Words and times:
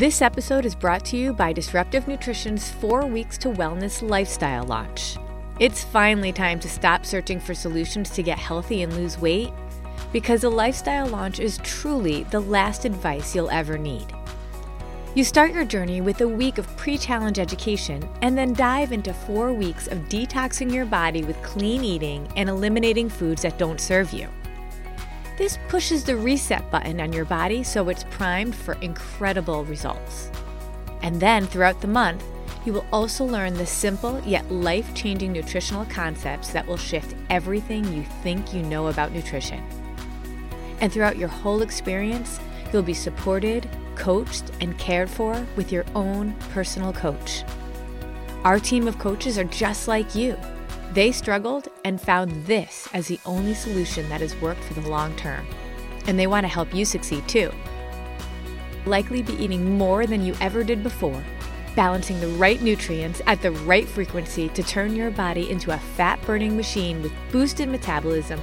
This 0.00 0.22
episode 0.22 0.64
is 0.64 0.74
brought 0.74 1.04
to 1.06 1.18
you 1.18 1.34
by 1.34 1.52
Disruptive 1.52 2.08
Nutrition's 2.08 2.70
Four 2.70 3.04
Weeks 3.04 3.36
to 3.36 3.50
Wellness 3.50 4.00
Lifestyle 4.00 4.64
launch. 4.64 5.18
It's 5.58 5.84
finally 5.84 6.32
time 6.32 6.58
to 6.60 6.70
stop 6.70 7.04
searching 7.04 7.38
for 7.38 7.52
solutions 7.52 8.08
to 8.12 8.22
get 8.22 8.38
healthy 8.38 8.80
and 8.80 8.94
lose 8.94 9.18
weight 9.18 9.52
because 10.10 10.42
a 10.42 10.48
lifestyle 10.48 11.06
launch 11.06 11.38
is 11.38 11.58
truly 11.58 12.22
the 12.30 12.40
last 12.40 12.86
advice 12.86 13.34
you'll 13.34 13.50
ever 13.50 13.76
need. 13.76 14.06
You 15.14 15.22
start 15.22 15.52
your 15.52 15.66
journey 15.66 16.00
with 16.00 16.22
a 16.22 16.28
week 16.28 16.56
of 16.56 16.74
pre 16.78 16.96
challenge 16.96 17.38
education 17.38 18.08
and 18.22 18.38
then 18.38 18.54
dive 18.54 18.92
into 18.92 19.12
four 19.12 19.52
weeks 19.52 19.86
of 19.86 19.98
detoxing 20.08 20.72
your 20.72 20.86
body 20.86 21.24
with 21.24 21.42
clean 21.42 21.84
eating 21.84 22.26
and 22.36 22.48
eliminating 22.48 23.10
foods 23.10 23.42
that 23.42 23.58
don't 23.58 23.82
serve 23.82 24.14
you. 24.14 24.30
This 25.40 25.58
pushes 25.68 26.04
the 26.04 26.18
reset 26.18 26.70
button 26.70 27.00
on 27.00 27.14
your 27.14 27.24
body 27.24 27.62
so 27.62 27.88
it's 27.88 28.04
primed 28.10 28.54
for 28.54 28.74
incredible 28.82 29.64
results. 29.64 30.30
And 31.00 31.18
then 31.18 31.46
throughout 31.46 31.80
the 31.80 31.86
month, 31.86 32.22
you 32.66 32.74
will 32.74 32.84
also 32.92 33.24
learn 33.24 33.54
the 33.54 33.64
simple 33.64 34.20
yet 34.26 34.52
life 34.52 34.94
changing 34.94 35.32
nutritional 35.32 35.86
concepts 35.86 36.50
that 36.50 36.66
will 36.66 36.76
shift 36.76 37.16
everything 37.30 37.90
you 37.90 38.02
think 38.22 38.52
you 38.52 38.62
know 38.62 38.88
about 38.88 39.12
nutrition. 39.12 39.64
And 40.82 40.92
throughout 40.92 41.16
your 41.16 41.28
whole 41.28 41.62
experience, 41.62 42.38
you'll 42.70 42.82
be 42.82 42.92
supported, 42.92 43.66
coached, 43.94 44.50
and 44.60 44.76
cared 44.76 45.08
for 45.08 45.46
with 45.56 45.72
your 45.72 45.86
own 45.94 46.34
personal 46.52 46.92
coach. 46.92 47.44
Our 48.44 48.60
team 48.60 48.86
of 48.86 48.98
coaches 48.98 49.38
are 49.38 49.44
just 49.44 49.88
like 49.88 50.14
you 50.14 50.36
they 50.92 51.12
struggled 51.12 51.68
and 51.84 52.00
found 52.00 52.46
this 52.46 52.88
as 52.92 53.06
the 53.06 53.20
only 53.24 53.54
solution 53.54 54.08
that 54.08 54.20
has 54.20 54.34
worked 54.36 54.64
for 54.64 54.74
the 54.74 54.88
long 54.88 55.14
term. 55.16 55.46
And 56.06 56.18
they 56.18 56.26
want 56.26 56.44
to 56.44 56.48
help 56.48 56.74
you 56.74 56.84
succeed 56.84 57.26
too. 57.28 57.52
Likely 58.86 59.22
be 59.22 59.34
eating 59.34 59.78
more 59.78 60.06
than 60.06 60.24
you 60.24 60.34
ever 60.40 60.64
did 60.64 60.82
before, 60.82 61.22
balancing 61.76 62.18
the 62.20 62.28
right 62.28 62.60
nutrients 62.60 63.22
at 63.26 63.40
the 63.42 63.52
right 63.52 63.86
frequency 63.86 64.48
to 64.50 64.62
turn 64.62 64.96
your 64.96 65.10
body 65.10 65.50
into 65.50 65.72
a 65.72 65.78
fat 65.78 66.20
burning 66.22 66.56
machine 66.56 67.02
with 67.02 67.12
boosted 67.30 67.68
metabolism, 67.68 68.40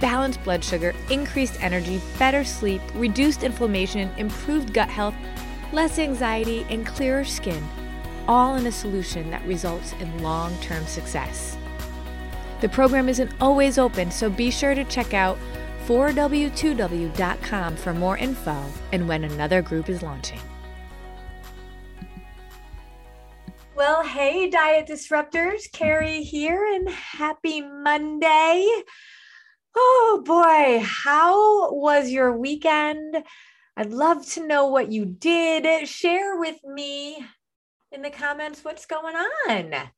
balanced 0.00 0.42
blood 0.44 0.64
sugar, 0.64 0.94
increased 1.10 1.62
energy, 1.62 2.00
better 2.18 2.44
sleep, 2.44 2.80
reduced 2.94 3.42
inflammation, 3.42 4.08
improved 4.16 4.72
gut 4.72 4.88
health, 4.88 5.14
less 5.72 5.98
anxiety, 5.98 6.64
and 6.70 6.86
clearer 6.86 7.24
skin, 7.24 7.62
all 8.26 8.56
in 8.56 8.66
a 8.66 8.72
solution 8.72 9.30
that 9.30 9.44
results 9.44 9.92
in 10.00 10.22
long 10.22 10.56
term 10.60 10.86
success. 10.86 11.58
The 12.60 12.68
program 12.68 13.08
isn't 13.08 13.32
always 13.40 13.78
open, 13.78 14.10
so 14.10 14.28
be 14.28 14.50
sure 14.50 14.74
to 14.74 14.84
check 14.84 15.14
out 15.14 15.38
4w2w.com 15.86 17.76
for 17.76 17.94
more 17.94 18.16
info 18.18 18.64
and 18.92 19.08
when 19.08 19.24
another 19.24 19.62
group 19.62 19.88
is 19.88 20.02
launching. 20.02 20.40
Well, 23.74 24.04
hey, 24.04 24.50
Diet 24.50 24.86
Disruptors, 24.86 25.72
Carrie 25.72 26.22
here, 26.22 26.66
and 26.74 26.88
happy 26.90 27.62
Monday. 27.62 28.70
Oh 29.74 30.22
boy, 30.24 30.84
how 30.84 31.72
was 31.72 32.10
your 32.10 32.36
weekend? 32.36 33.16
I'd 33.76 33.90
love 33.90 34.26
to 34.32 34.46
know 34.46 34.66
what 34.66 34.92
you 34.92 35.06
did. 35.06 35.88
Share 35.88 36.38
with 36.38 36.62
me 36.62 37.24
in 37.90 38.02
the 38.02 38.10
comments 38.10 38.62
what's 38.62 38.84
going 38.84 39.16
on 39.16 39.90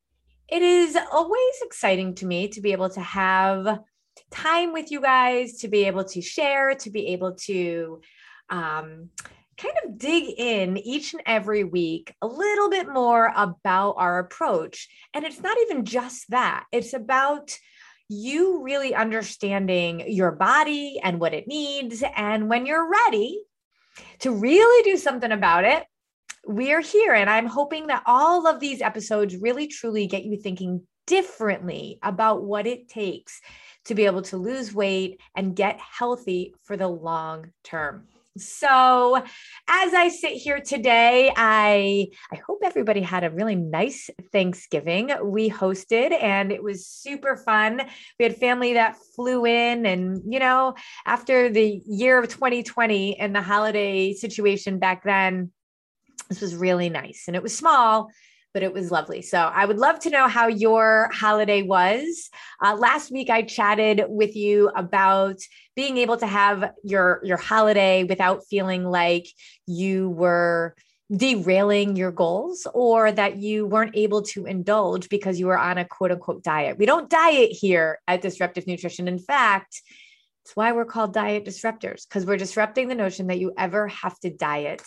it 0.52 0.60
is 0.60 0.98
always 1.10 1.54
exciting 1.62 2.14
to 2.16 2.26
me 2.26 2.46
to 2.48 2.60
be 2.60 2.72
able 2.72 2.90
to 2.90 3.00
have 3.00 3.80
time 4.30 4.74
with 4.74 4.90
you 4.90 5.00
guys, 5.00 5.60
to 5.60 5.68
be 5.68 5.84
able 5.84 6.04
to 6.04 6.20
share, 6.20 6.74
to 6.74 6.90
be 6.90 7.08
able 7.08 7.36
to 7.36 8.02
um, 8.50 9.08
kind 9.56 9.74
of 9.82 9.96
dig 9.96 10.24
in 10.36 10.76
each 10.76 11.14
and 11.14 11.22
every 11.24 11.64
week 11.64 12.14
a 12.20 12.26
little 12.26 12.68
bit 12.68 12.86
more 12.86 13.32
about 13.34 13.94
our 13.96 14.18
approach. 14.18 14.90
And 15.14 15.24
it's 15.24 15.40
not 15.40 15.56
even 15.62 15.86
just 15.86 16.28
that, 16.28 16.66
it's 16.70 16.92
about 16.92 17.56
you 18.10 18.62
really 18.62 18.94
understanding 18.94 20.04
your 20.06 20.32
body 20.32 21.00
and 21.02 21.18
what 21.18 21.32
it 21.32 21.48
needs. 21.48 22.04
And 22.14 22.50
when 22.50 22.66
you're 22.66 22.90
ready 22.90 23.42
to 24.18 24.30
really 24.34 24.84
do 24.84 24.98
something 24.98 25.32
about 25.32 25.64
it, 25.64 25.86
we're 26.46 26.80
here. 26.80 27.14
And 27.14 27.30
I'm 27.30 27.46
hoping 27.46 27.86
that 27.88 28.02
all 28.06 28.46
of 28.46 28.60
these 28.60 28.80
episodes 28.80 29.36
really 29.36 29.66
truly 29.66 30.06
get 30.06 30.24
you 30.24 30.36
thinking 30.36 30.86
differently 31.06 31.98
about 32.02 32.44
what 32.44 32.66
it 32.66 32.88
takes 32.88 33.40
to 33.84 33.94
be 33.94 34.06
able 34.06 34.22
to 34.22 34.36
lose 34.36 34.72
weight 34.72 35.20
and 35.36 35.56
get 35.56 35.80
healthy 35.80 36.54
for 36.62 36.76
the 36.76 36.88
long 36.88 37.52
term. 37.64 38.06
So, 38.38 39.22
as 39.68 39.92
I 39.92 40.08
sit 40.08 40.32
here 40.32 40.58
today, 40.58 41.30
I 41.36 42.06
I 42.32 42.36
hope 42.46 42.60
everybody 42.64 43.02
had 43.02 43.24
a 43.24 43.30
really 43.30 43.56
nice 43.56 44.08
Thanksgiving. 44.32 45.10
We 45.22 45.50
hosted 45.50 46.16
and 46.18 46.50
it 46.50 46.62
was 46.62 46.86
super 46.86 47.36
fun. 47.36 47.82
We 48.18 48.22
had 48.22 48.38
family 48.38 48.72
that 48.72 48.96
flew 49.14 49.44
in 49.44 49.84
and, 49.84 50.22
you 50.32 50.38
know, 50.38 50.76
after 51.04 51.50
the 51.50 51.82
year 51.86 52.18
of 52.18 52.28
2020 52.30 53.20
and 53.20 53.36
the 53.36 53.42
holiday 53.42 54.14
situation 54.14 54.78
back 54.78 55.04
then, 55.04 55.52
this 56.28 56.40
was 56.40 56.54
really 56.54 56.88
nice 56.88 57.24
and 57.26 57.36
it 57.36 57.42
was 57.42 57.56
small, 57.56 58.10
but 58.54 58.62
it 58.62 58.72
was 58.72 58.90
lovely. 58.90 59.22
So 59.22 59.38
I 59.38 59.64
would 59.64 59.78
love 59.78 59.98
to 60.00 60.10
know 60.10 60.28
how 60.28 60.48
your 60.48 61.10
holiday 61.12 61.62
was. 61.62 62.30
Uh, 62.62 62.74
last 62.74 63.10
week 63.10 63.30
I 63.30 63.42
chatted 63.42 64.04
with 64.08 64.36
you 64.36 64.70
about 64.74 65.40
being 65.74 65.98
able 65.98 66.16
to 66.18 66.26
have 66.26 66.72
your 66.84 67.20
your 67.24 67.38
holiday 67.38 68.04
without 68.04 68.44
feeling 68.48 68.84
like 68.84 69.26
you 69.66 70.10
were 70.10 70.74
derailing 71.14 71.96
your 71.96 72.10
goals 72.10 72.66
or 72.72 73.12
that 73.12 73.36
you 73.36 73.66
weren't 73.66 73.96
able 73.96 74.22
to 74.22 74.46
indulge 74.46 75.08
because 75.08 75.38
you 75.38 75.46
were 75.46 75.58
on 75.58 75.78
a 75.78 75.84
quote 75.84 76.10
unquote 76.10 76.42
diet. 76.42 76.78
We 76.78 76.86
don't 76.86 77.10
diet 77.10 77.50
here 77.52 77.98
at 78.08 78.22
Disruptive 78.22 78.66
Nutrition. 78.66 79.08
In 79.08 79.18
fact, 79.18 79.82
it's 80.44 80.56
why 80.56 80.72
we're 80.72 80.84
called 80.84 81.14
diet 81.14 81.44
disruptors 81.44 82.06
because 82.06 82.26
we're 82.26 82.36
disrupting 82.36 82.88
the 82.88 82.94
notion 82.94 83.28
that 83.28 83.38
you 83.38 83.52
ever 83.56 83.88
have 83.88 84.18
to 84.20 84.30
diet 84.30 84.82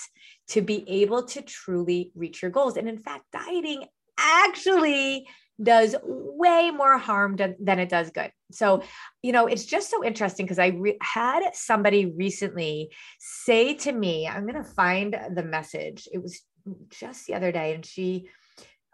to 0.50 0.62
be 0.62 0.84
able 0.88 1.24
to 1.24 1.42
truly 1.42 2.12
reach 2.14 2.42
your 2.42 2.52
goals. 2.52 2.76
And 2.76 2.90
in 2.90 2.98
fact, 2.98 3.24
dieting 3.32 3.86
actually 4.18 5.28
does 5.62 5.96
way 6.04 6.72
more 6.72 6.98
harm 6.98 7.38
than 7.38 7.80
it 7.80 7.88
does 7.88 8.12
good. 8.12 8.32
So, 8.52 8.84
you 9.22 9.32
know, 9.32 9.48
it's 9.48 9.66
just 9.66 9.90
so 9.90 10.04
interesting 10.04 10.46
because 10.46 10.60
I 10.60 10.68
re- 10.68 10.98
had 11.02 11.50
somebody 11.54 12.06
recently 12.06 12.90
say 13.20 13.76
to 13.76 13.92
me, 13.92 14.28
I'm 14.28 14.46
going 14.46 14.62
to 14.62 14.70
find 14.70 15.18
the 15.34 15.44
message. 15.44 16.10
It 16.12 16.22
was 16.22 16.42
just 16.90 17.26
the 17.28 17.36
other 17.36 17.54
day, 17.54 17.74
and 17.74 17.86
she, 17.86 18.28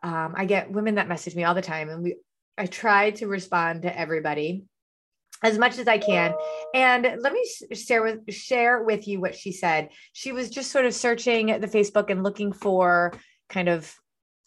um, 0.04 0.36
I 0.38 0.46
get 0.46 0.72
women 0.72 0.96
that 0.96 1.08
message 1.08 1.36
me 1.36 1.44
all 1.44 1.56
the 1.56 1.62
time, 1.62 1.90
and 1.90 2.04
we, 2.04 2.18
I 2.58 2.68
try 2.68 3.12
to 3.12 3.28
respond 3.28 3.84
to 3.84 4.00
everybody 4.00 4.66
as 5.44 5.58
much 5.58 5.78
as 5.80 5.88
I 5.88 5.98
can. 5.98 6.34
And 6.74 7.04
let 7.20 7.34
me 7.34 7.46
share 7.74 8.04
with 8.04 8.34
share 8.34 8.84
with 8.84 9.08
you 9.08 9.20
what 9.20 9.36
she 9.36 9.52
said. 9.52 9.90
She 10.14 10.32
was 10.32 10.50
just 10.50 10.72
sort 10.72 10.86
of 10.86 10.94
searching 10.94 11.48
the 11.48 11.68
Facebook 11.68 12.10
and 12.10 12.24
looking 12.24 12.54
for 12.54 13.14
kind 13.50 13.70
of 13.70 13.94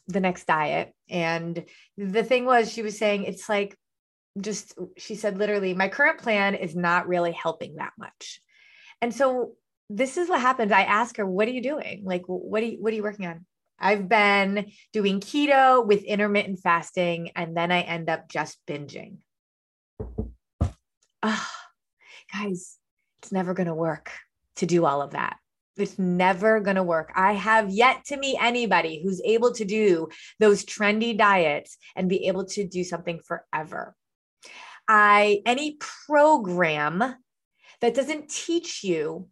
the 0.06 0.20
next 0.20 0.46
diet. 0.46 0.92
And 1.08 1.64
the 1.96 2.24
thing 2.24 2.44
was, 2.44 2.72
she 2.72 2.82
was 2.82 2.98
saying 2.98 3.24
it's 3.24 3.48
like 3.48 3.76
just 4.40 4.78
she 4.96 5.14
said 5.14 5.38
literally, 5.38 5.74
my 5.74 5.88
current 5.88 6.18
plan 6.18 6.54
is 6.54 6.74
not 6.74 7.08
really 7.08 7.32
helping 7.32 7.76
that 7.76 7.92
much. 7.98 8.40
And 9.00 9.14
so 9.14 9.52
this 9.90 10.16
is 10.16 10.28
what 10.28 10.40
happens. 10.40 10.72
I 10.72 10.82
ask 10.82 11.16
her, 11.18 11.26
"What 11.26 11.46
are 11.48 11.52
you 11.52 11.62
doing? 11.62 12.02
Like, 12.04 12.22
what 12.26 12.62
are 12.62 12.66
you 12.66 12.78
what 12.80 12.92
are 12.92 12.96
you 12.96 13.02
working 13.02 13.26
on?" 13.26 13.44
I've 13.78 14.08
been 14.08 14.70
doing 14.92 15.20
keto 15.20 15.84
with 15.86 16.04
intermittent 16.04 16.60
fasting, 16.60 17.30
and 17.36 17.56
then 17.56 17.70
I 17.70 17.80
end 17.82 18.08
up 18.08 18.28
just 18.28 18.58
binging. 18.66 19.18
Oh, 21.26 21.46
guys, 22.30 22.76
it's 23.22 23.32
never 23.32 23.54
going 23.54 23.66
to 23.66 23.74
work 23.74 24.10
to 24.56 24.66
do 24.66 24.84
all 24.84 25.00
of 25.00 25.12
that. 25.12 25.38
It's 25.78 25.98
never 25.98 26.60
going 26.60 26.76
to 26.76 26.82
work. 26.82 27.12
I 27.16 27.32
have 27.32 27.70
yet 27.70 28.04
to 28.06 28.18
meet 28.18 28.36
anybody 28.38 29.02
who's 29.02 29.22
able 29.24 29.52
to 29.54 29.64
do 29.64 30.08
those 30.38 30.66
trendy 30.66 31.16
diets 31.16 31.78
and 31.96 32.10
be 32.10 32.28
able 32.28 32.44
to 32.48 32.68
do 32.68 32.84
something 32.84 33.20
forever. 33.26 33.96
I 34.86 35.40
any 35.46 35.78
program 36.06 37.02
that 37.80 37.94
doesn't 37.94 38.28
teach 38.28 38.84
you 38.84 39.28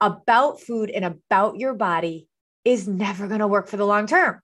about 0.00 0.60
food 0.60 0.90
and 0.90 1.04
about 1.04 1.56
your 1.56 1.74
body 1.74 2.28
is 2.64 2.88
never 2.88 3.28
going 3.28 3.40
to 3.40 3.46
work 3.46 3.68
for 3.68 3.76
the 3.76 3.86
long 3.86 4.08
term. 4.08 4.40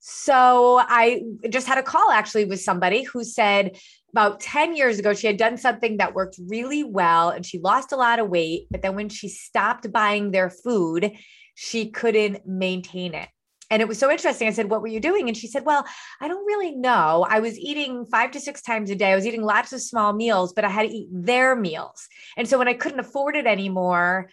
So 0.00 0.80
I 0.80 1.22
just 1.48 1.66
had 1.66 1.78
a 1.78 1.82
call 1.82 2.10
actually 2.10 2.44
with 2.44 2.60
somebody 2.60 3.02
who 3.02 3.24
said 3.24 3.76
about 4.12 4.40
10 4.40 4.74
years 4.74 4.98
ago, 4.98 5.12
she 5.12 5.26
had 5.26 5.36
done 5.36 5.56
something 5.56 5.98
that 5.98 6.14
worked 6.14 6.38
really 6.48 6.82
well 6.82 7.30
and 7.30 7.44
she 7.44 7.58
lost 7.58 7.92
a 7.92 7.96
lot 7.96 8.18
of 8.18 8.28
weight. 8.28 8.66
But 8.70 8.82
then 8.82 8.94
when 8.94 9.08
she 9.08 9.28
stopped 9.28 9.92
buying 9.92 10.30
their 10.30 10.50
food, 10.50 11.12
she 11.54 11.90
couldn't 11.90 12.46
maintain 12.46 13.14
it. 13.14 13.28
And 13.70 13.82
it 13.82 13.88
was 13.88 13.98
so 13.98 14.10
interesting. 14.10 14.48
I 14.48 14.52
said, 14.52 14.70
What 14.70 14.80
were 14.80 14.88
you 14.88 15.00
doing? 15.00 15.28
And 15.28 15.36
she 15.36 15.46
said, 15.46 15.66
Well, 15.66 15.84
I 16.20 16.28
don't 16.28 16.46
really 16.46 16.74
know. 16.74 17.26
I 17.28 17.40
was 17.40 17.58
eating 17.58 18.06
five 18.06 18.30
to 18.30 18.40
six 18.40 18.62
times 18.62 18.90
a 18.90 18.94
day. 18.94 19.12
I 19.12 19.14
was 19.14 19.26
eating 19.26 19.42
lots 19.42 19.72
of 19.74 19.82
small 19.82 20.14
meals, 20.14 20.54
but 20.54 20.64
I 20.64 20.70
had 20.70 20.88
to 20.88 20.94
eat 20.94 21.08
their 21.12 21.54
meals. 21.54 22.08
And 22.36 22.48
so 22.48 22.56
when 22.56 22.68
I 22.68 22.72
couldn't 22.72 23.00
afford 23.00 23.36
it 23.36 23.46
anymore, 23.46 24.30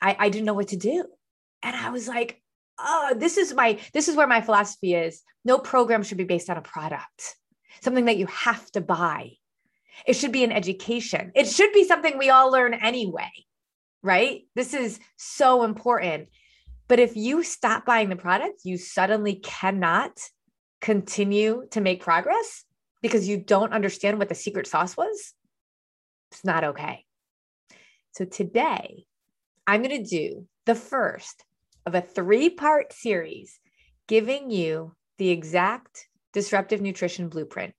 I, 0.00 0.16
I 0.18 0.28
didn't 0.30 0.46
know 0.46 0.54
what 0.54 0.68
to 0.68 0.76
do. 0.76 1.04
And 1.62 1.76
I 1.76 1.90
was 1.90 2.08
like, 2.08 2.40
Oh, 2.78 3.14
this 3.16 3.36
is 3.36 3.54
my, 3.54 3.78
this 3.92 4.08
is 4.08 4.16
where 4.16 4.26
my 4.26 4.40
philosophy 4.40 4.94
is. 4.94 5.22
No 5.44 5.58
program 5.58 6.02
should 6.02 6.18
be 6.18 6.24
based 6.24 6.50
on 6.50 6.56
a 6.56 6.62
product, 6.62 7.36
something 7.80 8.06
that 8.06 8.18
you 8.18 8.26
have 8.26 8.70
to 8.72 8.80
buy. 8.80 9.32
It 10.06 10.14
should 10.14 10.32
be 10.32 10.44
an 10.44 10.52
education. 10.52 11.32
It 11.34 11.46
should 11.46 11.72
be 11.72 11.84
something 11.84 12.18
we 12.18 12.30
all 12.30 12.50
learn 12.50 12.74
anyway, 12.74 13.30
right? 14.02 14.42
This 14.54 14.74
is 14.74 15.00
so 15.16 15.64
important. 15.64 16.28
But 16.88 17.00
if 17.00 17.16
you 17.16 17.42
stop 17.42 17.86
buying 17.86 18.08
the 18.08 18.16
product, 18.16 18.60
you 18.64 18.76
suddenly 18.76 19.36
cannot 19.36 20.18
continue 20.80 21.66
to 21.70 21.80
make 21.80 22.02
progress 22.02 22.64
because 23.02 23.28
you 23.28 23.38
don't 23.38 23.72
understand 23.72 24.18
what 24.18 24.28
the 24.28 24.34
secret 24.34 24.66
sauce 24.66 24.96
was. 24.96 25.32
It's 26.30 26.44
not 26.44 26.64
okay. 26.64 27.04
So 28.12 28.24
today, 28.24 29.06
I'm 29.66 29.82
going 29.82 30.02
to 30.02 30.08
do 30.08 30.46
the 30.64 30.74
first 30.74 31.44
of 31.86 31.94
a 31.94 32.02
three 32.02 32.50
part 32.50 32.92
series 32.92 33.58
giving 34.08 34.50
you 34.50 34.94
the 35.18 35.30
exact 35.30 36.08
disruptive 36.32 36.82
nutrition 36.82 37.28
blueprint. 37.28 37.72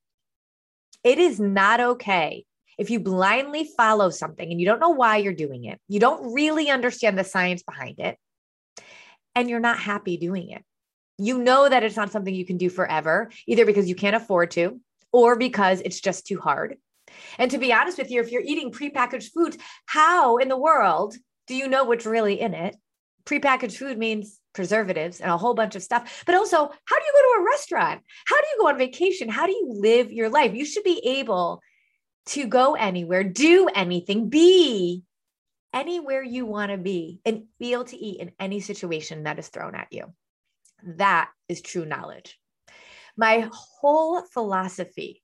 It 1.04 1.20
is 1.20 1.40
not 1.40 1.80
okay 1.80 2.46
if 2.78 2.90
you 2.90 3.00
blindly 3.00 3.70
follow 3.76 4.10
something 4.10 4.50
and 4.50 4.60
you 4.60 4.66
don't 4.66 4.80
know 4.80 4.90
why 4.90 5.18
you're 5.18 5.34
doing 5.34 5.66
it, 5.66 5.80
you 5.88 6.00
don't 6.00 6.34
really 6.34 6.70
understand 6.70 7.18
the 7.18 7.24
science 7.24 7.64
behind 7.64 8.00
it, 8.00 8.18
and 9.36 9.50
you're 9.50 9.60
not 9.60 9.80
happy 9.80 10.18
doing 10.18 10.52
it. 10.52 10.64
You 11.18 11.40
know 11.40 11.68
that 11.68 11.84
it's 11.84 11.96
not 11.96 12.12
something 12.12 12.34
you 12.34 12.46
can 12.46 12.58
do 12.58 12.70
forever, 12.70 13.32
either 13.48 13.66
because 13.66 13.90
you 13.90 13.96
can't 13.96 14.16
afford 14.16 14.52
to 14.52 14.80
or 15.12 15.36
because 15.36 15.82
it's 15.82 16.00
just 16.00 16.28
too 16.28 16.40
hard. 16.40 16.78
And 17.40 17.50
to 17.52 17.58
be 17.58 17.74
honest 17.74 17.98
with 17.98 18.12
you, 18.12 18.22
if 18.22 18.32
you're 18.32 18.42
eating 18.42 18.72
prepackaged 18.72 19.32
foods, 19.32 19.58
how 19.88 20.38
in 20.38 20.50
the 20.50 20.58
world 20.58 21.16
do 21.48 21.56
you 21.56 21.68
know 21.68 21.86
what's 21.86 22.06
really 22.06 22.40
in 22.40 22.54
it? 22.54 22.76
Prepackaged 23.28 23.78
food 23.78 23.98
means 23.98 24.40
preservatives 24.54 25.20
and 25.20 25.30
a 25.30 25.38
whole 25.38 25.54
bunch 25.54 25.76
of 25.76 25.84
stuff. 25.84 26.24
But 26.26 26.36
also, 26.36 26.58
how 26.58 27.00
do 27.00 27.06
you 27.06 27.14
go 27.14 27.22
to 27.22 27.42
a 27.42 27.46
restaurant? 27.46 28.02
How 28.26 28.42
do 28.42 28.48
you 28.48 28.58
go 28.62 28.68
on 28.70 28.78
vacation? 28.78 29.30
How 29.30 29.46
do 29.46 29.52
you 29.52 29.68
live 29.70 30.12
your 30.12 30.30
life? 30.30 30.56
You 30.56 30.66
should 30.66 30.84
be 30.84 31.02
able 31.06 31.62
to 32.28 32.48
go 32.48 32.76
anywhere, 32.76 33.24
do 33.24 33.68
anything, 33.74 34.30
be 34.30 35.04
anywhere 35.74 36.24
you 36.24 36.46
want 36.46 36.72
to 36.72 36.78
be 36.78 37.20
and 37.26 37.44
be 37.60 37.74
able 37.74 37.86
to 37.86 37.98
eat 37.98 38.22
in 38.22 38.32
any 38.40 38.60
situation 38.62 39.24
that 39.24 39.40
is 39.40 39.50
thrown 39.50 39.76
at 39.76 39.88
you. 39.92 40.14
That 40.84 41.30
is 41.50 41.62
true 41.62 41.86
knowledge. 41.86 42.40
My 43.18 43.50
whole 43.52 44.22
philosophy 44.22 45.22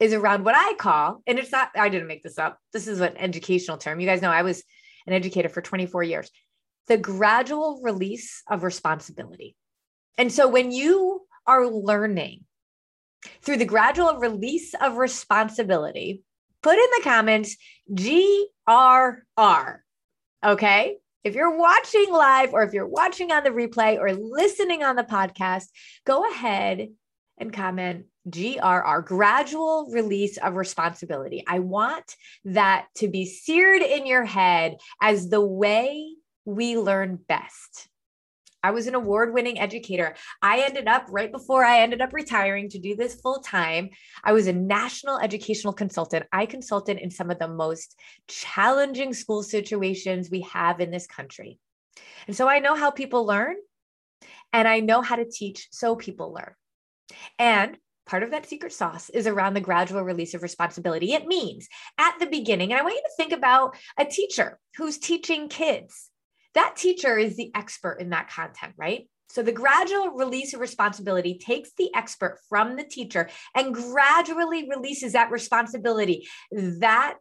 is 0.00 0.12
around 0.12 0.44
what 0.44 0.54
I 0.56 0.74
call, 0.74 1.22
and 1.26 1.38
it's 1.38 1.52
not, 1.52 1.70
I 1.76 1.88
didn't 1.88 2.08
make 2.08 2.22
this 2.22 2.38
up. 2.38 2.58
This 2.72 2.88
is 2.88 3.00
an 3.00 3.16
educational 3.16 3.78
term. 3.78 4.00
You 4.00 4.06
guys 4.06 4.22
know 4.22 4.30
I 4.30 4.42
was 4.42 4.62
an 5.06 5.12
educator 5.12 5.48
for 5.48 5.60
24 5.60 6.02
years. 6.02 6.30
The 6.88 6.98
gradual 6.98 7.80
release 7.82 8.42
of 8.48 8.62
responsibility. 8.62 9.56
And 10.18 10.32
so 10.32 10.48
when 10.48 10.70
you 10.70 11.22
are 11.46 11.66
learning 11.66 12.44
through 13.42 13.56
the 13.56 13.64
gradual 13.64 14.16
release 14.18 14.74
of 14.74 14.96
responsibility, 14.96 16.22
put 16.62 16.78
in 16.78 16.86
the 16.96 17.04
comments 17.04 17.56
GRR. 17.92 19.78
Okay. 20.44 20.96
If 21.22 21.34
you're 21.34 21.56
watching 21.56 22.12
live 22.12 22.52
or 22.52 22.62
if 22.62 22.74
you're 22.74 22.86
watching 22.86 23.32
on 23.32 23.44
the 23.44 23.50
replay 23.50 23.98
or 23.98 24.12
listening 24.12 24.82
on 24.82 24.96
the 24.96 25.04
podcast, 25.04 25.64
go 26.04 26.30
ahead 26.30 26.88
and 27.38 27.52
comment 27.52 28.04
GRR, 28.28 29.04
gradual 29.04 29.90
release 29.90 30.36
of 30.38 30.56
responsibility. 30.56 31.42
I 31.46 31.60
want 31.60 32.14
that 32.44 32.86
to 32.96 33.08
be 33.08 33.26
seared 33.26 33.82
in 33.82 34.06
your 34.06 34.24
head 34.24 34.76
as 35.00 35.28
the 35.28 35.40
way 35.40 36.14
we 36.44 36.76
learn 36.76 37.18
best. 37.28 37.88
I 38.64 38.70
was 38.70 38.86
an 38.86 38.94
award 38.94 39.34
winning 39.34 39.60
educator. 39.60 40.16
I 40.40 40.60
ended 40.60 40.88
up 40.88 41.04
right 41.10 41.30
before 41.30 41.62
I 41.62 41.80
ended 41.80 42.00
up 42.00 42.14
retiring 42.14 42.70
to 42.70 42.78
do 42.78 42.96
this 42.96 43.20
full 43.20 43.40
time. 43.40 43.90
I 44.24 44.32
was 44.32 44.46
a 44.46 44.54
national 44.54 45.18
educational 45.18 45.74
consultant. 45.74 46.24
I 46.32 46.46
consulted 46.46 46.96
in 46.96 47.10
some 47.10 47.30
of 47.30 47.38
the 47.38 47.46
most 47.46 47.94
challenging 48.26 49.12
school 49.12 49.42
situations 49.42 50.30
we 50.30 50.40
have 50.52 50.80
in 50.80 50.90
this 50.90 51.06
country. 51.06 51.58
And 52.26 52.34
so 52.34 52.48
I 52.48 52.58
know 52.58 52.74
how 52.74 52.90
people 52.90 53.26
learn 53.26 53.56
and 54.54 54.66
I 54.66 54.80
know 54.80 55.02
how 55.02 55.16
to 55.16 55.30
teach 55.30 55.68
so 55.70 55.94
people 55.94 56.32
learn. 56.32 56.54
And 57.38 57.76
part 58.06 58.22
of 58.22 58.30
that 58.30 58.46
secret 58.46 58.72
sauce 58.72 59.10
is 59.10 59.26
around 59.26 59.52
the 59.52 59.60
gradual 59.60 60.02
release 60.02 60.32
of 60.32 60.42
responsibility. 60.42 61.12
It 61.12 61.26
means 61.26 61.68
at 61.98 62.18
the 62.18 62.26
beginning, 62.26 62.72
and 62.72 62.80
I 62.80 62.82
want 62.82 62.94
you 62.94 63.02
to 63.02 63.22
think 63.22 63.32
about 63.32 63.76
a 63.98 64.06
teacher 64.06 64.58
who's 64.76 64.96
teaching 64.96 65.50
kids 65.50 66.10
that 66.54 66.76
teacher 66.76 67.18
is 67.18 67.36
the 67.36 67.50
expert 67.54 68.00
in 68.00 68.10
that 68.10 68.30
content, 68.30 68.74
right? 68.76 69.08
So 69.30 69.42
the 69.42 69.52
gradual 69.52 70.10
release 70.10 70.54
of 70.54 70.60
responsibility 70.60 71.38
takes 71.38 71.70
the 71.76 71.92
expert 71.94 72.38
from 72.48 72.76
the 72.76 72.84
teacher 72.84 73.28
and 73.54 73.74
gradually 73.74 74.68
releases 74.68 75.12
that 75.14 75.30
responsibility, 75.30 76.28
that 76.52 77.18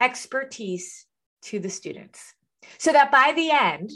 expertise 0.00 1.06
to 1.42 1.58
the 1.58 1.70
students. 1.70 2.34
So 2.78 2.92
that 2.92 3.10
by 3.10 3.32
the 3.34 3.50
end, 3.50 3.90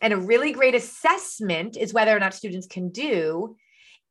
and 0.00 0.12
a 0.12 0.18
really 0.18 0.52
great 0.52 0.74
assessment 0.74 1.76
is 1.76 1.92
whether 1.92 2.16
or 2.16 2.20
not 2.20 2.34
students 2.34 2.66
can 2.66 2.90
do 2.90 3.56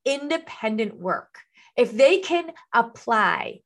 independent 0.06 0.96
work. 0.98 1.36
If 1.78 1.92
they 1.92 2.20
can 2.20 2.52
apply 2.74 3.60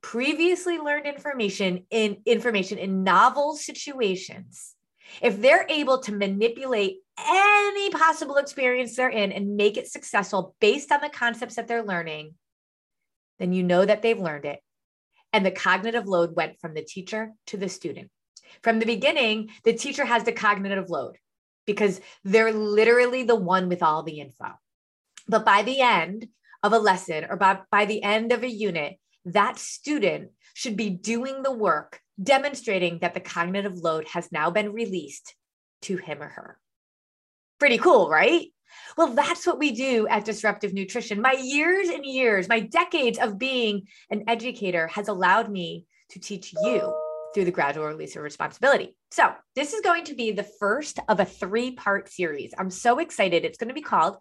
previously 0.00 0.78
learned 0.78 1.06
information 1.06 1.84
in 1.90 2.18
information 2.24 2.78
in 2.78 3.04
novel 3.04 3.56
situations 3.56 4.74
if 5.20 5.40
they're 5.40 5.66
able 5.68 6.00
to 6.00 6.12
manipulate 6.12 6.98
any 7.18 7.90
possible 7.90 8.36
experience 8.36 8.96
they're 8.96 9.08
in 9.08 9.32
and 9.32 9.56
make 9.56 9.76
it 9.76 9.88
successful 9.88 10.54
based 10.60 10.92
on 10.92 11.00
the 11.00 11.08
concepts 11.08 11.56
that 11.56 11.68
they're 11.68 11.84
learning, 11.84 12.34
then 13.38 13.52
you 13.52 13.62
know 13.62 13.84
that 13.84 14.02
they've 14.02 14.18
learned 14.18 14.44
it. 14.44 14.60
And 15.32 15.44
the 15.44 15.50
cognitive 15.50 16.06
load 16.06 16.34
went 16.34 16.58
from 16.60 16.74
the 16.74 16.82
teacher 16.82 17.32
to 17.48 17.56
the 17.56 17.68
student. 17.68 18.10
From 18.62 18.78
the 18.78 18.86
beginning, 18.86 19.50
the 19.64 19.74
teacher 19.74 20.04
has 20.04 20.24
the 20.24 20.32
cognitive 20.32 20.88
load 20.88 21.16
because 21.66 22.00
they're 22.24 22.52
literally 22.52 23.24
the 23.24 23.36
one 23.36 23.68
with 23.68 23.82
all 23.82 24.02
the 24.02 24.20
info. 24.20 24.52
But 25.26 25.44
by 25.44 25.62
the 25.62 25.80
end 25.80 26.28
of 26.62 26.72
a 26.72 26.78
lesson 26.78 27.26
or 27.28 27.36
by, 27.36 27.58
by 27.70 27.84
the 27.84 28.02
end 28.02 28.32
of 28.32 28.42
a 28.42 28.50
unit, 28.50 28.96
that 29.26 29.58
student 29.58 30.30
should 30.54 30.76
be 30.76 30.88
doing 30.88 31.42
the 31.42 31.52
work 31.52 32.00
demonstrating 32.22 32.98
that 33.00 33.14
the 33.14 33.20
cognitive 33.20 33.76
load 33.76 34.06
has 34.08 34.30
now 34.32 34.50
been 34.50 34.72
released 34.72 35.34
to 35.82 35.96
him 35.96 36.22
or 36.22 36.28
her. 36.28 36.58
Pretty 37.58 37.78
cool, 37.78 38.08
right? 38.08 38.46
Well, 38.96 39.14
that's 39.14 39.46
what 39.46 39.58
we 39.58 39.72
do 39.72 40.06
at 40.08 40.24
Disruptive 40.24 40.74
Nutrition. 40.74 41.20
My 41.20 41.32
years 41.32 41.88
and 41.88 42.04
years, 42.04 42.48
my 42.48 42.60
decades 42.60 43.18
of 43.18 43.38
being 43.38 43.88
an 44.10 44.24
educator 44.28 44.88
has 44.88 45.08
allowed 45.08 45.50
me 45.50 45.86
to 46.10 46.20
teach 46.20 46.54
you 46.62 46.94
through 47.34 47.44
the 47.44 47.50
gradual 47.50 47.86
release 47.86 48.16
of 48.16 48.22
responsibility. 48.22 48.96
So, 49.10 49.32
this 49.54 49.72
is 49.72 49.80
going 49.80 50.04
to 50.04 50.14
be 50.14 50.32
the 50.32 50.48
first 50.58 50.98
of 51.08 51.20
a 51.20 51.24
three 51.24 51.72
part 51.72 52.08
series. 52.10 52.52
I'm 52.58 52.70
so 52.70 52.98
excited. 52.98 53.44
It's 53.44 53.58
going 53.58 53.68
to 53.68 53.74
be 53.74 53.82
called 53.82 54.16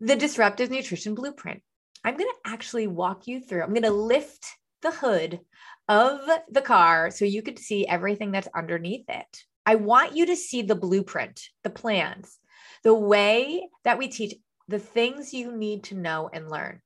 the 0.00 0.16
Disruptive 0.16 0.70
Nutrition 0.70 1.14
Blueprint. 1.14 1.62
I'm 2.04 2.16
going 2.16 2.30
to 2.30 2.50
actually 2.50 2.86
walk 2.86 3.26
you 3.26 3.40
through, 3.40 3.62
I'm 3.62 3.70
going 3.74 3.82
to 3.82 3.90
lift 3.90 4.46
the 4.82 4.92
hood 4.92 5.40
of 5.88 6.20
the 6.50 6.62
car 6.62 7.10
so 7.10 7.24
you 7.24 7.42
could 7.42 7.58
see 7.58 7.86
everything 7.86 8.30
that's 8.30 8.48
underneath 8.54 9.04
it. 9.08 9.44
I 9.64 9.76
want 9.76 10.16
you 10.16 10.26
to 10.26 10.36
see 10.36 10.62
the 10.62 10.74
blueprint, 10.74 11.40
the 11.64 11.70
plans, 11.70 12.38
the 12.84 12.94
way 12.94 13.68
that 13.84 13.98
we 13.98 14.08
teach 14.08 14.34
the 14.68 14.78
things 14.78 15.32
you 15.32 15.56
need 15.56 15.84
to 15.84 15.94
know 15.94 16.30
and 16.32 16.50
learn 16.50 16.80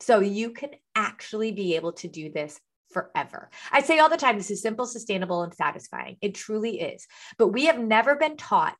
so 0.00 0.20
you 0.20 0.50
can 0.50 0.70
actually 0.94 1.52
be 1.52 1.76
able 1.76 1.92
to 1.92 2.08
do 2.08 2.30
this 2.30 2.60
forever. 2.92 3.50
I 3.72 3.82
say 3.82 3.98
all 3.98 4.08
the 4.08 4.16
time 4.16 4.36
this 4.36 4.50
is 4.50 4.62
simple, 4.62 4.86
sustainable, 4.86 5.42
and 5.42 5.54
satisfying. 5.54 6.16
It 6.20 6.34
truly 6.34 6.80
is. 6.80 7.06
But 7.38 7.48
we 7.48 7.66
have 7.66 7.78
never 7.78 8.14
been 8.16 8.36
taught 8.36 8.76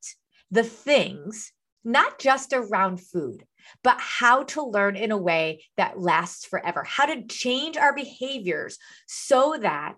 the 0.51 0.63
things, 0.63 1.53
not 1.85 2.19
just 2.19 2.53
around 2.53 3.01
food, 3.01 3.45
but 3.83 4.01
how 4.01 4.45
to 4.45 4.63
learn 4.63 4.97
in 4.97 5.11
a 5.11 5.19
way 5.19 5.65
that 5.77 5.99
lasts 5.99 6.47
forever, 6.47 6.85
how 6.85 7.07
to 7.07 7.27
change 7.27 7.77
our 7.77 7.95
behaviors 7.95 8.79
so 9.07 9.57
that 9.61 9.97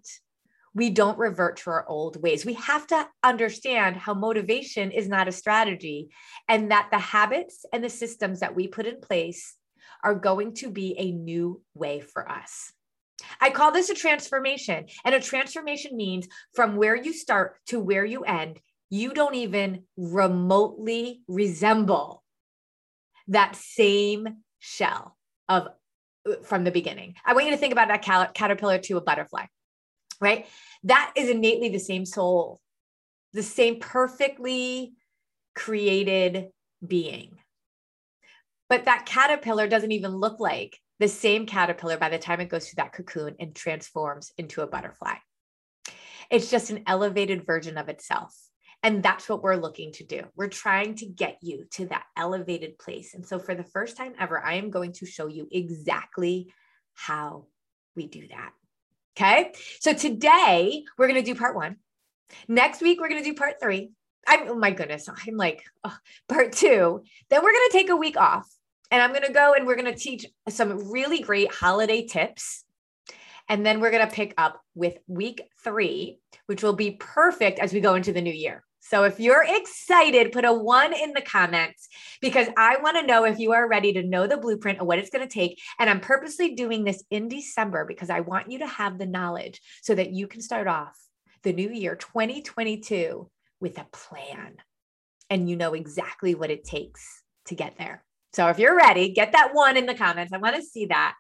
we 0.74 0.90
don't 0.90 1.18
revert 1.18 1.56
to 1.56 1.70
our 1.70 1.88
old 1.88 2.22
ways. 2.22 2.44
We 2.44 2.54
have 2.54 2.86
to 2.88 3.08
understand 3.22 3.96
how 3.96 4.12
motivation 4.12 4.90
is 4.90 5.08
not 5.08 5.26
a 5.26 5.32
strategy 5.32 6.10
and 6.48 6.70
that 6.70 6.88
the 6.90 6.98
habits 6.98 7.64
and 7.72 7.82
the 7.82 7.88
systems 7.88 8.40
that 8.40 8.54
we 8.54 8.68
put 8.68 8.86
in 8.86 9.00
place 9.00 9.54
are 10.04 10.14
going 10.14 10.52
to 10.54 10.70
be 10.70 10.94
a 10.98 11.12
new 11.12 11.62
way 11.74 12.00
for 12.00 12.30
us. 12.30 12.72
I 13.40 13.50
call 13.50 13.72
this 13.72 13.88
a 13.88 13.94
transformation. 13.94 14.86
And 15.04 15.14
a 15.14 15.20
transformation 15.20 15.96
means 15.96 16.28
from 16.54 16.76
where 16.76 16.94
you 16.94 17.12
start 17.12 17.56
to 17.68 17.80
where 17.80 18.04
you 18.04 18.24
end, 18.24 18.60
you 18.90 19.12
don't 19.12 19.34
even 19.34 19.84
remotely 19.96 21.22
resemble 21.28 22.22
that 23.28 23.56
same 23.56 24.42
shell 24.58 25.16
of 25.48 25.68
uh, 26.28 26.34
from 26.42 26.64
the 26.64 26.70
beginning. 26.70 27.14
I 27.24 27.34
want 27.34 27.46
you 27.46 27.52
to 27.52 27.56
think 27.56 27.72
about 27.72 27.88
that 27.88 28.02
cal- 28.02 28.30
caterpillar 28.32 28.78
to 28.78 28.96
a 28.96 29.00
butterfly, 29.00 29.46
right? 30.20 30.46
That 30.84 31.12
is 31.16 31.28
innately 31.28 31.68
the 31.68 31.78
same 31.78 32.04
soul, 32.04 32.60
the 33.32 33.42
same 33.42 33.80
perfectly 33.80 34.94
created 35.54 36.48
being. 36.86 37.38
But 38.68 38.84
that 38.84 39.06
caterpillar 39.06 39.68
doesn't 39.68 39.92
even 39.92 40.12
look 40.12 40.40
like 40.40 40.78
the 40.98 41.08
same 41.08 41.46
caterpillar 41.46 41.98
by 41.98 42.08
the 42.08 42.18
time 42.18 42.40
it 42.40 42.48
goes 42.48 42.68
through 42.68 42.82
that 42.82 42.92
cocoon 42.92 43.36
and 43.38 43.54
transforms 43.54 44.32
into 44.38 44.62
a 44.62 44.66
butterfly. 44.66 45.16
It's 46.30 46.50
just 46.50 46.70
an 46.70 46.82
elevated 46.86 47.46
version 47.46 47.78
of 47.78 47.88
itself. 47.88 48.34
And 48.82 49.02
that's 49.02 49.28
what 49.28 49.42
we're 49.42 49.56
looking 49.56 49.92
to 49.92 50.04
do. 50.04 50.22
We're 50.36 50.48
trying 50.48 50.94
to 50.96 51.06
get 51.06 51.38
you 51.42 51.64
to 51.72 51.86
that 51.86 52.04
elevated 52.16 52.78
place. 52.78 53.14
And 53.14 53.26
so, 53.26 53.38
for 53.38 53.54
the 53.54 53.64
first 53.64 53.96
time 53.96 54.14
ever, 54.18 54.40
I 54.40 54.54
am 54.54 54.70
going 54.70 54.92
to 54.94 55.06
show 55.06 55.26
you 55.26 55.48
exactly 55.50 56.52
how 56.94 57.46
we 57.96 58.06
do 58.06 58.28
that. 58.28 58.52
Okay. 59.16 59.52
So, 59.80 59.92
today 59.92 60.84
we're 60.96 61.08
going 61.08 61.22
to 61.22 61.32
do 61.32 61.38
part 61.38 61.56
one. 61.56 61.76
Next 62.48 62.80
week, 62.80 63.00
we're 63.00 63.08
going 63.08 63.22
to 63.22 63.28
do 63.28 63.34
part 63.34 63.56
three. 63.60 63.90
I'm, 64.26 64.48
oh 64.48 64.54
my 64.56 64.70
goodness, 64.70 65.08
I'm 65.08 65.36
like, 65.36 65.62
oh, 65.84 65.96
part 66.28 66.52
two. 66.52 67.02
Then 67.30 67.42
we're 67.42 67.52
going 67.52 67.68
to 67.70 67.78
take 67.78 67.90
a 67.90 67.96
week 67.96 68.16
off 68.16 68.48
and 68.90 69.02
I'm 69.02 69.10
going 69.10 69.26
to 69.26 69.32
go 69.32 69.54
and 69.54 69.66
we're 69.66 69.76
going 69.76 69.92
to 69.92 69.98
teach 69.98 70.26
some 70.48 70.90
really 70.90 71.20
great 71.20 71.52
holiday 71.52 72.06
tips. 72.06 72.64
And 73.48 73.64
then 73.64 73.80
we're 73.80 73.92
going 73.92 74.06
to 74.06 74.14
pick 74.14 74.34
up 74.36 74.60
with 74.74 74.98
week 75.06 75.42
three, 75.62 76.18
which 76.46 76.62
will 76.62 76.72
be 76.72 76.92
perfect 76.92 77.60
as 77.60 77.72
we 77.72 77.80
go 77.80 77.94
into 77.94 78.12
the 78.12 78.20
new 78.20 78.32
year. 78.32 78.64
So 78.88 79.02
if 79.02 79.18
you're 79.18 79.44
excited, 79.46 80.30
put 80.30 80.44
a 80.44 80.52
one 80.52 80.94
in 80.94 81.12
the 81.12 81.20
comments 81.20 81.88
because 82.20 82.46
I 82.56 82.76
want 82.76 82.96
to 82.96 83.06
know 83.06 83.24
if 83.24 83.38
you 83.40 83.52
are 83.52 83.68
ready 83.68 83.92
to 83.94 84.04
know 84.04 84.28
the 84.28 84.36
blueprint 84.36 84.78
of 84.78 84.86
what 84.86 85.00
it's 85.00 85.10
going 85.10 85.26
to 85.26 85.32
take. 85.32 85.60
And 85.80 85.90
I'm 85.90 85.98
purposely 85.98 86.54
doing 86.54 86.84
this 86.84 87.02
in 87.10 87.26
December 87.26 87.84
because 87.84 88.10
I 88.10 88.20
want 88.20 88.50
you 88.50 88.60
to 88.60 88.66
have 88.66 88.98
the 88.98 89.06
knowledge 89.06 89.60
so 89.82 89.94
that 89.96 90.12
you 90.12 90.28
can 90.28 90.40
start 90.40 90.68
off 90.68 90.96
the 91.42 91.52
new 91.52 91.70
year 91.70 91.96
2022 91.96 93.28
with 93.58 93.76
a 93.78 93.86
plan 93.90 94.54
and 95.30 95.50
you 95.50 95.56
know 95.56 95.74
exactly 95.74 96.36
what 96.36 96.50
it 96.52 96.64
takes 96.64 97.22
to 97.46 97.56
get 97.56 97.78
there. 97.78 98.04
So 98.34 98.46
if 98.48 98.60
you're 98.60 98.76
ready, 98.76 99.12
get 99.12 99.32
that 99.32 99.50
one 99.52 99.76
in 99.76 99.86
the 99.86 99.94
comments. 99.94 100.32
I 100.32 100.38
want 100.38 100.54
to 100.54 100.62
see 100.62 100.86
that. 100.86 101.14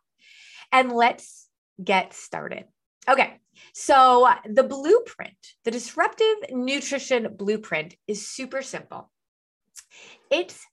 And 0.70 0.92
let's 0.92 1.48
get 1.82 2.14
started. 2.14 2.64
Okay. 3.08 3.40
So, 3.72 4.28
the 4.44 4.62
blueprint, 4.62 5.36
the 5.64 5.70
disruptive 5.70 6.36
nutrition 6.50 7.34
blueprint 7.36 7.94
is 8.06 8.26
super 8.26 8.62
simple. 8.62 9.10
It's 10.30 10.64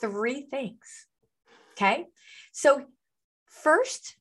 three 0.00 0.42
things. 0.42 1.06
Okay. 1.72 2.06
So, 2.52 2.86
first, 3.46 4.16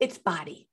it's 0.00 0.18
body. 0.18 0.68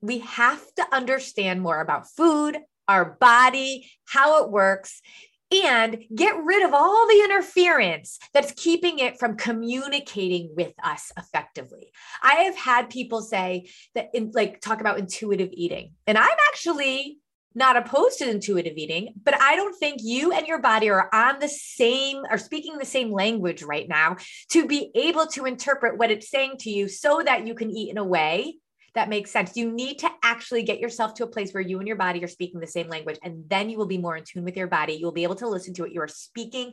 We 0.00 0.20
have 0.20 0.62
to 0.76 0.86
understand 0.92 1.60
more 1.60 1.80
about 1.80 2.08
food, 2.10 2.58
our 2.86 3.16
body, 3.20 3.90
how 4.06 4.44
it 4.44 4.50
works, 4.50 5.02
and 5.50 5.98
get 6.14 6.36
rid 6.44 6.64
of 6.64 6.74
all 6.74 7.06
the 7.08 7.22
interference 7.24 8.18
that's 8.34 8.52
keeping 8.52 8.98
it 8.98 9.18
from 9.18 9.36
communicating 9.36 10.50
with 10.54 10.72
us 10.82 11.10
effectively. 11.16 11.92
I 12.22 12.34
have 12.34 12.56
had 12.56 12.90
people 12.90 13.22
say 13.22 13.70
that, 13.94 14.08
in, 14.12 14.32
like, 14.34 14.60
talk 14.60 14.80
about 14.80 14.98
intuitive 14.98 15.50
eating, 15.52 15.92
and 16.06 16.18
I'm 16.18 16.36
actually 16.52 17.18
not 17.54 17.76
opposed 17.76 18.18
to 18.18 18.30
intuitive 18.30 18.76
eating, 18.76 19.14
but 19.22 19.34
I 19.40 19.56
don't 19.56 19.76
think 19.78 20.00
you 20.02 20.32
and 20.32 20.46
your 20.46 20.60
body 20.60 20.90
are 20.90 21.08
on 21.12 21.40
the 21.40 21.48
same, 21.48 22.22
are 22.30 22.38
speaking 22.38 22.78
the 22.78 22.84
same 22.84 23.10
language 23.10 23.62
right 23.62 23.88
now 23.88 24.16
to 24.50 24.66
be 24.66 24.90
able 24.94 25.26
to 25.28 25.46
interpret 25.46 25.98
what 25.98 26.10
it's 26.10 26.30
saying 26.30 26.56
to 26.60 26.70
you 26.70 26.88
so 26.88 27.22
that 27.24 27.46
you 27.46 27.54
can 27.54 27.70
eat 27.70 27.90
in 27.90 27.98
a 27.98 28.04
way 28.04 28.58
that 28.98 29.08
makes 29.08 29.30
sense. 29.30 29.56
You 29.56 29.70
need 29.70 30.00
to 30.00 30.10
actually 30.24 30.64
get 30.64 30.80
yourself 30.80 31.14
to 31.14 31.24
a 31.24 31.28
place 31.28 31.52
where 31.52 31.62
you 31.62 31.78
and 31.78 31.86
your 31.86 31.96
body 31.96 32.22
are 32.24 32.28
speaking 32.28 32.58
the 32.58 32.66
same 32.66 32.88
language, 32.88 33.16
and 33.22 33.44
then 33.48 33.70
you 33.70 33.78
will 33.78 33.86
be 33.86 33.96
more 33.96 34.16
in 34.16 34.24
tune 34.24 34.42
with 34.42 34.56
your 34.56 34.66
body. 34.66 34.94
You'll 34.94 35.12
be 35.12 35.22
able 35.22 35.36
to 35.36 35.48
listen 35.48 35.72
to 35.74 35.84
it. 35.84 35.92
You 35.92 36.00
are 36.00 36.08
speaking 36.08 36.72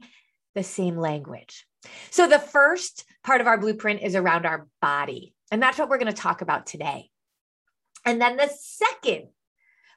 the 0.55 0.63
same 0.63 0.97
language. 0.97 1.67
So, 2.09 2.27
the 2.27 2.39
first 2.39 3.05
part 3.23 3.41
of 3.41 3.47
our 3.47 3.59
blueprint 3.59 4.01
is 4.01 4.15
around 4.15 4.47
our 4.47 4.67
body, 4.81 5.35
and 5.51 5.61
that's 5.61 5.77
what 5.77 5.87
we're 5.87 5.99
going 5.99 6.11
to 6.11 6.19
talk 6.19 6.41
about 6.41 6.65
today. 6.65 7.11
And 8.05 8.19
then 8.19 8.37
the 8.37 8.49
second 8.59 9.27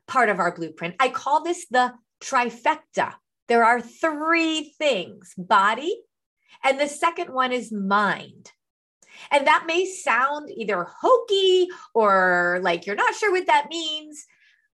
part 0.06 0.28
of 0.28 0.38
our 0.38 0.54
blueprint, 0.54 0.96
I 1.00 1.08
call 1.08 1.42
this 1.42 1.66
the 1.70 1.94
trifecta. 2.20 3.14
There 3.48 3.64
are 3.64 3.80
three 3.80 4.74
things 4.76 5.32
body, 5.38 5.98
and 6.62 6.78
the 6.78 6.88
second 6.88 7.32
one 7.32 7.52
is 7.52 7.72
mind. 7.72 8.52
And 9.30 9.46
that 9.46 9.64
may 9.66 9.86
sound 9.86 10.50
either 10.50 10.86
hokey 11.00 11.68
or 11.94 12.58
like 12.62 12.86
you're 12.86 12.96
not 12.96 13.14
sure 13.14 13.32
what 13.32 13.46
that 13.46 13.68
means. 13.70 14.24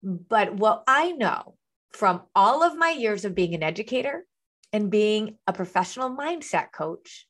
But 0.02 0.54
what 0.54 0.82
I 0.86 1.12
know 1.12 1.56
from 1.92 2.22
all 2.34 2.62
of 2.62 2.76
my 2.76 2.90
years 2.90 3.24
of 3.24 3.34
being 3.34 3.54
an 3.54 3.62
educator 3.62 4.26
and 4.72 4.90
being 4.90 5.36
a 5.46 5.52
professional 5.52 6.10
mindset 6.10 6.72
coach 6.72 7.26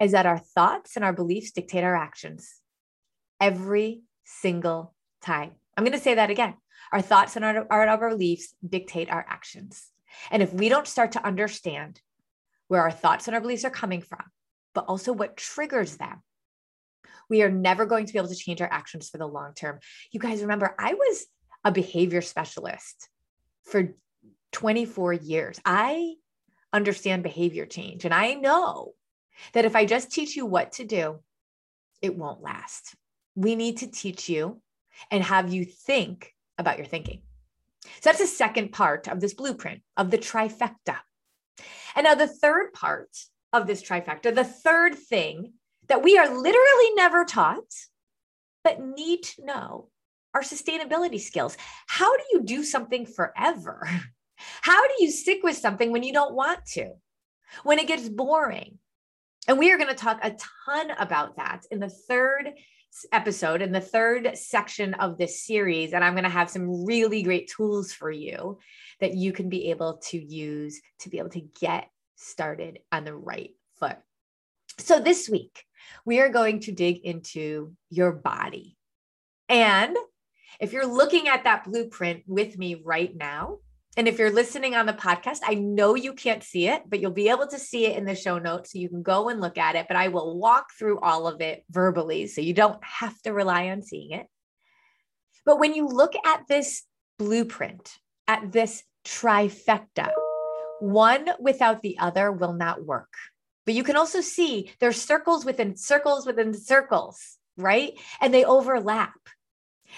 is 0.00 0.12
that 0.12 0.26
our 0.26 0.38
thoughts 0.38 0.96
and 0.96 1.04
our 1.04 1.12
beliefs 1.12 1.50
dictate 1.50 1.84
our 1.84 1.96
actions 1.96 2.60
every 3.40 4.02
single 4.24 4.94
time. 5.20 5.52
I'm 5.76 5.84
going 5.84 5.96
to 5.96 6.02
say 6.02 6.14
that 6.14 6.30
again. 6.30 6.54
Our 6.92 7.02
thoughts 7.02 7.36
and 7.36 7.44
our, 7.44 7.66
our, 7.70 7.86
our 7.86 8.10
beliefs 8.10 8.54
dictate 8.66 9.10
our 9.10 9.24
actions. 9.28 9.88
And 10.30 10.42
if 10.42 10.52
we 10.52 10.68
don't 10.68 10.86
start 10.86 11.12
to 11.12 11.24
understand 11.24 12.00
where 12.68 12.82
our 12.82 12.90
thoughts 12.90 13.26
and 13.28 13.34
our 13.34 13.40
beliefs 13.40 13.64
are 13.64 13.70
coming 13.70 14.00
from, 14.00 14.24
but 14.74 14.86
also 14.86 15.12
what 15.12 15.36
triggers 15.36 15.96
them, 15.96 16.22
we 17.30 17.42
are 17.42 17.50
never 17.50 17.86
going 17.86 18.04
to 18.04 18.12
be 18.12 18.18
able 18.18 18.28
to 18.28 18.34
change 18.34 18.60
our 18.60 18.70
actions 18.70 19.08
for 19.08 19.18
the 19.18 19.26
long 19.26 19.54
term. 19.54 19.78
You 20.10 20.20
guys 20.20 20.42
remember, 20.42 20.74
I 20.78 20.94
was 20.94 21.26
a 21.64 21.72
behavior 21.72 22.20
specialist 22.20 23.08
for 23.64 23.94
24 24.52 25.14
years. 25.14 25.60
I 25.64 26.14
understand 26.72 27.22
behavior 27.22 27.66
change, 27.66 28.04
and 28.04 28.12
I 28.12 28.34
know 28.34 28.92
that 29.54 29.64
if 29.64 29.74
I 29.74 29.86
just 29.86 30.10
teach 30.10 30.36
you 30.36 30.44
what 30.44 30.72
to 30.72 30.84
do, 30.84 31.20
it 32.02 32.16
won't 32.16 32.42
last. 32.42 32.94
We 33.34 33.54
need 33.54 33.78
to 33.78 33.86
teach 33.86 34.28
you 34.28 34.60
and 35.10 35.22
have 35.22 35.52
you 35.52 35.64
think 35.64 36.34
about 36.58 36.78
your 36.78 36.86
thinking. 36.86 37.22
So 37.82 38.10
that's 38.10 38.18
the 38.18 38.26
second 38.26 38.72
part 38.72 39.08
of 39.08 39.20
this 39.20 39.34
blueprint 39.34 39.82
of 39.96 40.10
the 40.10 40.18
trifecta. 40.18 40.96
And 41.94 42.04
now 42.04 42.14
the 42.14 42.26
third 42.26 42.72
part 42.72 43.10
of 43.52 43.66
this 43.66 43.82
trifecta, 43.82 44.34
the 44.34 44.44
third 44.44 44.94
thing 44.94 45.54
that 45.90 46.04
we 46.04 46.16
are 46.16 46.28
literally 46.28 46.94
never 46.94 47.24
taught, 47.24 47.74
but 48.62 48.80
need 48.80 49.24
to 49.24 49.44
know 49.44 49.88
our 50.32 50.42
sustainability 50.42 51.20
skills. 51.20 51.56
How 51.88 52.16
do 52.16 52.22
you 52.32 52.42
do 52.44 52.62
something 52.62 53.04
forever? 53.04 53.86
How 54.62 54.86
do 54.86 54.94
you 55.00 55.10
stick 55.10 55.42
with 55.42 55.56
something 55.56 55.90
when 55.90 56.04
you 56.04 56.12
don't 56.12 56.34
want 56.34 56.64
to, 56.74 56.92
when 57.64 57.80
it 57.80 57.88
gets 57.88 58.08
boring? 58.08 58.78
And 59.48 59.58
we 59.58 59.72
are 59.72 59.78
going 59.78 59.88
to 59.88 59.94
talk 59.96 60.20
a 60.22 60.36
ton 60.64 60.92
about 60.92 61.36
that 61.36 61.66
in 61.72 61.80
the 61.80 61.90
third 61.90 62.52
episode, 63.12 63.60
in 63.60 63.72
the 63.72 63.80
third 63.80 64.30
section 64.36 64.94
of 64.94 65.18
this 65.18 65.44
series. 65.44 65.92
And 65.92 66.04
I'm 66.04 66.14
going 66.14 66.24
to 66.24 66.30
have 66.30 66.50
some 66.50 66.84
really 66.84 67.22
great 67.22 67.50
tools 67.50 67.92
for 67.92 68.12
you 68.12 68.58
that 69.00 69.14
you 69.14 69.32
can 69.32 69.48
be 69.48 69.70
able 69.70 69.98
to 70.10 70.18
use 70.18 70.80
to 71.00 71.10
be 71.10 71.18
able 71.18 71.30
to 71.30 71.42
get 71.60 71.90
started 72.14 72.78
on 72.92 73.04
the 73.04 73.14
right 73.14 73.50
foot. 73.78 73.96
So 74.78 75.00
this 75.00 75.28
week, 75.28 75.64
we 76.04 76.20
are 76.20 76.28
going 76.28 76.60
to 76.60 76.72
dig 76.72 76.98
into 76.98 77.74
your 77.88 78.12
body. 78.12 78.76
And 79.48 79.96
if 80.60 80.72
you're 80.72 80.86
looking 80.86 81.28
at 81.28 81.44
that 81.44 81.64
blueprint 81.64 82.24
with 82.26 82.58
me 82.58 82.82
right 82.84 83.14
now, 83.16 83.58
And 83.96 84.06
if 84.06 84.18
you're 84.18 84.32
listening 84.32 84.76
on 84.76 84.86
the 84.86 84.92
podcast, 84.92 85.40
I 85.44 85.54
know 85.54 85.96
you 85.96 86.12
can't 86.12 86.44
see 86.44 86.68
it, 86.68 86.84
but 86.88 87.00
you'll 87.00 87.10
be 87.10 87.28
able 87.28 87.48
to 87.48 87.58
see 87.58 87.86
it 87.86 87.98
in 87.98 88.04
the 88.04 88.14
show 88.14 88.38
notes. 88.38 88.72
So 88.72 88.78
you 88.78 88.88
can 88.88 89.02
go 89.02 89.28
and 89.28 89.40
look 89.40 89.58
at 89.58 89.74
it. 89.74 89.86
But 89.88 89.96
I 89.96 90.08
will 90.08 90.38
walk 90.38 90.66
through 90.78 91.00
all 91.00 91.26
of 91.26 91.40
it 91.40 91.64
verbally. 91.70 92.28
So 92.28 92.40
you 92.40 92.54
don't 92.54 92.82
have 92.84 93.20
to 93.22 93.32
rely 93.32 93.68
on 93.70 93.82
seeing 93.82 94.12
it. 94.12 94.26
But 95.44 95.58
when 95.58 95.74
you 95.74 95.88
look 95.88 96.12
at 96.24 96.46
this 96.48 96.84
blueprint, 97.18 97.92
at 98.28 98.52
this 98.52 98.84
trifecta, 99.04 100.10
one 100.78 101.28
without 101.40 101.82
the 101.82 101.98
other 101.98 102.30
will 102.30 102.52
not 102.52 102.84
work. 102.84 103.12
But 103.70 103.76
you 103.76 103.84
can 103.84 103.94
also 103.94 104.20
see 104.20 104.72
there's 104.80 105.00
circles 105.00 105.44
within 105.44 105.76
circles 105.76 106.26
within 106.26 106.52
circles, 106.54 107.38
right? 107.56 107.92
And 108.20 108.34
they 108.34 108.42
overlap. 108.44 109.14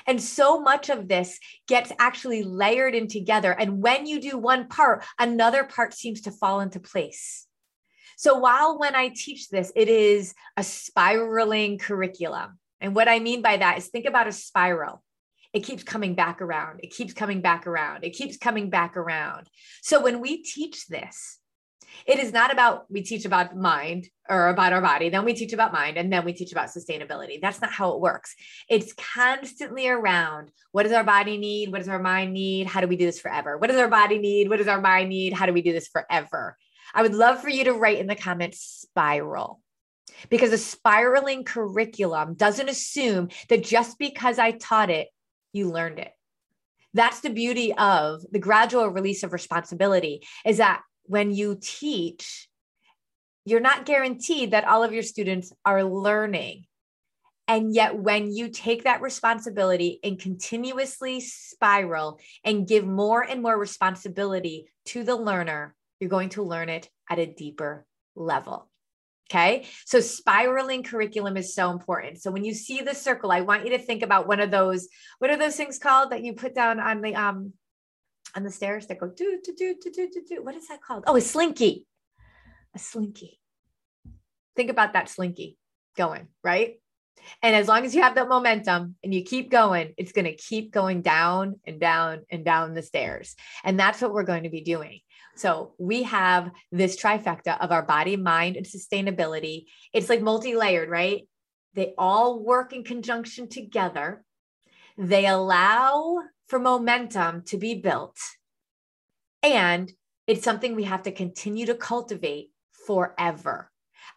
And 0.06 0.20
so 0.20 0.60
much 0.60 0.90
of 0.90 1.08
this 1.08 1.38
gets 1.66 1.90
actually 1.98 2.42
layered 2.42 2.94
in 2.94 3.08
together. 3.08 3.50
And 3.50 3.80
when 3.82 4.04
you 4.04 4.20
do 4.20 4.36
one 4.36 4.68
part, 4.68 5.04
another 5.18 5.64
part 5.64 5.94
seems 5.94 6.20
to 6.20 6.30
fall 6.30 6.60
into 6.60 6.80
place. 6.80 7.46
So 8.18 8.36
while 8.36 8.78
when 8.78 8.94
I 8.94 9.08
teach 9.08 9.48
this, 9.48 9.72
it 9.74 9.88
is 9.88 10.34
a 10.58 10.62
spiraling 10.62 11.78
curriculum. 11.78 12.58
And 12.78 12.94
what 12.94 13.08
I 13.08 13.20
mean 13.20 13.40
by 13.40 13.56
that 13.56 13.78
is 13.78 13.86
think 13.86 14.04
about 14.04 14.28
a 14.28 14.32
spiral. 14.32 15.02
It 15.54 15.60
keeps 15.60 15.82
coming 15.82 16.14
back 16.14 16.42
around. 16.42 16.80
It 16.82 16.94
keeps 16.94 17.14
coming 17.14 17.40
back 17.40 17.66
around. 17.66 18.04
It 18.04 18.10
keeps 18.10 18.36
coming 18.36 18.68
back 18.68 18.98
around. 18.98 19.48
So 19.80 20.02
when 20.02 20.20
we 20.20 20.42
teach 20.42 20.88
this, 20.88 21.38
it 22.06 22.18
is 22.18 22.32
not 22.32 22.52
about 22.52 22.90
we 22.90 23.02
teach 23.02 23.24
about 23.24 23.56
mind 23.56 24.08
or 24.28 24.48
about 24.48 24.72
our 24.72 24.80
body, 24.80 25.08
then 25.08 25.24
we 25.24 25.34
teach 25.34 25.52
about 25.52 25.72
mind, 25.72 25.96
and 25.96 26.12
then 26.12 26.24
we 26.24 26.32
teach 26.32 26.52
about 26.52 26.68
sustainability. 26.68 27.40
That's 27.40 27.60
not 27.60 27.72
how 27.72 27.92
it 27.92 28.00
works. 28.00 28.34
It's 28.68 28.92
constantly 28.94 29.88
around 29.88 30.50
what 30.72 30.84
does 30.84 30.92
our 30.92 31.04
body 31.04 31.38
need? 31.38 31.70
What 31.70 31.78
does 31.78 31.88
our 31.88 31.98
mind 31.98 32.32
need? 32.32 32.66
How 32.66 32.80
do 32.80 32.86
we 32.86 32.96
do 32.96 33.06
this 33.06 33.20
forever? 33.20 33.58
What 33.58 33.68
does 33.68 33.78
our 33.78 33.88
body 33.88 34.18
need? 34.18 34.48
What 34.48 34.58
does 34.58 34.68
our 34.68 34.80
mind 34.80 35.08
need? 35.08 35.32
How 35.32 35.46
do 35.46 35.52
we 35.52 35.62
do 35.62 35.72
this 35.72 35.88
forever? 35.88 36.56
I 36.94 37.02
would 37.02 37.14
love 37.14 37.40
for 37.40 37.48
you 37.48 37.64
to 37.64 37.72
write 37.72 37.98
in 37.98 38.06
the 38.06 38.14
comments 38.14 38.60
spiral 38.60 39.60
because 40.28 40.52
a 40.52 40.58
spiraling 40.58 41.44
curriculum 41.44 42.34
doesn't 42.34 42.68
assume 42.68 43.28
that 43.48 43.64
just 43.64 43.98
because 43.98 44.38
I 44.38 44.52
taught 44.52 44.90
it, 44.90 45.08
you 45.52 45.70
learned 45.70 45.98
it. 45.98 46.12
That's 46.94 47.20
the 47.20 47.30
beauty 47.30 47.72
of 47.72 48.22
the 48.30 48.38
gradual 48.38 48.88
release 48.88 49.22
of 49.22 49.32
responsibility 49.32 50.26
is 50.44 50.58
that 50.58 50.82
when 51.12 51.30
you 51.30 51.58
teach, 51.60 52.48
you're 53.44 53.60
not 53.60 53.84
guaranteed 53.84 54.52
that 54.52 54.66
all 54.66 54.82
of 54.82 54.94
your 54.94 55.02
students 55.02 55.52
are 55.62 55.84
learning. 55.84 56.64
And 57.46 57.74
yet, 57.74 57.94
when 57.94 58.32
you 58.32 58.48
take 58.48 58.84
that 58.84 59.02
responsibility 59.02 60.00
and 60.02 60.18
continuously 60.18 61.20
spiral 61.20 62.18
and 62.44 62.66
give 62.66 62.86
more 62.86 63.20
and 63.20 63.42
more 63.42 63.58
responsibility 63.58 64.68
to 64.86 65.04
the 65.04 65.14
learner, 65.14 65.74
you're 66.00 66.08
going 66.08 66.30
to 66.30 66.42
learn 66.42 66.70
it 66.70 66.88
at 67.10 67.18
a 67.18 67.26
deeper 67.26 67.84
level. 68.16 68.70
Okay. 69.30 69.66
So 69.84 70.00
spiraling 70.00 70.82
curriculum 70.82 71.36
is 71.36 71.54
so 71.54 71.70
important. 71.70 72.22
So 72.22 72.30
when 72.30 72.44
you 72.44 72.54
see 72.54 72.80
the 72.80 72.94
circle, 72.94 73.30
I 73.30 73.42
want 73.42 73.64
you 73.64 73.70
to 73.70 73.78
think 73.78 74.02
about 74.02 74.26
one 74.26 74.40
of 74.40 74.50
those, 74.50 74.88
what 75.18 75.30
are 75.30 75.36
those 75.36 75.56
things 75.56 75.78
called 75.78 76.10
that 76.10 76.22
you 76.22 76.32
put 76.32 76.54
down 76.54 76.80
on 76.80 77.02
the 77.02 77.14
um 77.14 77.52
on 78.34 78.42
the 78.42 78.50
stairs 78.50 78.86
that 78.86 78.98
go 78.98 79.08
do 79.08 79.40
do 79.44 79.54
do 79.56 79.74
do 79.82 79.90
do 79.90 80.10
do 80.10 80.22
do. 80.28 80.42
What 80.42 80.54
is 80.54 80.68
that 80.68 80.82
called? 80.82 81.04
Oh, 81.06 81.16
a 81.16 81.20
slinky. 81.20 81.86
A 82.74 82.78
slinky. 82.78 83.38
Think 84.56 84.70
about 84.70 84.94
that 84.94 85.08
slinky 85.08 85.56
going, 85.96 86.28
right? 86.42 86.76
And 87.42 87.54
as 87.54 87.68
long 87.68 87.84
as 87.84 87.94
you 87.94 88.02
have 88.02 88.14
that 88.16 88.28
momentum 88.28 88.96
and 89.04 89.14
you 89.14 89.22
keep 89.22 89.50
going, 89.50 89.94
it's 89.96 90.12
going 90.12 90.24
to 90.24 90.34
keep 90.34 90.72
going 90.72 91.02
down 91.02 91.60
and 91.64 91.78
down 91.78 92.22
and 92.30 92.44
down 92.44 92.74
the 92.74 92.82
stairs. 92.82 93.36
And 93.64 93.78
that's 93.78 94.00
what 94.00 94.12
we're 94.12 94.24
going 94.24 94.42
to 94.42 94.50
be 94.50 94.62
doing. 94.62 95.00
So 95.36 95.74
we 95.78 96.02
have 96.04 96.50
this 96.70 97.00
trifecta 97.00 97.58
of 97.60 97.72
our 97.72 97.82
body, 97.82 98.16
mind, 98.16 98.56
and 98.56 98.66
sustainability. 98.66 99.66
It's 99.92 100.08
like 100.08 100.20
multi 100.20 100.54
layered, 100.54 100.90
right? 100.90 101.22
They 101.74 101.94
all 101.96 102.42
work 102.42 102.72
in 102.72 102.84
conjunction 102.84 103.48
together. 103.48 104.24
They 104.98 105.26
allow 105.26 106.18
for 106.48 106.58
momentum 106.58 107.42
to 107.46 107.56
be 107.56 107.74
built. 107.74 108.18
And 109.42 109.92
it's 110.26 110.44
something 110.44 110.74
we 110.74 110.84
have 110.84 111.02
to 111.02 111.12
continue 111.12 111.66
to 111.66 111.74
cultivate 111.74 112.50
forever. 112.86 113.72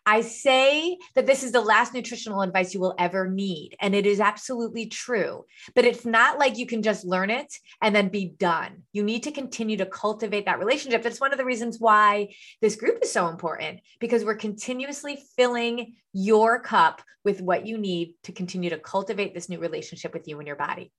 I 0.06 0.22
say 0.22 0.98
that 1.16 1.26
this 1.26 1.44
is 1.44 1.52
the 1.52 1.62
last 1.62 1.94
nutritional 1.94 2.42
advice 2.42 2.74
you 2.74 2.80
will 2.80 2.94
ever 3.00 3.28
need. 3.28 3.76
And 3.80 3.96
it 3.96 4.06
is 4.06 4.20
absolutely 4.20 4.88
true. 4.88 5.46
But 5.74 5.86
it's 5.86 6.06
not 6.06 6.38
like 6.38 6.58
you 6.58 6.68
can 6.68 6.84
just 6.84 7.06
learn 7.06 7.30
it 7.30 7.52
and 7.82 7.96
then 7.96 8.10
be 8.10 8.34
done. 8.38 8.84
You 8.94 9.04
need 9.04 9.24
to 9.24 9.32
continue 9.32 9.78
to 9.78 9.86
cultivate 9.86 10.46
that 10.46 10.60
relationship. 10.60 11.02
That's 11.02 11.22
one 11.22 11.32
of 11.32 11.38
the 11.38 11.46
reasons 11.46 11.80
why 11.80 12.30
this 12.62 12.76
group 12.76 13.00
is 13.02 13.12
so 13.12 13.30
important 13.30 13.80
because 14.00 14.24
we're 14.24 14.36
continuously 14.36 15.18
filling 15.36 15.96
your 16.14 16.60
cup 16.60 17.02
with 17.24 17.42
what 17.42 17.66
you 17.66 17.78
need 17.78 18.14
to 18.24 18.32
continue 18.32 18.70
to 18.70 18.78
cultivate 18.78 19.34
this 19.34 19.50
new 19.50 19.60
relationship 19.60 20.14
with 20.14 20.28
you 20.28 20.38
and 20.38 20.48
your 20.48 20.56
body. 20.56 20.92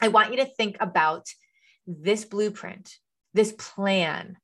I 0.00 0.08
want 0.08 0.30
you 0.30 0.38
to 0.38 0.46
think 0.46 0.76
about 0.80 1.28
this 1.86 2.24
blueprint, 2.24 2.94
this 3.32 3.52
plan, 3.52 4.36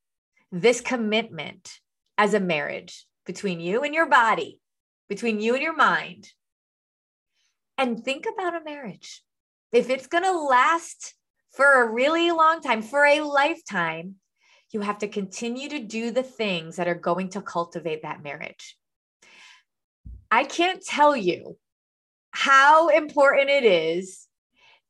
this 0.51 0.81
commitment 0.81 1.79
as 2.17 2.33
a 2.33 2.39
marriage 2.39 3.05
between 3.25 3.59
you 3.59 3.83
and 3.83 3.93
your 3.93 4.07
body, 4.07 4.59
between 5.09 5.39
you 5.39 5.53
and 5.53 5.63
your 5.63 5.75
mind. 5.75 6.29
And 7.77 8.03
think 8.03 8.25
about 8.31 8.55
a 8.55 8.63
marriage. 8.63 9.23
If 9.71 9.89
it's 9.89 10.07
going 10.07 10.23
to 10.23 10.37
last 10.37 11.15
for 11.51 11.81
a 11.81 11.91
really 11.91 12.31
long 12.31 12.61
time, 12.61 12.81
for 12.81 13.05
a 13.05 13.21
lifetime, 13.21 14.15
you 14.71 14.81
have 14.81 14.99
to 14.99 15.07
continue 15.07 15.69
to 15.69 15.79
do 15.79 16.11
the 16.11 16.23
things 16.23 16.77
that 16.77 16.87
are 16.87 16.95
going 16.95 17.29
to 17.29 17.41
cultivate 17.41 18.03
that 18.03 18.23
marriage. 18.23 18.77
I 20.29 20.45
can't 20.45 20.83
tell 20.83 21.15
you 21.15 21.57
how 22.31 22.87
important 22.87 23.49
it 23.49 23.65
is 23.65 24.27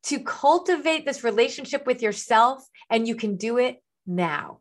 to 0.04 0.20
cultivate 0.20 1.06
this 1.06 1.24
relationship 1.24 1.86
with 1.86 2.02
yourself, 2.02 2.64
and 2.90 3.08
you 3.08 3.16
can 3.16 3.38
do 3.38 3.58
it 3.58 3.82
now. 4.06 4.60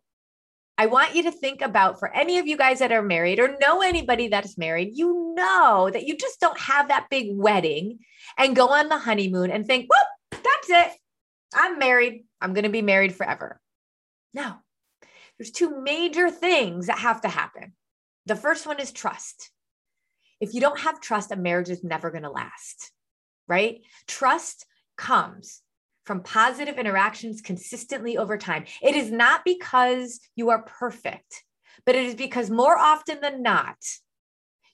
I 0.76 0.86
want 0.86 1.14
you 1.14 1.24
to 1.24 1.30
think 1.30 1.60
about 1.60 1.98
for 1.98 2.10
any 2.14 2.38
of 2.38 2.46
you 2.46 2.56
guys 2.56 2.78
that 2.78 2.92
are 2.92 3.02
married 3.02 3.38
or 3.38 3.58
know 3.60 3.82
anybody 3.82 4.28
that's 4.28 4.56
married, 4.56 4.92
you 4.94 5.34
know 5.36 5.90
that 5.92 6.06
you 6.06 6.16
just 6.16 6.40
don't 6.40 6.58
have 6.58 6.88
that 6.88 7.08
big 7.10 7.28
wedding 7.32 7.98
and 8.38 8.56
go 8.56 8.68
on 8.68 8.88
the 8.88 8.96
honeymoon 8.96 9.50
and 9.50 9.66
think, 9.66 9.90
whoop, 9.90 10.40
that's 10.42 10.70
it. 10.70 10.98
I'm 11.54 11.78
married. 11.78 12.24
I'm 12.40 12.54
going 12.54 12.64
to 12.64 12.70
be 12.70 12.80
married 12.80 13.14
forever. 13.14 13.60
No, 14.32 14.54
there's 15.38 15.50
two 15.50 15.82
major 15.82 16.30
things 16.30 16.86
that 16.86 16.98
have 16.98 17.20
to 17.22 17.28
happen. 17.28 17.74
The 18.26 18.36
first 18.36 18.66
one 18.66 18.80
is 18.80 18.92
trust. 18.92 19.50
If 20.40 20.54
you 20.54 20.60
don't 20.62 20.80
have 20.80 21.00
trust, 21.00 21.32
a 21.32 21.36
marriage 21.36 21.68
is 21.68 21.84
never 21.84 22.10
going 22.10 22.22
to 22.22 22.30
last, 22.30 22.90
right? 23.48 23.82
Trust 24.06 24.64
comes 25.00 25.62
from 26.04 26.22
positive 26.22 26.78
interactions 26.78 27.40
consistently 27.40 28.18
over 28.18 28.36
time. 28.36 28.66
It 28.82 28.94
is 28.94 29.10
not 29.10 29.44
because 29.46 30.20
you 30.36 30.50
are 30.50 30.62
perfect, 30.62 31.42
but 31.86 31.94
it 31.94 32.04
is 32.04 32.14
because 32.14 32.50
more 32.50 32.76
often 32.76 33.20
than 33.22 33.42
not, 33.42 33.78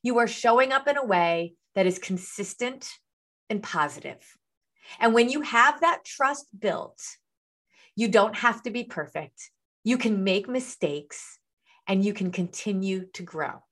you 0.02 0.18
are 0.18 0.26
showing 0.26 0.72
up 0.72 0.88
in 0.88 0.96
a 0.96 1.04
way 1.04 1.54
that 1.76 1.86
is 1.86 2.00
consistent 2.00 2.90
and 3.48 3.62
positive. 3.62 4.18
And 4.98 5.14
when 5.14 5.30
you 5.30 5.42
have 5.42 5.80
that 5.80 6.04
trust 6.04 6.46
built, 6.58 7.00
you 7.94 8.08
don't 8.08 8.36
have 8.36 8.62
to 8.64 8.70
be 8.70 8.82
perfect. 8.82 9.50
You 9.84 9.98
can 9.98 10.24
make 10.24 10.48
mistakes 10.48 11.38
and 11.86 12.04
you 12.04 12.12
can 12.12 12.32
continue 12.32 13.06
to 13.14 13.22
grow. 13.22 13.62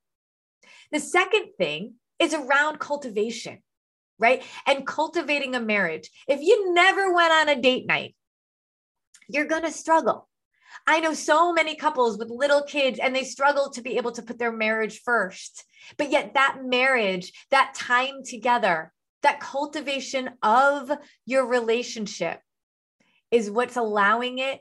The 0.92 1.00
second 1.00 1.46
thing 1.58 1.94
is 2.20 2.32
around 2.32 2.78
cultivation 2.78 3.58
right? 4.18 4.42
And 4.66 4.87
cultivating 4.87 5.55
a 5.55 5.61
marriage. 5.61 6.11
If 6.29 6.40
you 6.40 6.72
never 6.74 7.12
went 7.12 7.33
on 7.33 7.48
a 7.48 7.61
date 7.61 7.87
night, 7.87 8.14
you're 9.29 9.46
going 9.46 9.62
to 9.62 9.72
struggle. 9.72 10.29
I 10.87 11.00
know 11.00 11.14
so 11.14 11.53
many 11.53 11.77
couples 11.77 12.18
with 12.18 12.29
little 12.29 12.62
kids 12.62 12.98
and 12.98 13.14
they 13.14 13.24
struggle 13.24 13.70
to 13.70 13.83
be 13.83 13.96
able 13.96 14.12
to 14.12 14.22
put 14.22 14.38
their 14.38 14.53
marriage 14.53 15.00
first. 15.00 15.64
But 15.96 16.11
yet, 16.11 16.35
that 16.35 16.59
marriage, 16.62 17.33
that 17.50 17.74
time 17.74 18.22
together, 18.24 18.92
that 19.22 19.40
cultivation 19.40 20.31
of 20.42 20.90
your 21.24 21.46
relationship 21.46 22.40
is 23.31 23.50
what's 23.50 23.77
allowing 23.77 24.38
it 24.38 24.61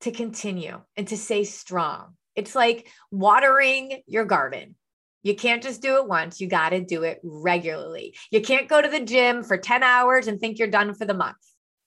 to 0.00 0.10
continue 0.10 0.80
and 0.96 1.06
to 1.08 1.16
stay 1.16 1.44
strong. 1.44 2.16
It's 2.34 2.54
like 2.54 2.88
watering 3.10 4.02
your 4.06 4.24
garden. 4.24 4.76
You 5.22 5.34
can't 5.34 5.62
just 5.62 5.82
do 5.82 5.96
it 5.96 6.08
once. 6.08 6.40
You 6.40 6.48
got 6.48 6.70
to 6.70 6.80
do 6.80 7.02
it 7.02 7.20
regularly. 7.22 8.16
You 8.30 8.40
can't 8.40 8.68
go 8.68 8.80
to 8.80 8.88
the 8.88 9.04
gym 9.04 9.42
for 9.42 9.56
10 9.56 9.82
hours 9.82 10.26
and 10.26 10.40
think 10.40 10.58
you're 10.58 10.68
done 10.68 10.94
for 10.94 11.04
the 11.04 11.14
month, 11.14 11.36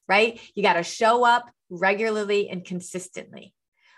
right? 0.08 0.40
You 0.56 0.64
got 0.64 0.74
to 0.74 0.84
show 0.84 1.26
up 1.26 1.50
regularly 1.70 2.50
and 2.50 2.64
consistently. 2.64 3.54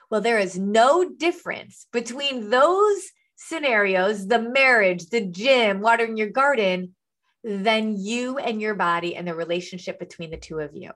Well, 0.09 0.21
there 0.21 0.39
is 0.39 0.57
no 0.57 1.09
difference 1.09 1.87
between 1.91 2.49
those 2.49 3.03
scenarios, 3.35 4.27
the 4.27 4.39
marriage, 4.39 5.07
the 5.09 5.25
gym, 5.25 5.81
watering 5.81 6.15
your 6.15 6.29
garden, 6.29 6.95
than 7.43 7.95
you 7.97 8.37
and 8.37 8.59
your 8.61 8.73
body 8.73 9.15
and 9.15 9.27
the 9.27 9.35
relationship 9.35 9.99
between 9.99 10.31
the 10.31 10.37
two 10.37 10.59
of 10.59 10.75
you. 10.75 10.91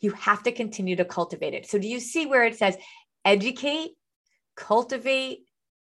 You 0.00 0.12
have 0.12 0.42
to 0.44 0.52
continue 0.52 0.96
to 0.96 1.04
cultivate 1.04 1.54
it. 1.54 1.66
So, 1.66 1.78
do 1.78 1.88
you 1.88 1.98
see 1.98 2.26
where 2.26 2.44
it 2.44 2.56
says 2.56 2.76
educate, 3.24 3.90
cultivate, 4.56 5.40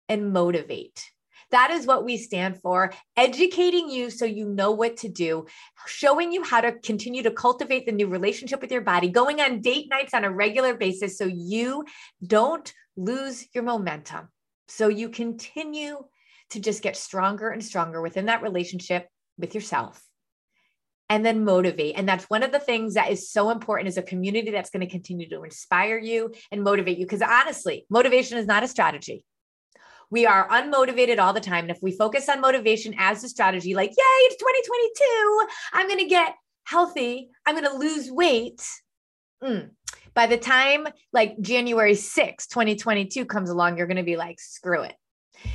and 0.08 0.32
motivate. 0.32 1.10
That 1.50 1.70
is 1.70 1.86
what 1.86 2.04
we 2.04 2.16
stand 2.16 2.60
for, 2.60 2.92
educating 3.16 3.88
you 3.88 4.10
so 4.10 4.24
you 4.24 4.48
know 4.48 4.72
what 4.72 4.96
to 4.98 5.08
do, 5.08 5.46
showing 5.86 6.32
you 6.32 6.42
how 6.42 6.60
to 6.60 6.72
continue 6.72 7.22
to 7.22 7.30
cultivate 7.30 7.86
the 7.86 7.92
new 7.92 8.08
relationship 8.08 8.60
with 8.60 8.72
your 8.72 8.80
body, 8.80 9.08
going 9.08 9.40
on 9.40 9.60
date 9.60 9.86
nights 9.88 10.12
on 10.12 10.24
a 10.24 10.30
regular 10.30 10.74
basis 10.74 11.16
so 11.16 11.24
you 11.24 11.84
don't 12.24 12.72
lose 12.96 13.46
your 13.54 13.62
momentum. 13.62 14.28
So 14.68 14.88
you 14.88 15.08
continue 15.08 16.04
to 16.50 16.60
just 16.60 16.82
get 16.82 16.96
stronger 16.96 17.50
and 17.50 17.64
stronger 17.64 18.02
within 18.02 18.26
that 18.26 18.42
relationship 18.42 19.08
with 19.38 19.54
yourself 19.54 20.02
and 21.08 21.24
then 21.24 21.44
motivate. 21.44 21.94
And 21.96 22.08
that's 22.08 22.28
one 22.28 22.42
of 22.42 22.52
the 22.52 22.58
things 22.58 22.94
that 22.94 23.10
is 23.10 23.30
so 23.30 23.50
important 23.50 23.88
is 23.88 23.96
a 23.96 24.02
community 24.02 24.50
that's 24.50 24.70
going 24.70 24.84
to 24.84 24.90
continue 24.90 25.28
to 25.28 25.44
inspire 25.44 25.98
you 25.98 26.32
and 26.50 26.64
motivate 26.64 26.98
you. 26.98 27.04
Because 27.04 27.22
honestly, 27.22 27.86
motivation 27.88 28.38
is 28.38 28.46
not 28.46 28.64
a 28.64 28.68
strategy. 28.68 29.24
We 30.10 30.26
are 30.26 30.48
unmotivated 30.48 31.18
all 31.18 31.32
the 31.32 31.40
time. 31.40 31.64
And 31.64 31.70
if 31.70 31.78
we 31.82 31.92
focus 31.92 32.28
on 32.28 32.40
motivation 32.40 32.94
as 32.98 33.24
a 33.24 33.28
strategy, 33.28 33.74
like, 33.74 33.90
yay, 33.90 33.94
it's 33.98 34.36
2022, 34.36 35.46
I'm 35.72 35.88
going 35.88 36.00
to 36.00 36.08
get 36.08 36.34
healthy, 36.64 37.30
I'm 37.44 37.54
going 37.54 37.70
to 37.70 37.78
lose 37.78 38.10
weight. 38.10 38.62
Mm. 39.42 39.70
By 40.14 40.26
the 40.26 40.38
time 40.38 40.88
like 41.12 41.38
January 41.40 41.94
6, 41.94 42.46
2022 42.46 43.26
comes 43.26 43.50
along, 43.50 43.76
you're 43.76 43.86
going 43.86 43.96
to 43.98 44.02
be 44.02 44.16
like, 44.16 44.40
screw 44.40 44.82
it. 44.82 44.94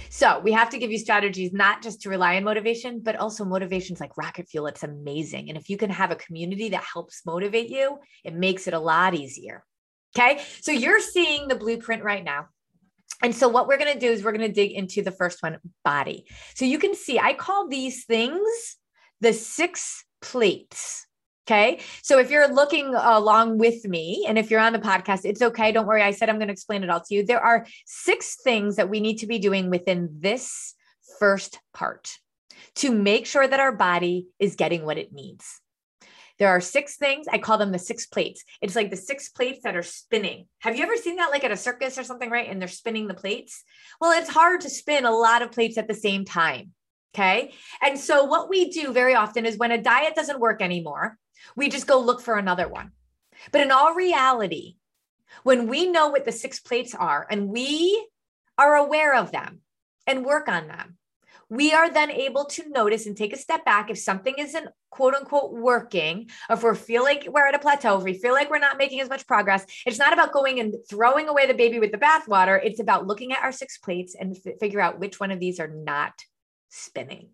So 0.09 0.39
we 0.39 0.51
have 0.51 0.69
to 0.69 0.77
give 0.77 0.91
you 0.91 0.99
strategies, 0.99 1.51
not 1.53 1.81
just 1.81 2.01
to 2.01 2.09
rely 2.09 2.35
on 2.35 2.43
motivation, 2.43 2.99
but 3.01 3.15
also 3.15 3.43
motivations 3.43 3.99
like 3.99 4.17
rocket 4.17 4.47
fuel. 4.47 4.67
It's 4.67 4.83
amazing. 4.83 5.49
And 5.49 5.57
if 5.57 5.69
you 5.69 5.77
can 5.77 5.89
have 5.89 6.11
a 6.11 6.15
community 6.15 6.69
that 6.69 6.83
helps 6.83 7.25
motivate 7.25 7.69
you, 7.69 7.97
it 8.23 8.35
makes 8.35 8.67
it 8.67 8.73
a 8.73 8.79
lot 8.79 9.15
easier. 9.15 9.63
Okay. 10.15 10.41
So 10.61 10.71
you're 10.71 10.99
seeing 10.99 11.47
the 11.47 11.55
blueprint 11.55 12.03
right 12.03 12.23
now. 12.23 12.47
And 13.21 13.35
so 13.35 13.47
what 13.47 13.67
we're 13.67 13.77
going 13.77 13.93
to 13.93 13.99
do 13.99 14.11
is 14.11 14.23
we're 14.23 14.31
going 14.31 14.47
to 14.47 14.53
dig 14.53 14.71
into 14.71 15.01
the 15.01 15.11
first 15.11 15.41
one, 15.43 15.57
body. 15.83 16.25
So 16.55 16.65
you 16.65 16.79
can 16.79 16.95
see 16.95 17.19
I 17.19 17.33
call 17.33 17.67
these 17.67 18.05
things 18.05 18.77
the 19.19 19.33
six 19.33 20.03
plates. 20.21 21.05
Okay. 21.47 21.79
So 22.03 22.19
if 22.19 22.29
you're 22.29 22.47
looking 22.47 22.93
along 22.95 23.57
with 23.57 23.85
me 23.85 24.25
and 24.27 24.37
if 24.37 24.51
you're 24.51 24.59
on 24.59 24.73
the 24.73 24.79
podcast, 24.79 25.21
it's 25.25 25.41
okay. 25.41 25.71
Don't 25.71 25.87
worry. 25.87 26.03
I 26.03 26.11
said 26.11 26.29
I'm 26.29 26.37
going 26.37 26.47
to 26.47 26.53
explain 26.53 26.83
it 26.83 26.89
all 26.89 27.01
to 27.01 27.15
you. 27.15 27.25
There 27.25 27.43
are 27.43 27.65
six 27.85 28.37
things 28.43 28.75
that 28.75 28.89
we 28.89 28.99
need 28.99 29.17
to 29.17 29.27
be 29.27 29.39
doing 29.39 29.69
within 29.69 30.09
this 30.19 30.75
first 31.19 31.59
part 31.73 32.17
to 32.75 32.91
make 32.91 33.25
sure 33.25 33.47
that 33.47 33.59
our 33.59 33.71
body 33.71 34.27
is 34.39 34.55
getting 34.55 34.85
what 34.85 34.97
it 34.97 35.11
needs. 35.11 35.60
There 36.41 36.49
are 36.49 36.59
six 36.59 36.97
things. 36.97 37.27
I 37.31 37.37
call 37.37 37.59
them 37.59 37.71
the 37.71 37.77
six 37.77 38.07
plates. 38.07 38.43
It's 38.61 38.75
like 38.75 38.89
the 38.89 38.97
six 38.97 39.29
plates 39.29 39.59
that 39.63 39.75
are 39.75 39.83
spinning. 39.83 40.47
Have 40.61 40.75
you 40.75 40.81
ever 40.81 40.97
seen 40.97 41.17
that 41.17 41.29
like 41.29 41.43
at 41.43 41.51
a 41.51 41.55
circus 41.55 41.99
or 41.99 42.03
something, 42.03 42.31
right? 42.31 42.49
And 42.49 42.59
they're 42.59 42.67
spinning 42.67 43.07
the 43.07 43.13
plates? 43.13 43.63
Well, 43.99 44.19
it's 44.19 44.31
hard 44.31 44.61
to 44.61 44.69
spin 44.71 45.05
a 45.05 45.11
lot 45.11 45.43
of 45.43 45.51
plates 45.51 45.77
at 45.77 45.87
the 45.87 45.93
same 45.93 46.25
time. 46.25 46.71
Okay. 47.13 47.53
And 47.79 47.99
so, 47.99 48.23
what 48.23 48.49
we 48.49 48.71
do 48.71 48.91
very 48.91 49.13
often 49.13 49.45
is 49.45 49.59
when 49.59 49.69
a 49.69 49.79
diet 49.79 50.15
doesn't 50.15 50.39
work 50.39 50.63
anymore, 50.63 51.15
we 51.55 51.69
just 51.69 51.85
go 51.85 51.99
look 51.99 52.21
for 52.21 52.39
another 52.39 52.67
one. 52.67 52.89
But 53.51 53.61
in 53.61 53.69
all 53.69 53.93
reality, 53.93 54.77
when 55.43 55.67
we 55.67 55.91
know 55.91 56.07
what 56.07 56.25
the 56.25 56.31
six 56.31 56.59
plates 56.59 56.95
are 56.95 57.27
and 57.29 57.49
we 57.49 58.07
are 58.57 58.77
aware 58.77 59.15
of 59.15 59.31
them 59.31 59.59
and 60.07 60.25
work 60.25 60.47
on 60.47 60.67
them, 60.67 60.97
we 61.51 61.73
are 61.73 61.91
then 61.91 62.09
able 62.09 62.45
to 62.45 62.69
notice 62.69 63.05
and 63.05 63.17
take 63.17 63.33
a 63.33 63.37
step 63.37 63.65
back 63.65 63.89
if 63.89 63.97
something 63.97 64.33
isn't 64.37 64.69
quote 64.89 65.13
unquote 65.13 65.51
working, 65.51 66.29
if 66.49 66.63
we 66.63 66.73
feel 66.75 67.03
like 67.03 67.27
we're 67.29 67.45
at 67.45 67.53
a 67.53 67.59
plateau, 67.59 67.97
if 67.97 68.05
we 68.05 68.13
feel 68.13 68.31
like 68.31 68.49
we're 68.49 68.57
not 68.57 68.77
making 68.77 69.01
as 69.01 69.09
much 69.09 69.27
progress. 69.27 69.65
It's 69.85 69.99
not 69.99 70.13
about 70.13 70.31
going 70.31 70.61
and 70.61 70.73
throwing 70.89 71.27
away 71.27 71.47
the 71.47 71.53
baby 71.53 71.77
with 71.77 71.91
the 71.91 71.97
bathwater. 71.97 72.57
It's 72.63 72.79
about 72.79 73.05
looking 73.05 73.33
at 73.33 73.43
our 73.43 73.51
six 73.51 73.77
plates 73.77 74.15
and 74.17 74.37
f- 74.37 74.59
figure 74.61 74.79
out 74.79 74.97
which 74.97 75.19
one 75.19 75.29
of 75.29 75.41
these 75.41 75.59
are 75.59 75.67
not 75.67 76.13
spinning. 76.69 77.31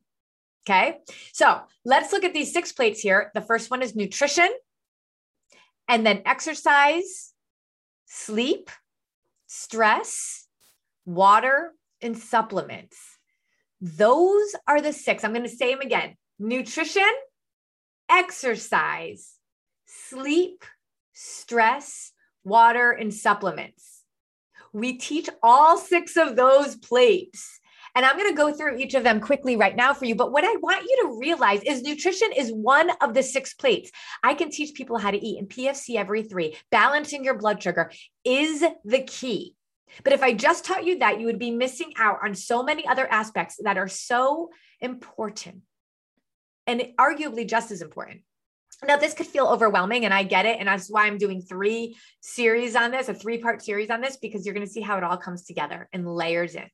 Okay. 0.67 0.97
So 1.31 1.61
let's 1.85 2.11
look 2.11 2.23
at 2.23 2.33
these 2.33 2.51
six 2.51 2.71
plates 2.71 2.99
here. 2.99 3.29
The 3.35 3.41
first 3.41 3.69
one 3.69 3.83
is 3.83 3.95
nutrition, 3.95 4.49
and 5.87 6.03
then 6.03 6.23
exercise, 6.25 7.33
sleep, 8.07 8.71
stress, 9.45 10.47
water, 11.05 11.73
and 12.01 12.17
supplements. 12.17 13.16
Those 13.81 14.55
are 14.67 14.81
the 14.81 14.93
six. 14.93 15.23
I'm 15.23 15.33
going 15.33 15.43
to 15.43 15.49
say 15.49 15.71
them 15.71 15.81
again 15.81 16.15
nutrition, 16.39 17.09
exercise, 18.09 19.35
sleep, 19.85 20.63
stress, 21.13 22.11
water, 22.43 22.91
and 22.91 23.13
supplements. 23.13 24.03
We 24.73 24.97
teach 24.97 25.29
all 25.41 25.77
six 25.77 26.17
of 26.17 26.35
those 26.35 26.75
plates. 26.75 27.59
And 27.95 28.05
I'm 28.05 28.15
going 28.15 28.29
to 28.29 28.37
go 28.37 28.53
through 28.53 28.77
each 28.77 28.93
of 28.93 29.03
them 29.03 29.19
quickly 29.19 29.55
right 29.55 29.75
now 29.75 29.91
for 29.91 30.05
you. 30.05 30.13
But 30.13 30.31
what 30.31 30.43
I 30.43 30.55
want 30.57 30.83
you 30.83 30.99
to 31.01 31.19
realize 31.19 31.63
is 31.63 31.81
nutrition 31.81 32.31
is 32.31 32.51
one 32.51 32.91
of 33.01 33.15
the 33.15 33.23
six 33.23 33.55
plates. 33.55 33.89
I 34.23 34.35
can 34.35 34.51
teach 34.51 34.75
people 34.75 34.99
how 34.99 35.09
to 35.09 35.17
eat 35.17 35.39
in 35.39 35.47
PFC 35.47 35.95
every 35.95 36.21
three. 36.21 36.55
Balancing 36.69 37.23
your 37.23 37.39
blood 37.39 37.63
sugar 37.63 37.91
is 38.23 38.63
the 38.85 39.01
key. 39.01 39.55
But 40.03 40.13
if 40.13 40.21
I 40.21 40.33
just 40.33 40.65
taught 40.65 40.85
you 40.85 40.99
that, 40.99 41.19
you 41.19 41.25
would 41.25 41.39
be 41.39 41.51
missing 41.51 41.93
out 41.97 42.19
on 42.23 42.35
so 42.35 42.63
many 42.63 42.87
other 42.87 43.07
aspects 43.11 43.57
that 43.63 43.77
are 43.77 43.87
so 43.87 44.49
important 44.79 45.61
and 46.65 46.81
arguably 46.99 47.47
just 47.47 47.71
as 47.71 47.81
important. 47.81 48.21
Now, 48.85 48.97
this 48.97 49.15
could 49.15 49.25
feel 49.25 49.47
overwhelming, 49.47 50.05
and 50.05 50.13
I 50.13 50.21
get 50.21 50.45
it. 50.45 50.59
And 50.59 50.67
that's 50.67 50.89
why 50.89 51.07
I'm 51.07 51.17
doing 51.17 51.41
three 51.41 51.97
series 52.21 52.75
on 52.75 52.91
this, 52.91 53.09
a 53.09 53.13
three 53.13 53.39
part 53.39 53.63
series 53.63 53.89
on 53.89 54.01
this, 54.01 54.17
because 54.17 54.45
you're 54.45 54.53
going 54.53 54.67
to 54.67 54.71
see 54.71 54.81
how 54.81 54.97
it 54.97 55.03
all 55.03 55.17
comes 55.17 55.45
together 55.45 55.89
and 55.93 56.07
layers 56.07 56.53
in. 56.53 56.69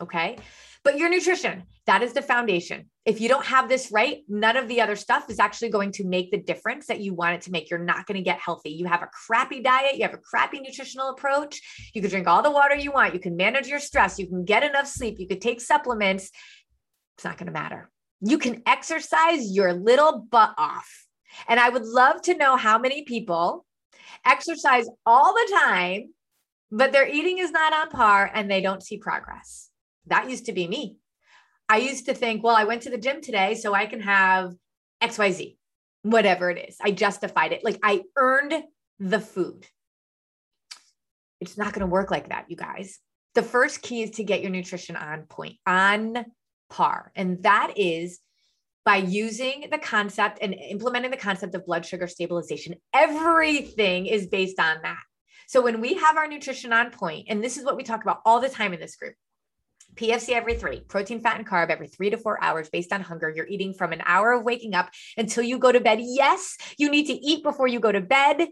Okay. 0.00 0.38
But 0.84 0.98
your 0.98 1.08
nutrition, 1.08 1.64
that 1.86 2.02
is 2.02 2.12
the 2.12 2.22
foundation. 2.22 2.90
If 3.04 3.20
you 3.20 3.28
don't 3.28 3.46
have 3.46 3.68
this 3.68 3.90
right, 3.90 4.18
none 4.28 4.56
of 4.56 4.68
the 4.68 4.80
other 4.80 4.94
stuff 4.94 5.28
is 5.30 5.40
actually 5.40 5.70
going 5.70 5.90
to 5.92 6.04
make 6.04 6.30
the 6.30 6.38
difference 6.38 6.86
that 6.86 7.00
you 7.00 7.14
want 7.14 7.34
it 7.34 7.40
to 7.42 7.50
make. 7.50 7.70
You're 7.70 7.78
not 7.78 8.06
going 8.06 8.16
to 8.16 8.22
get 8.22 8.38
healthy. 8.38 8.70
You 8.70 8.86
have 8.86 9.02
a 9.02 9.08
crappy 9.08 9.62
diet, 9.62 9.96
you 9.96 10.02
have 10.02 10.14
a 10.14 10.18
crappy 10.18 10.60
nutritional 10.60 11.08
approach. 11.08 11.60
You 11.94 12.02
can 12.02 12.10
drink 12.10 12.28
all 12.28 12.42
the 12.42 12.50
water 12.50 12.76
you 12.76 12.92
want, 12.92 13.14
you 13.14 13.20
can 13.20 13.36
manage 13.36 13.66
your 13.66 13.80
stress, 13.80 14.18
you 14.18 14.28
can 14.28 14.44
get 14.44 14.62
enough 14.62 14.86
sleep, 14.86 15.18
you 15.18 15.26
could 15.26 15.40
take 15.40 15.60
supplements. 15.60 16.30
It's 17.16 17.24
not 17.24 17.38
going 17.38 17.46
to 17.46 17.52
matter. 17.52 17.90
You 18.20 18.38
can 18.38 18.62
exercise 18.66 19.52
your 19.52 19.72
little 19.72 20.20
butt 20.30 20.54
off. 20.56 21.06
And 21.48 21.58
I 21.58 21.68
would 21.68 21.84
love 21.84 22.22
to 22.22 22.36
know 22.36 22.56
how 22.56 22.78
many 22.78 23.02
people 23.02 23.66
exercise 24.24 24.86
all 25.04 25.32
the 25.32 25.58
time, 25.64 26.14
but 26.70 26.92
their 26.92 27.08
eating 27.08 27.38
is 27.38 27.50
not 27.50 27.72
on 27.72 27.90
par 27.90 28.30
and 28.32 28.50
they 28.50 28.60
don't 28.60 28.82
see 28.82 28.98
progress. 28.98 29.70
That 30.06 30.30
used 30.30 30.46
to 30.46 30.52
be 30.52 30.68
me. 30.68 30.98
I 31.68 31.78
used 31.78 32.06
to 32.06 32.14
think, 32.14 32.44
well, 32.44 32.54
I 32.54 32.64
went 32.64 32.82
to 32.82 32.90
the 32.90 32.98
gym 32.98 33.20
today, 33.20 33.54
so 33.54 33.74
I 33.74 33.86
can 33.86 34.00
have 34.00 34.54
XYZ, 35.02 35.56
whatever 36.02 36.50
it 36.50 36.68
is. 36.68 36.76
I 36.80 36.92
justified 36.92 37.52
it. 37.52 37.64
Like 37.64 37.78
I 37.82 38.02
earned 38.16 38.54
the 38.98 39.20
food. 39.20 39.66
It's 41.40 41.58
not 41.58 41.72
going 41.72 41.80
to 41.80 41.86
work 41.86 42.10
like 42.10 42.28
that, 42.28 42.46
you 42.48 42.56
guys. 42.56 42.98
The 43.34 43.42
first 43.42 43.82
key 43.82 44.02
is 44.02 44.12
to 44.12 44.24
get 44.24 44.40
your 44.40 44.50
nutrition 44.50 44.96
on 44.96 45.24
point, 45.24 45.56
on 45.66 46.24
par. 46.70 47.12
And 47.14 47.42
that 47.42 47.74
is 47.76 48.20
by 48.84 48.96
using 48.96 49.66
the 49.70 49.78
concept 49.78 50.38
and 50.40 50.54
implementing 50.54 51.10
the 51.10 51.16
concept 51.16 51.54
of 51.54 51.66
blood 51.66 51.84
sugar 51.84 52.06
stabilization. 52.06 52.76
Everything 52.94 54.06
is 54.06 54.28
based 54.28 54.60
on 54.60 54.76
that. 54.82 55.02
So 55.48 55.60
when 55.60 55.80
we 55.80 55.94
have 55.94 56.16
our 56.16 56.26
nutrition 56.28 56.72
on 56.72 56.90
point, 56.90 57.26
and 57.28 57.42
this 57.42 57.56
is 57.56 57.64
what 57.64 57.76
we 57.76 57.82
talk 57.82 58.02
about 58.02 58.20
all 58.24 58.40
the 58.40 58.48
time 58.48 58.72
in 58.72 58.80
this 58.80 58.96
group, 58.96 59.14
PFC 59.96 60.30
every 60.30 60.54
three, 60.54 60.80
protein, 60.80 61.20
fat, 61.20 61.38
and 61.38 61.46
carb 61.46 61.70
every 61.70 61.88
three 61.88 62.10
to 62.10 62.18
four 62.18 62.42
hours 62.42 62.68
based 62.68 62.92
on 62.92 63.00
hunger. 63.00 63.30
You're 63.30 63.46
eating 63.46 63.74
from 63.74 63.92
an 63.92 64.02
hour 64.04 64.32
of 64.32 64.44
waking 64.44 64.74
up 64.74 64.90
until 65.16 65.42
you 65.42 65.58
go 65.58 65.72
to 65.72 65.80
bed. 65.80 65.98
Yes, 66.00 66.56
you 66.78 66.90
need 66.90 67.06
to 67.06 67.14
eat 67.14 67.42
before 67.42 67.66
you 67.66 67.80
go 67.80 67.90
to 67.90 68.00
bed. 68.00 68.48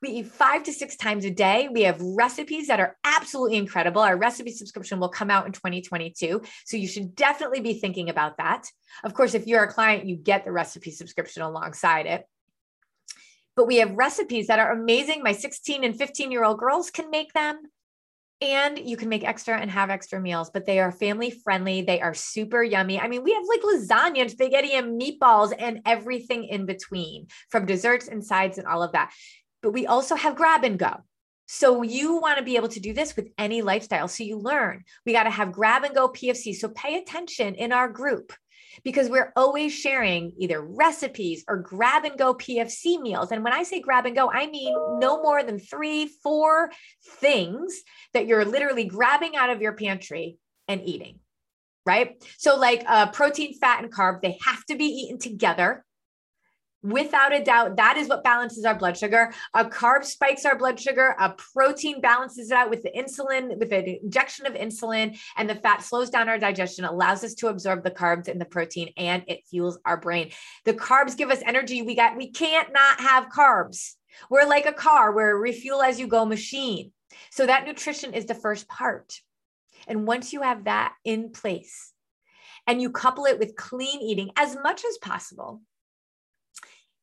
We 0.00 0.10
eat 0.10 0.26
five 0.26 0.62
to 0.64 0.72
six 0.72 0.96
times 0.96 1.24
a 1.24 1.30
day. 1.30 1.68
We 1.72 1.82
have 1.82 2.00
recipes 2.00 2.68
that 2.68 2.80
are 2.80 2.96
absolutely 3.04 3.56
incredible. 3.56 4.00
Our 4.00 4.16
recipe 4.16 4.52
subscription 4.52 5.00
will 5.00 5.08
come 5.08 5.30
out 5.30 5.46
in 5.46 5.52
2022. 5.52 6.42
So 6.66 6.76
you 6.76 6.86
should 6.86 7.16
definitely 7.16 7.60
be 7.60 7.74
thinking 7.74 8.08
about 8.08 8.36
that. 8.38 8.68
Of 9.02 9.14
course, 9.14 9.34
if 9.34 9.46
you're 9.46 9.64
a 9.64 9.72
client, 9.72 10.06
you 10.06 10.16
get 10.16 10.44
the 10.44 10.52
recipe 10.52 10.90
subscription 10.90 11.42
alongside 11.42 12.06
it. 12.06 12.26
But 13.56 13.66
we 13.66 13.76
have 13.76 13.90
recipes 13.92 14.46
that 14.46 14.60
are 14.60 14.70
amazing. 14.70 15.24
My 15.24 15.32
16 15.32 15.82
and 15.82 15.96
15 15.96 16.30
year 16.30 16.44
old 16.44 16.58
girls 16.58 16.90
can 16.90 17.10
make 17.10 17.32
them 17.32 17.60
and 18.40 18.78
you 18.78 18.96
can 18.96 19.08
make 19.08 19.24
extra 19.24 19.58
and 19.58 19.70
have 19.70 19.90
extra 19.90 20.20
meals, 20.20 20.50
but 20.50 20.64
they 20.64 20.78
are 20.78 20.92
family 20.92 21.30
friendly. 21.30 21.82
They 21.82 22.00
are 22.00 22.14
super 22.14 22.62
yummy. 22.62 23.00
I 23.00 23.08
mean, 23.08 23.24
we 23.24 23.32
have 23.32 23.42
like 23.48 23.62
lasagna 23.62 24.20
and 24.20 24.30
spaghetti 24.30 24.74
and 24.74 25.00
meatballs 25.00 25.52
and 25.58 25.80
everything 25.84 26.44
in 26.44 26.64
between 26.64 27.26
from 27.50 27.66
desserts 27.66 28.08
and 28.08 28.24
sides 28.24 28.58
and 28.58 28.66
all 28.66 28.82
of 28.82 28.92
that. 28.92 29.12
But 29.62 29.72
we 29.72 29.86
also 29.86 30.14
have 30.14 30.36
grab 30.36 30.62
and 30.62 30.78
go. 30.78 30.98
So 31.46 31.82
you 31.82 32.18
want 32.18 32.38
to 32.38 32.44
be 32.44 32.56
able 32.56 32.68
to 32.68 32.80
do 32.80 32.92
this 32.92 33.16
with 33.16 33.28
any 33.38 33.62
lifestyle. 33.62 34.06
So 34.06 34.22
you 34.22 34.38
learn 34.38 34.84
we 35.06 35.12
got 35.12 35.24
to 35.24 35.30
have 35.30 35.50
grab 35.50 35.82
and 35.82 35.94
go 35.94 36.08
PFC. 36.08 36.54
So 36.54 36.68
pay 36.68 36.98
attention 36.98 37.54
in 37.54 37.72
our 37.72 37.88
group 37.88 38.32
because 38.84 39.08
we're 39.08 39.32
always 39.36 39.72
sharing 39.72 40.32
either 40.38 40.60
recipes 40.60 41.44
or 41.48 41.58
grab 41.58 42.04
and 42.04 42.18
go 42.18 42.34
PFC 42.34 43.00
meals. 43.00 43.32
And 43.32 43.44
when 43.44 43.52
I 43.52 43.62
say 43.62 43.80
grab 43.80 44.06
and 44.06 44.16
go, 44.16 44.30
I 44.30 44.46
mean 44.46 44.74
no 44.98 45.22
more 45.22 45.42
than 45.42 45.58
three, 45.58 46.06
four 46.22 46.70
things 47.20 47.82
that 48.14 48.26
you're 48.26 48.44
literally 48.44 48.84
grabbing 48.84 49.36
out 49.36 49.50
of 49.50 49.60
your 49.60 49.72
pantry 49.72 50.38
and 50.66 50.80
eating. 50.84 51.20
Right. 51.86 52.22
So, 52.36 52.56
like 52.56 52.84
uh, 52.86 53.10
protein, 53.12 53.54
fat, 53.58 53.82
and 53.82 53.90
carb, 53.90 54.20
they 54.20 54.36
have 54.44 54.62
to 54.66 54.76
be 54.76 54.84
eaten 54.84 55.18
together 55.18 55.86
without 56.82 57.34
a 57.34 57.42
doubt 57.42 57.76
that 57.76 57.96
is 57.96 58.08
what 58.08 58.22
balances 58.22 58.64
our 58.64 58.74
blood 58.74 58.96
sugar. 58.96 59.32
A 59.54 59.64
carb 59.64 60.04
spikes 60.04 60.44
our 60.44 60.56
blood 60.56 60.78
sugar. 60.78 61.14
A 61.18 61.30
protein 61.30 62.00
balances 62.00 62.50
it 62.50 62.56
out 62.56 62.70
with 62.70 62.82
the 62.82 62.90
insulin 62.90 63.58
with 63.58 63.70
the 63.70 64.00
injection 64.02 64.46
of 64.46 64.54
insulin 64.54 65.18
and 65.36 65.50
the 65.50 65.54
fat 65.54 65.82
slows 65.82 66.10
down 66.10 66.28
our 66.28 66.38
digestion 66.38 66.84
allows 66.84 67.24
us 67.24 67.34
to 67.34 67.48
absorb 67.48 67.82
the 67.82 67.90
carbs 67.90 68.28
and 68.28 68.40
the 68.40 68.44
protein 68.44 68.92
and 68.96 69.24
it 69.26 69.46
fuels 69.50 69.78
our 69.84 69.96
brain. 69.96 70.30
The 70.64 70.74
carbs 70.74 71.16
give 71.16 71.30
us 71.30 71.42
energy 71.44 71.82
we 71.82 71.94
got 71.94 72.16
we 72.16 72.30
can't 72.30 72.72
not 72.72 73.00
have 73.00 73.28
carbs. 73.28 73.94
We're 74.30 74.46
like 74.46 74.66
a 74.66 74.72
car 74.72 75.14
we're 75.14 75.36
a 75.36 75.38
refuel 75.38 75.82
as 75.82 75.98
you 75.98 76.06
go 76.06 76.24
machine. 76.24 76.92
So 77.30 77.46
that 77.46 77.66
nutrition 77.66 78.14
is 78.14 78.26
the 78.26 78.34
first 78.34 78.68
part. 78.68 79.20
And 79.86 80.06
once 80.06 80.32
you 80.32 80.42
have 80.42 80.64
that 80.64 80.94
in 81.04 81.30
place 81.30 81.92
and 82.66 82.82
you 82.82 82.90
couple 82.90 83.24
it 83.24 83.38
with 83.38 83.56
clean 83.56 84.00
eating 84.00 84.30
as 84.36 84.56
much 84.62 84.84
as 84.84 84.98
possible 84.98 85.62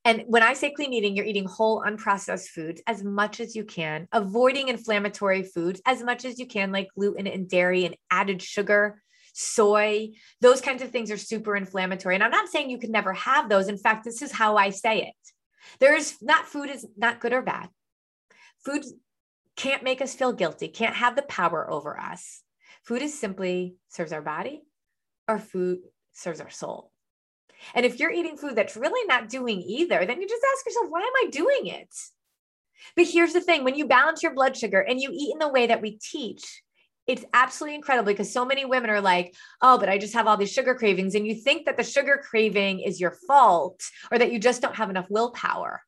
and 0.06 0.24
when 0.28 0.44
I 0.44 0.54
say 0.54 0.72
clean 0.72 0.94
eating, 0.94 1.16
you're 1.16 1.26
eating 1.26 1.46
whole, 1.46 1.82
unprocessed 1.82 2.50
foods 2.50 2.80
as 2.86 3.04
much 3.04 3.40
as 3.40 3.56
you 3.56 3.66
can, 3.66 4.08
avoiding 4.12 4.68
inflammatory 4.68 5.42
foods 5.42 5.82
as 5.88 6.04
much 6.04 6.26
as 6.26 6.38
you 6.38 6.46
can, 6.46 6.72
like 6.72 6.90
gluten 6.96 7.26
and 7.26 7.50
dairy 7.50 7.86
and 7.86 7.96
added 8.12 8.40
sugar, 8.40 9.02
soy. 9.34 10.10
Those 10.42 10.62
kinds 10.62 10.84
of 10.84 10.92
things 10.92 11.10
are 11.10 11.18
super 11.18 11.56
inflammatory. 11.56 12.14
And 12.14 12.24
I'm 12.24 12.30
not 12.30 12.50
saying 12.50 12.70
you 12.70 12.78
can 12.78 12.92
never 12.92 13.14
have 13.14 13.50
those. 13.50 13.68
In 13.68 13.80
fact, 13.80 14.06
this 14.06 14.22
is 14.22 14.32
how 14.32 14.58
I 14.58 14.70
say 14.70 15.02
it. 15.02 15.16
There's 15.80 16.22
not 16.22 16.46
food 16.46 16.70
is 16.70 16.86
not 16.96 17.20
good 17.20 17.34
or 17.34 17.42
bad. 17.42 17.70
Food 18.64 18.84
can't 19.56 19.84
make 19.84 20.02
us 20.02 20.14
feel 20.14 20.34
guilty, 20.34 20.68
can't 20.68 20.96
have 20.96 21.16
the 21.16 21.24
power 21.24 21.70
over 21.70 22.00
us. 22.00 22.44
Food 22.84 23.02
is 23.02 23.18
simply 23.18 23.76
serves 23.90 24.12
our 24.12 24.22
body, 24.22 24.62
or 25.28 25.40
food 25.40 25.80
serves 26.14 26.40
our 26.40 26.52
soul. 26.52 26.92
And 27.74 27.86
if 27.86 28.00
you're 28.00 28.12
eating 28.12 28.38
food 28.38 28.56
that's 28.56 28.78
really 28.78 29.06
not 29.08 29.30
doing 29.30 29.62
either, 29.62 30.06
then 30.06 30.22
you 30.22 30.28
just 30.28 30.46
ask 30.54 30.66
yourself, 30.66 30.88
why 30.90 31.02
am 31.02 31.28
I 31.28 31.30
doing 31.30 31.68
it? 31.68 31.94
But 32.96 33.08
here's 33.08 33.34
the 33.34 33.42
thing 33.42 33.64
when 33.64 33.76
you 33.76 33.88
balance 33.88 34.22
your 34.22 34.34
blood 34.34 34.56
sugar 34.56 34.80
and 34.80 35.00
you 35.00 35.10
eat 35.12 35.34
in 35.34 35.40
the 35.40 35.50
way 35.50 35.68
that 35.68 35.82
we 35.82 35.98
teach, 35.98 36.62
it's 37.08 37.26
absolutely 37.34 37.76
incredible 37.76 38.12
because 38.12 38.32
so 38.32 38.46
many 38.46 38.66
women 38.66 38.90
are 38.90 39.02
like, 39.02 39.36
oh, 39.62 39.78
but 39.78 39.90
I 39.90 39.98
just 39.98 40.14
have 40.14 40.28
all 40.28 40.38
these 40.38 40.52
sugar 40.52 40.76
cravings. 40.76 41.16
And 41.16 41.26
you 41.26 41.36
think 41.36 41.66
that 41.66 41.78
the 41.78 41.84
sugar 41.84 42.22
craving 42.28 42.80
is 42.82 43.00
your 43.00 43.16
fault 43.28 43.82
or 44.12 44.18
that 44.18 44.32
you 44.32 44.40
just 44.40 44.62
don't 44.62 44.76
have 44.76 44.90
enough 44.90 45.06
willpower. 45.10 45.82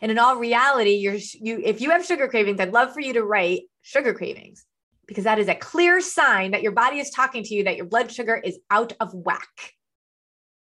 And 0.00 0.10
in 0.10 0.18
all 0.18 0.36
reality, 0.36 0.94
you're 0.94 1.14
you 1.14 1.60
if 1.64 1.80
you 1.80 1.90
have 1.90 2.04
sugar 2.04 2.28
cravings, 2.28 2.58
I'd 2.58 2.72
love 2.72 2.92
for 2.92 3.00
you 3.00 3.12
to 3.12 3.22
write 3.22 3.62
sugar 3.82 4.12
cravings 4.12 4.64
because 5.06 5.24
that 5.24 5.38
is 5.38 5.48
a 5.48 5.54
clear 5.54 6.00
sign 6.00 6.52
that 6.52 6.62
your 6.62 6.72
body 6.72 6.98
is 6.98 7.10
talking 7.10 7.44
to 7.44 7.54
you 7.54 7.64
that 7.64 7.76
your 7.76 7.86
blood 7.86 8.10
sugar 8.10 8.34
is 8.36 8.58
out 8.70 8.94
of 9.00 9.14
whack 9.14 9.73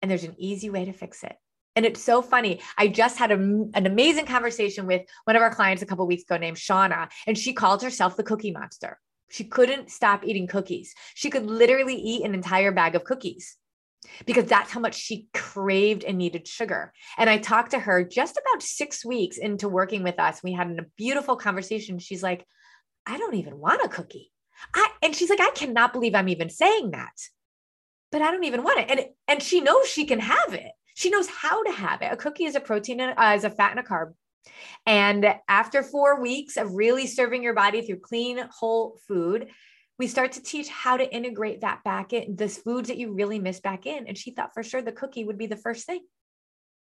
and 0.03 0.11
there's 0.11 0.25
an 0.25 0.37
easy 0.39 0.71
way 0.71 0.85
to 0.85 0.93
fix 0.93 1.23
it. 1.23 1.37
And 1.77 1.87
it's 1.87 2.03
so 2.03 2.23
funny. 2.23 2.61
I 2.77 2.89
just 2.89 3.19
had 3.19 3.31
a, 3.31 3.35
an 3.35 3.87
amazing 3.87 4.27
conversation 4.27 4.87
with 4.87 5.03
one 5.25 5.37
of 5.37 5.43
our 5.43 5.55
clients 5.55 5.83
a 5.83 5.87
couple 5.87 6.07
weeks 6.07 6.25
ago 6.25 6.37
named 6.37 6.57
Shauna, 6.57 7.09
and 7.27 7.39
she 7.39 7.53
called 7.53 7.83
herself 7.83 8.17
the 8.17 8.25
cookie 8.25 8.51
monster. 8.51 8.99
She 9.31 9.45
couldn't 9.45 9.91
stop 9.91 10.25
eating 10.25 10.47
cookies. 10.47 10.95
She 11.15 11.31
could 11.31 11.47
literally 11.47 11.95
eat 11.95 12.25
an 12.25 12.35
entire 12.35 12.73
bag 12.73 12.95
of 12.95 13.05
cookies 13.05 13.57
because 14.27 14.47
that's 14.47 14.71
how 14.73 14.81
much 14.81 14.95
she 14.95 15.29
craved 15.35 16.05
and 16.05 16.19
needed 16.19 16.49
sugar. 16.49 16.93
And 17.17 17.29
I 17.29 17.39
talked 17.39 17.73
to 17.73 17.79
her 17.79 18.03
just 18.03 18.39
about 18.39 18.63
six 18.63 19.05
weeks 19.05 19.37
into 19.37 19.69
working 19.69 20.03
with 20.03 20.19
us. 20.19 20.43
We 20.43 20.53
had 20.53 20.69
a 20.71 20.87
beautiful 20.97 21.37
conversation. 21.37 21.99
She's 21.99 22.23
like, 22.23 22.45
I 23.07 23.19
don't 23.19 23.35
even 23.35 23.59
want 23.59 23.85
a 23.85 23.89
cookie. 23.89 24.33
I, 24.75 24.89
and 25.03 25.15
she's 25.15 25.31
like, 25.31 25.41
I 25.41 25.51
cannot 25.51 25.93
believe 25.93 26.15
I'm 26.15 26.29
even 26.29 26.51
saying 26.51 26.91
that 26.91 27.13
but 28.11 28.23
I 28.23 28.31
don't 28.31 28.45
even 28.45 28.63
want 28.63 28.81
it. 28.81 28.91
And 28.91 29.07
and 29.27 29.43
she 29.43 29.61
knows 29.61 29.87
she 29.87 30.07
can 30.07 30.21
have 30.21 30.55
it. 30.55 30.73
She 30.95 31.11
knows 31.11 31.29
how 31.29 31.63
to 31.63 31.73
have 31.73 32.03
it. 32.03 32.13
A 32.13 32.17
cookie 32.17 32.45
is 32.45 32.57
a 32.57 32.61
protein, 32.61 33.01
uh, 33.01 33.33
is 33.37 33.45
a 33.45 33.51
fat 33.51 33.71
and 33.71 33.81
a 33.81 33.83
carb. 33.83 34.15
And 34.87 35.35
after 35.49 35.83
four 35.83 36.21
weeks 36.21 36.57
of 36.57 36.75
really 36.75 37.07
serving 37.07 37.43
your 37.43 37.55
body 37.55 37.83
through 37.83 38.01
clean, 38.01 38.41
whole 38.51 38.99
food, 39.07 39.49
we 39.99 40.07
start 40.07 40.33
to 40.33 40.43
teach 40.43 40.69
how 40.69 40.97
to 40.97 41.15
integrate 41.15 41.61
that 41.61 41.83
back 41.85 42.13
in, 42.13 42.37
this 42.37 42.59
foods 42.59 42.89
that 42.89 42.99
you 42.99 43.13
really 43.13 43.39
miss 43.39 43.61
back 43.61 43.87
in. 43.87 44.07
And 44.07 44.17
she 44.17 44.31
thought 44.31 44.55
for 44.55 44.63
sure 44.63 44.81
the 44.81 44.93
cookie 44.93 45.25
would 45.25 45.39
be 45.39 45.47
the 45.47 45.57
first 45.57 45.87
thing. 45.87 46.01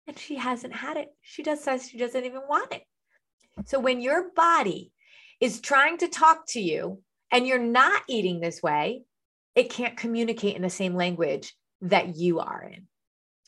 And 0.07 0.19
she 0.19 0.37
hasn't 0.37 0.75
had 0.75 0.97
it. 0.97 1.09
She 1.21 1.43
just 1.43 1.65
says 1.65 1.89
she 1.89 1.99
doesn't 1.99 2.25
even 2.25 2.43
want 2.49 2.73
it. 2.73 2.83
So 3.67 3.79
when 3.79 4.01
your 4.01 4.31
body 4.35 4.93
is 5.41 5.61
trying 5.61 5.99
to 5.99 6.09
talk 6.09 6.47
to 6.49 6.61
you 6.61 7.03
and 7.31 7.47
you're 7.47 7.59
not 7.59 8.03
eating 8.09 8.41
this 8.41 8.63
way, 8.63 9.03
it 9.59 9.71
can't 9.71 9.97
communicate 9.97 10.55
in 10.55 10.63
the 10.63 10.71
same 10.71 10.95
language 10.95 11.53
that 11.81 12.17
you 12.17 12.39
are 12.39 12.71
in. 12.73 12.87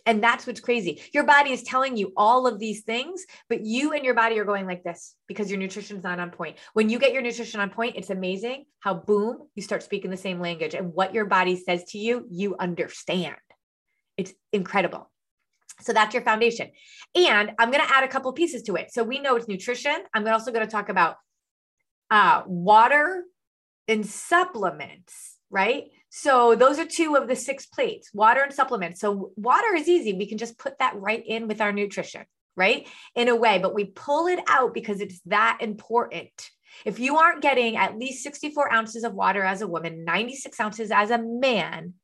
And 0.07 0.21
that's 0.21 0.45
what's 0.45 0.59
crazy. 0.59 1.01
Your 1.13 1.23
body 1.23 1.53
is 1.53 1.63
telling 1.63 1.97
you 1.97 2.13
all 2.17 2.49
of 2.49 2.59
these 2.59 2.81
things, 2.83 3.25
but 3.49 3.65
you 3.65 3.93
and 3.93 4.05
your 4.05 4.15
body 4.15 4.41
are 4.41 4.45
going 4.45 4.67
like 4.67 4.83
this 4.83 5.15
because 5.29 5.51
your 5.51 5.61
nutrition 5.61 5.99
is 5.99 6.03
not 6.03 6.19
on 6.19 6.31
point. 6.31 6.57
When 6.73 6.89
you 6.89 6.99
get 6.99 7.13
your 7.13 7.23
nutrition 7.23 7.61
on 7.61 7.71
point, 7.71 7.95
it's 7.95 8.11
amazing 8.11 8.65
how 8.81 8.95
boom, 8.95 9.47
you 9.55 9.63
start 9.63 9.85
speaking 9.85 10.11
the 10.11 10.17
same 10.17 10.41
language 10.41 10.75
and 10.75 10.93
what 10.93 11.15
your 11.15 11.27
body 11.27 11.55
says 11.55 11.85
to 11.91 11.99
you, 11.99 12.27
you 12.29 12.57
understand. 12.59 13.37
It's 14.17 14.33
incredible. 14.53 15.09
So 15.81 15.93
that's 15.93 16.13
your 16.13 16.25
foundation. 16.25 16.71
And 17.15 17.53
I'm 17.57 17.71
going 17.71 17.87
to 17.87 17.95
add 17.95 18.03
a 18.03 18.09
couple 18.09 18.33
pieces 18.33 18.63
to 18.63 18.75
it. 18.75 18.93
So 18.93 19.05
we 19.05 19.21
know 19.21 19.37
it's 19.37 19.47
nutrition. 19.47 19.97
I'm 20.13 20.27
also 20.27 20.51
going 20.51 20.67
to 20.67 20.71
talk 20.71 20.89
about 20.89 21.17
uh, 22.11 22.43
water 22.47 23.23
and 23.87 24.05
supplements, 24.05 25.37
right? 25.51 25.85
So 26.11 26.57
those 26.57 26.79
are 26.79 26.85
two 26.85 27.15
of 27.17 27.29
the 27.29 27.37
six 27.37 27.67
plates, 27.67 28.13
water 28.13 28.43
and 28.43 28.53
supplements. 28.53 29.01
So 29.01 29.31
water 29.37 29.75
is 29.75 29.89
easy. 29.89 30.13
We 30.13 30.27
can 30.27 30.39
just 30.39 30.59
put 30.59 30.79
that 30.81 30.97
right 30.97 31.23
in 31.25 31.47
with 31.47 31.61
our 31.61 31.73
nutrition, 31.73 32.25
right? 32.57 32.89
In 33.15 33.29
a 33.29 33.37
way, 33.37 33.59
but 33.59 33.75
we 33.75 33.85
pull 33.87 34.27
it 34.27 34.41
out 34.49 34.75
because 34.75 35.01
it's 35.01 35.21
that 35.27 35.59
important. 35.61 36.51
If 36.85 36.99
you 36.99 37.17
aren't 37.17 37.43
getting 37.43 37.77
at 37.77 37.97
least 37.97 38.25
64 38.25 38.73
ounces 38.73 39.05
of 39.05 39.15
water 39.15 39.43
as 39.45 39.63
a 39.63 39.69
woman, 39.69 40.05
96 40.05 40.59
ounces 40.59 40.91
as 40.91 41.11
a 41.11 41.19
man, 41.19 41.95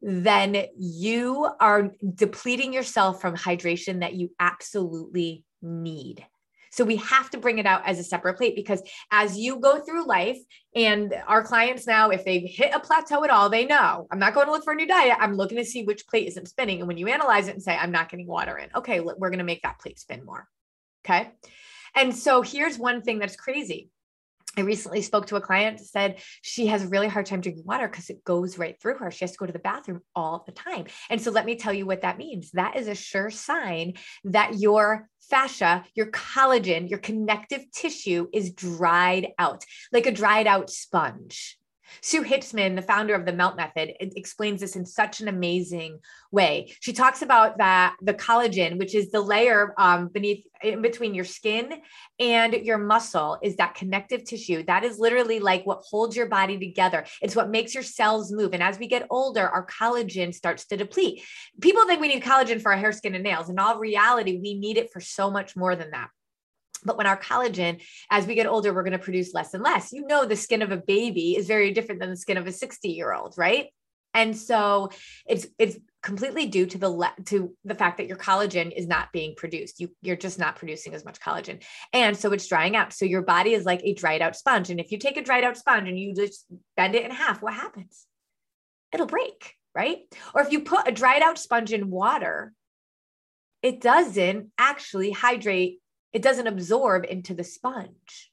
then 0.00 0.66
you 0.78 1.48
are 1.60 1.92
depleting 2.14 2.72
yourself 2.72 3.20
from 3.20 3.36
hydration 3.36 4.00
that 4.00 4.14
you 4.14 4.30
absolutely 4.38 5.44
need. 5.60 6.24
So 6.72 6.84
we 6.84 6.96
have 6.96 7.30
to 7.30 7.38
bring 7.38 7.58
it 7.58 7.66
out 7.66 7.82
as 7.86 7.98
a 7.98 8.04
separate 8.04 8.38
plate 8.38 8.56
because 8.56 8.82
as 9.10 9.38
you 9.38 9.60
go 9.60 9.80
through 9.80 10.06
life, 10.06 10.38
and 10.74 11.14
our 11.26 11.42
clients 11.42 11.86
now, 11.86 12.08
if 12.08 12.24
they've 12.24 12.48
hit 12.48 12.74
a 12.74 12.80
plateau 12.80 13.22
at 13.24 13.30
all, 13.30 13.50
they 13.50 13.66
know 13.66 14.06
I'm 14.10 14.18
not 14.18 14.32
going 14.32 14.46
to 14.46 14.52
look 14.52 14.64
for 14.64 14.72
a 14.72 14.76
new 14.76 14.86
diet. 14.86 15.18
I'm 15.20 15.36
looking 15.36 15.58
to 15.58 15.64
see 15.64 15.84
which 15.84 16.06
plate 16.06 16.28
isn't 16.28 16.48
spinning. 16.48 16.78
And 16.78 16.88
when 16.88 16.96
you 16.96 17.08
analyze 17.08 17.46
it 17.46 17.54
and 17.54 17.62
say, 17.62 17.76
I'm 17.76 17.92
not 17.92 18.08
getting 18.08 18.26
water 18.26 18.56
in, 18.56 18.70
okay, 18.74 19.00
we're 19.00 19.30
going 19.30 19.38
to 19.38 19.44
make 19.44 19.62
that 19.62 19.78
plate 19.78 19.98
spin 20.00 20.24
more. 20.24 20.48
Okay. 21.04 21.30
And 21.94 22.16
so 22.16 22.40
here's 22.40 22.78
one 22.78 23.02
thing 23.02 23.18
that's 23.18 23.36
crazy. 23.36 23.90
I 24.56 24.62
recently 24.62 25.00
spoke 25.00 25.26
to 25.26 25.36
a 25.36 25.40
client 25.40 25.80
said 25.80 26.20
she 26.42 26.66
has 26.66 26.84
a 26.84 26.88
really 26.88 27.08
hard 27.08 27.26
time 27.26 27.40
drinking 27.40 27.64
water 27.64 27.88
because 27.88 28.10
it 28.10 28.22
goes 28.22 28.58
right 28.58 28.78
through 28.80 28.98
her. 28.98 29.10
She 29.10 29.24
has 29.24 29.32
to 29.32 29.38
go 29.38 29.46
to 29.46 29.52
the 29.52 29.58
bathroom 29.58 30.02
all 30.14 30.42
the 30.44 30.52
time. 30.52 30.86
And 31.08 31.20
so 31.20 31.30
let 31.30 31.46
me 31.46 31.56
tell 31.56 31.72
you 31.72 31.86
what 31.86 32.02
that 32.02 32.18
means. 32.18 32.50
That 32.52 32.76
is 32.76 32.86
a 32.86 32.94
sure 32.94 33.30
sign 33.30 33.94
that 34.24 34.58
your 34.58 35.08
fascia, 35.30 35.84
your 35.94 36.10
collagen, 36.10 36.90
your 36.90 36.98
connective 36.98 37.64
tissue 37.72 38.28
is 38.32 38.52
dried 38.52 39.28
out, 39.38 39.64
like 39.90 40.06
a 40.06 40.12
dried 40.12 40.46
out 40.46 40.68
sponge. 40.68 41.56
Sue 42.00 42.22
Hitzmann, 42.22 42.76
the 42.76 42.82
founder 42.82 43.14
of 43.14 43.26
the 43.26 43.32
Melt 43.32 43.56
Method, 43.56 43.94
explains 44.00 44.60
this 44.60 44.76
in 44.76 44.86
such 44.86 45.20
an 45.20 45.28
amazing 45.28 45.98
way. 46.30 46.74
She 46.80 46.92
talks 46.92 47.22
about 47.22 47.58
that 47.58 47.96
the 48.00 48.14
collagen, 48.14 48.78
which 48.78 48.94
is 48.94 49.10
the 49.10 49.20
layer 49.20 49.74
um, 49.78 50.08
beneath 50.08 50.46
in 50.62 50.80
between 50.80 51.14
your 51.14 51.24
skin 51.24 51.80
and 52.18 52.54
your 52.54 52.78
muscle, 52.78 53.38
is 53.42 53.56
that 53.56 53.74
connective 53.74 54.24
tissue. 54.24 54.62
That 54.64 54.84
is 54.84 54.98
literally 54.98 55.40
like 55.40 55.64
what 55.66 55.82
holds 55.88 56.16
your 56.16 56.26
body 56.26 56.58
together. 56.58 57.04
It's 57.20 57.36
what 57.36 57.50
makes 57.50 57.74
your 57.74 57.82
cells 57.82 58.32
move. 58.32 58.52
And 58.52 58.62
as 58.62 58.78
we 58.78 58.86
get 58.86 59.06
older, 59.10 59.48
our 59.48 59.66
collagen 59.66 60.34
starts 60.34 60.66
to 60.66 60.76
deplete. 60.76 61.22
People 61.60 61.86
think 61.86 62.00
we 62.00 62.08
need 62.08 62.22
collagen 62.22 62.60
for 62.60 62.72
our 62.72 62.78
hair, 62.78 62.92
skin, 62.92 63.14
and 63.14 63.24
nails. 63.24 63.50
In 63.50 63.58
all 63.58 63.78
reality, 63.78 64.38
we 64.38 64.54
need 64.54 64.76
it 64.76 64.92
for 64.92 65.00
so 65.00 65.30
much 65.30 65.56
more 65.56 65.76
than 65.76 65.90
that. 65.90 66.08
But 66.84 66.96
when 66.96 67.06
our 67.06 67.18
collagen, 67.18 67.82
as 68.10 68.26
we 68.26 68.34
get 68.34 68.46
older, 68.46 68.72
we're 68.72 68.82
going 68.82 68.92
to 68.92 68.98
produce 68.98 69.34
less 69.34 69.54
and 69.54 69.62
less. 69.62 69.92
You 69.92 70.06
know, 70.06 70.24
the 70.24 70.36
skin 70.36 70.62
of 70.62 70.72
a 70.72 70.76
baby 70.76 71.36
is 71.36 71.46
very 71.46 71.72
different 71.72 72.00
than 72.00 72.10
the 72.10 72.16
skin 72.16 72.36
of 72.36 72.46
a 72.46 72.52
60 72.52 72.88
year 72.88 73.12
old, 73.12 73.34
right? 73.36 73.68
And 74.14 74.36
so 74.36 74.90
it's 75.26 75.46
it's 75.58 75.78
completely 76.02 76.46
due 76.46 76.66
to 76.66 76.76
the 76.76 76.90
le- 76.90 77.14
to 77.26 77.56
the 77.64 77.74
fact 77.74 77.96
that 77.96 78.08
your 78.08 78.18
collagen 78.18 78.70
is 78.76 78.86
not 78.86 79.10
being 79.10 79.34
produced. 79.34 79.80
You 79.80 79.88
you're 80.02 80.16
just 80.16 80.38
not 80.38 80.56
producing 80.56 80.92
as 80.92 81.02
much 81.02 81.18
collagen, 81.18 81.64
and 81.94 82.14
so 82.14 82.30
it's 82.32 82.46
drying 82.46 82.76
out. 82.76 82.92
So 82.92 83.06
your 83.06 83.22
body 83.22 83.54
is 83.54 83.64
like 83.64 83.80
a 83.84 83.94
dried 83.94 84.20
out 84.20 84.36
sponge. 84.36 84.68
And 84.68 84.80
if 84.80 84.92
you 84.92 84.98
take 84.98 85.16
a 85.16 85.22
dried 85.22 85.44
out 85.44 85.56
sponge 85.56 85.88
and 85.88 85.98
you 85.98 86.14
just 86.14 86.44
bend 86.76 86.94
it 86.94 87.06
in 87.06 87.10
half, 87.10 87.40
what 87.40 87.54
happens? 87.54 88.06
It'll 88.92 89.06
break 89.06 89.56
right? 89.74 89.98
Or 90.34 90.42
if 90.42 90.52
you 90.52 90.60
put 90.60 90.88
a 90.88 90.92
dried 90.92 91.22
out 91.22 91.38
sponge 91.38 91.72
in 91.72 91.90
water, 91.90 92.52
it 93.62 93.80
doesn't 93.80 94.50
actually 94.58 95.12
hydrate, 95.12 95.80
it 96.12 96.22
doesn't 96.22 96.46
absorb 96.46 97.04
into 97.04 97.34
the 97.34 97.44
sponge. 97.44 98.30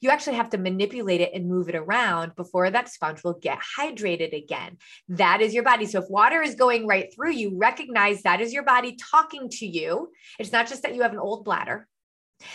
You 0.00 0.10
actually 0.10 0.36
have 0.36 0.50
to 0.50 0.58
manipulate 0.58 1.20
it 1.20 1.32
and 1.34 1.48
move 1.48 1.68
it 1.68 1.74
around 1.74 2.34
before 2.36 2.70
that 2.70 2.88
sponge 2.88 3.22
will 3.22 3.38
get 3.38 3.58
hydrated 3.78 4.36
again. 4.36 4.78
That 5.08 5.40
is 5.40 5.54
your 5.54 5.62
body. 5.62 5.86
So 5.86 6.02
if 6.02 6.10
water 6.10 6.42
is 6.42 6.54
going 6.54 6.86
right 6.86 7.12
through 7.14 7.32
you, 7.32 7.56
recognize 7.56 8.22
that 8.22 8.40
is 8.40 8.52
your 8.52 8.64
body 8.64 8.96
talking 9.10 9.48
to 9.50 9.66
you. 9.66 10.10
It's 10.38 10.52
not 10.52 10.68
just 10.68 10.82
that 10.82 10.94
you 10.94 11.02
have 11.02 11.12
an 11.12 11.18
old 11.18 11.44
bladder. 11.44 11.86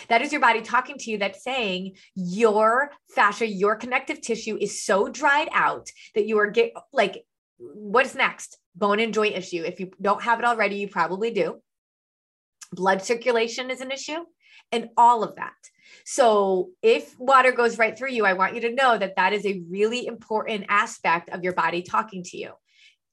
That 0.09 0.21
is 0.21 0.31
your 0.31 0.41
body 0.41 0.61
talking 0.61 0.97
to 0.97 1.11
you 1.11 1.17
that's 1.17 1.43
saying 1.43 1.95
your 2.13 2.91
fascia, 3.15 3.47
your 3.47 3.75
connective 3.75 4.21
tissue 4.21 4.57
is 4.59 4.83
so 4.83 5.07
dried 5.07 5.49
out 5.53 5.89
that 6.15 6.27
you 6.27 6.37
are 6.39 6.51
get 6.51 6.73
like 6.91 7.23
what's 7.57 8.15
next? 8.15 8.57
Bone 8.75 8.99
and 8.99 9.13
joint 9.13 9.35
issue. 9.35 9.63
If 9.63 9.79
you 9.79 9.91
don't 10.01 10.21
have 10.23 10.39
it 10.39 10.45
already, 10.45 10.77
you 10.77 10.87
probably 10.87 11.31
do. 11.31 11.61
Blood 12.71 13.01
circulation 13.01 13.71
is 13.71 13.81
an 13.81 13.91
issue 13.91 14.23
and 14.71 14.89
all 14.97 15.23
of 15.23 15.35
that. 15.35 15.53
So, 16.05 16.69
if 16.81 17.19
water 17.19 17.51
goes 17.51 17.77
right 17.77 17.97
through 17.97 18.11
you, 18.11 18.25
I 18.25 18.33
want 18.33 18.55
you 18.55 18.61
to 18.61 18.73
know 18.73 18.97
that 18.97 19.15
that 19.15 19.33
is 19.33 19.45
a 19.45 19.61
really 19.69 20.05
important 20.05 20.65
aspect 20.69 21.29
of 21.29 21.43
your 21.43 21.53
body 21.53 21.81
talking 21.81 22.23
to 22.25 22.37
you. 22.37 22.51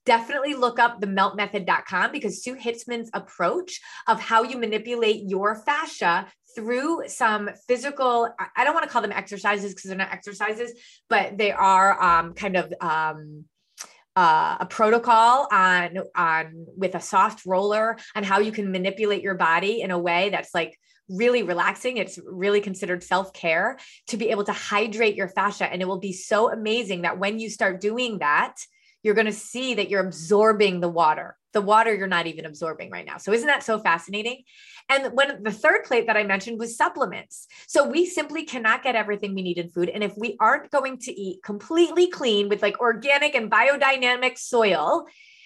Definitely 0.05 0.53
look 0.53 0.79
up 0.79 1.01
the 1.01 1.07
meltmethod.com 1.07 2.11
because 2.11 2.43
Sue 2.43 2.55
Hitzmann's 2.55 3.09
approach 3.13 3.81
of 4.07 4.19
how 4.19 4.43
you 4.43 4.57
manipulate 4.57 5.23
your 5.27 5.55
fascia 5.55 6.27
through 6.55 7.03
some 7.07 7.49
physical, 7.67 8.29
I 8.55 8.63
don't 8.63 8.73
want 8.73 8.83
to 8.83 8.89
call 8.89 9.03
them 9.03 9.11
exercises 9.11 9.73
because 9.75 9.89
they're 9.89 9.97
not 9.97 10.11
exercises, 10.11 10.73
but 11.07 11.37
they 11.37 11.51
are 11.51 12.01
um, 12.01 12.33
kind 12.33 12.57
of 12.57 12.73
um, 12.81 13.45
uh, 14.15 14.57
a 14.61 14.65
protocol 14.65 15.47
on 15.51 15.99
on 16.15 16.65
with 16.75 16.95
a 16.95 16.99
soft 16.99 17.45
roller 17.45 17.95
on 18.15 18.23
how 18.23 18.39
you 18.39 18.51
can 18.51 18.71
manipulate 18.71 19.21
your 19.21 19.35
body 19.35 19.81
in 19.81 19.91
a 19.91 19.99
way 19.99 20.29
that's 20.29 20.55
like 20.55 20.75
really 21.09 21.43
relaxing. 21.43 21.97
It's 21.97 22.19
really 22.25 22.61
considered 22.61 23.03
self 23.03 23.33
care 23.33 23.77
to 24.07 24.17
be 24.17 24.29
able 24.29 24.43
to 24.45 24.53
hydrate 24.53 25.15
your 25.15 25.29
fascia. 25.29 25.71
And 25.71 25.81
it 25.81 25.87
will 25.87 25.99
be 25.99 26.13
so 26.13 26.51
amazing 26.51 27.03
that 27.03 27.19
when 27.19 27.39
you 27.39 27.49
start 27.49 27.81
doing 27.81 28.19
that, 28.19 28.55
you're 29.03 29.15
going 29.15 29.27
to 29.27 29.33
see 29.33 29.75
that 29.75 29.89
you're 29.89 30.05
absorbing 30.05 30.79
the 30.79 30.89
water, 30.89 31.37
the 31.53 31.61
water 31.61 31.93
you're 31.93 32.07
not 32.07 32.27
even 32.27 32.45
absorbing 32.45 32.89
right 32.89 33.05
now. 33.05 33.17
So, 33.17 33.31
isn't 33.31 33.47
that 33.47 33.63
so 33.63 33.79
fascinating? 33.79 34.43
And 34.89 35.13
when 35.13 35.43
the 35.43 35.51
third 35.51 35.83
plate 35.85 36.07
that 36.07 36.17
I 36.17 36.23
mentioned 36.23 36.59
was 36.59 36.75
supplements. 36.75 37.47
So, 37.67 37.87
we 37.87 38.05
simply 38.05 38.43
cannot 38.43 38.83
get 38.83 38.95
everything 38.95 39.33
we 39.33 39.43
need 39.43 39.59
in 39.59 39.69
food. 39.69 39.89
And 39.89 40.03
if 40.03 40.13
we 40.17 40.35
aren't 40.39 40.71
going 40.71 40.97
to 40.99 41.11
eat 41.11 41.43
completely 41.43 42.09
clean 42.09 42.49
with 42.49 42.61
like 42.61 42.79
organic 42.79 43.35
and 43.35 43.51
biodynamic 43.51 44.37
soil, 44.37 45.05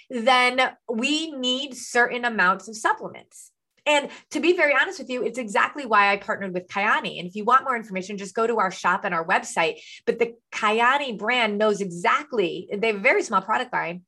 then 0.10 0.72
we 0.90 1.32
need 1.32 1.76
certain 1.76 2.26
amounts 2.26 2.68
of 2.68 2.76
supplements. 2.76 3.52
And 3.86 4.10
to 4.30 4.40
be 4.40 4.56
very 4.56 4.74
honest 4.80 5.00
with 5.00 5.10
you, 5.10 5.24
it's 5.24 5.40
exactly 5.40 5.86
why 5.86 6.12
I 6.12 6.18
partnered 6.18 6.54
with 6.54 6.68
Kyani. 6.68 7.18
And 7.18 7.28
if 7.28 7.36
you 7.36 7.44
want 7.44 7.64
more 7.64 7.76
information, 7.76 8.18
just 8.18 8.36
go 8.36 8.46
to 8.46 8.60
our 8.60 8.72
shop 8.72 9.06
and 9.06 9.14
our 9.14 9.26
website. 9.26 9.80
But 10.06 10.20
the 10.20 10.36
Kyani 10.52 11.18
brand 11.18 11.58
knows 11.58 11.82
exactly, 11.82 12.70
they 12.72 12.88
have 12.88 12.98
a 12.98 13.00
very 13.00 13.24
small 13.24 13.42
product 13.42 13.74
line, 13.74 14.04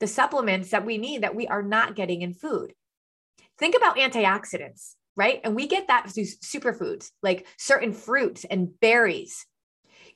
the 0.00 0.06
supplements 0.06 0.70
that 0.70 0.86
we 0.86 0.96
need 0.96 1.22
that 1.22 1.34
we 1.34 1.46
are 1.46 1.62
not 1.62 1.94
getting 1.94 2.22
in 2.22 2.32
food. 2.32 2.72
Think 3.58 3.74
about 3.76 3.96
antioxidants, 3.96 4.94
right? 5.16 5.40
And 5.44 5.54
we 5.54 5.66
get 5.66 5.88
that 5.88 6.08
through 6.08 6.24
superfoods 6.24 7.10
like 7.22 7.46
certain 7.58 7.92
fruits 7.92 8.44
and 8.44 8.80
berries 8.80 9.44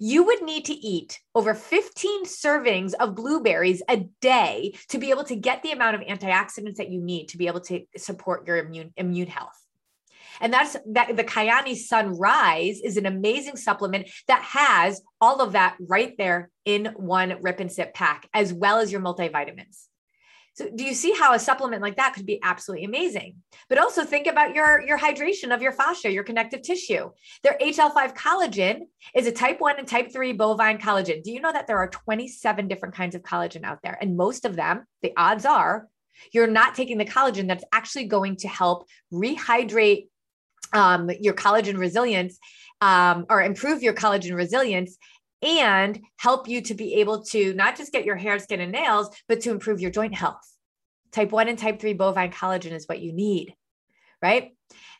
you 0.04 0.24
would 0.24 0.42
need 0.42 0.64
to 0.64 0.74
eat 0.74 1.20
over 1.32 1.54
15 1.54 2.24
servings 2.24 2.92
of 2.98 3.14
blueberries 3.14 3.84
a 3.88 3.98
day 4.20 4.74
to 4.88 4.98
be 4.98 5.10
able 5.10 5.22
to 5.22 5.36
get 5.36 5.62
the 5.62 5.70
amount 5.70 5.94
of 5.94 6.00
antioxidants 6.00 6.74
that 6.74 6.90
you 6.90 7.00
need 7.00 7.28
to 7.28 7.38
be 7.38 7.46
able 7.46 7.60
to 7.60 7.84
support 7.96 8.44
your 8.44 8.56
immune 8.56 8.92
immune 8.96 9.28
health. 9.28 9.56
And 10.40 10.52
that's 10.52 10.76
that 10.86 11.16
the 11.16 11.22
Kyani 11.22 11.76
Sunrise 11.76 12.80
is 12.80 12.96
an 12.96 13.06
amazing 13.06 13.56
supplement 13.56 14.10
that 14.26 14.42
has 14.42 15.00
all 15.20 15.40
of 15.40 15.52
that 15.52 15.76
right 15.78 16.12
there 16.18 16.50
in 16.64 16.86
one 16.96 17.36
rip 17.40 17.60
and 17.60 17.70
sip 17.70 17.94
pack, 17.94 18.28
as 18.34 18.52
well 18.52 18.78
as 18.78 18.90
your 18.90 19.00
multivitamins. 19.00 19.86
So 20.54 20.68
do 20.74 20.84
you 20.84 20.94
see 20.94 21.12
how 21.12 21.32
a 21.32 21.38
supplement 21.38 21.82
like 21.82 21.96
that 21.96 22.14
could 22.14 22.26
be 22.26 22.38
absolutely 22.42 22.84
amazing? 22.84 23.36
But 23.68 23.78
also 23.78 24.04
think 24.04 24.26
about 24.26 24.54
your, 24.54 24.82
your 24.82 24.98
hydration 24.98 25.54
of 25.54 25.62
your 25.62 25.72
fascia, 25.72 26.10
your 26.10 26.24
connective 26.24 26.62
tissue. 26.62 27.10
Their 27.42 27.56
HL5 27.60 28.14
collagen 28.14 28.80
is 29.14 29.26
a 29.26 29.32
type 29.32 29.60
1 29.60 29.78
and 29.78 29.88
type 29.88 30.12
3 30.12 30.32
bovine 30.32 30.78
collagen. 30.78 31.22
Do 31.22 31.32
you 31.32 31.40
know 31.40 31.52
that 31.52 31.66
there 31.66 31.78
are 31.78 31.88
27 31.88 32.68
different 32.68 32.94
kinds 32.94 33.14
of 33.14 33.22
collagen 33.22 33.64
out 33.64 33.78
there? 33.82 33.96
And 34.00 34.16
most 34.16 34.44
of 34.44 34.56
them, 34.56 34.84
the 35.00 35.12
odds 35.16 35.46
are, 35.46 35.88
you're 36.32 36.46
not 36.46 36.74
taking 36.74 36.98
the 36.98 37.06
collagen 37.06 37.48
that's 37.48 37.64
actually 37.72 38.06
going 38.06 38.36
to 38.36 38.48
help 38.48 38.86
rehydrate 39.12 40.08
um, 40.74 41.10
your 41.20 41.34
collagen 41.34 41.78
resilience 41.78 42.38
um, 42.82 43.26
or 43.30 43.42
improve 43.42 43.82
your 43.82 43.94
collagen 43.94 44.34
resilience 44.34 44.98
and 45.42 46.00
help 46.16 46.48
you 46.48 46.60
to 46.62 46.74
be 46.74 46.94
able 46.94 47.24
to 47.24 47.52
not 47.54 47.76
just 47.76 47.92
get 47.92 48.04
your 48.04 48.16
hair, 48.16 48.38
skin, 48.38 48.60
and 48.60 48.72
nails, 48.72 49.14
but 49.28 49.40
to 49.40 49.50
improve 49.50 49.80
your 49.80 49.90
joint 49.90 50.14
health. 50.14 50.40
Type 51.10 51.32
1 51.32 51.48
and 51.48 51.58
type 51.58 51.80
3 51.80 51.94
bovine 51.94 52.30
collagen 52.30 52.72
is 52.72 52.86
what 52.86 53.00
you 53.00 53.12
need, 53.12 53.54
right? 54.22 54.52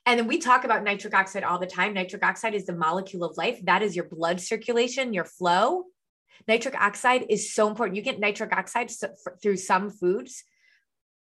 And 0.05 0.19
then 0.19 0.27
we 0.27 0.39
talk 0.39 0.65
about 0.65 0.83
nitric 0.83 1.15
oxide 1.15 1.45
all 1.45 1.59
the 1.59 1.67
time. 1.67 1.95
Nitric 1.95 2.25
oxide 2.25 2.55
is 2.55 2.67
the 2.67 2.75
molecule 2.75 3.25
of 3.25 3.37
life. 3.37 3.61
That 3.65 3.83
is 3.83 3.95
your 3.95 4.09
blood 4.09 4.41
circulation, 4.41 5.15
your 5.15 5.25
flow. 5.25 5.85
Nitric 6.49 6.75
oxide 6.75 7.27
is 7.31 7.55
so 7.55 7.69
important. 7.69 7.97
You 7.97 8.03
get 8.03 8.19
nitric 8.19 8.53
oxide 8.53 8.91
through 9.41 9.57
some 9.57 9.91
foods, 9.91 10.43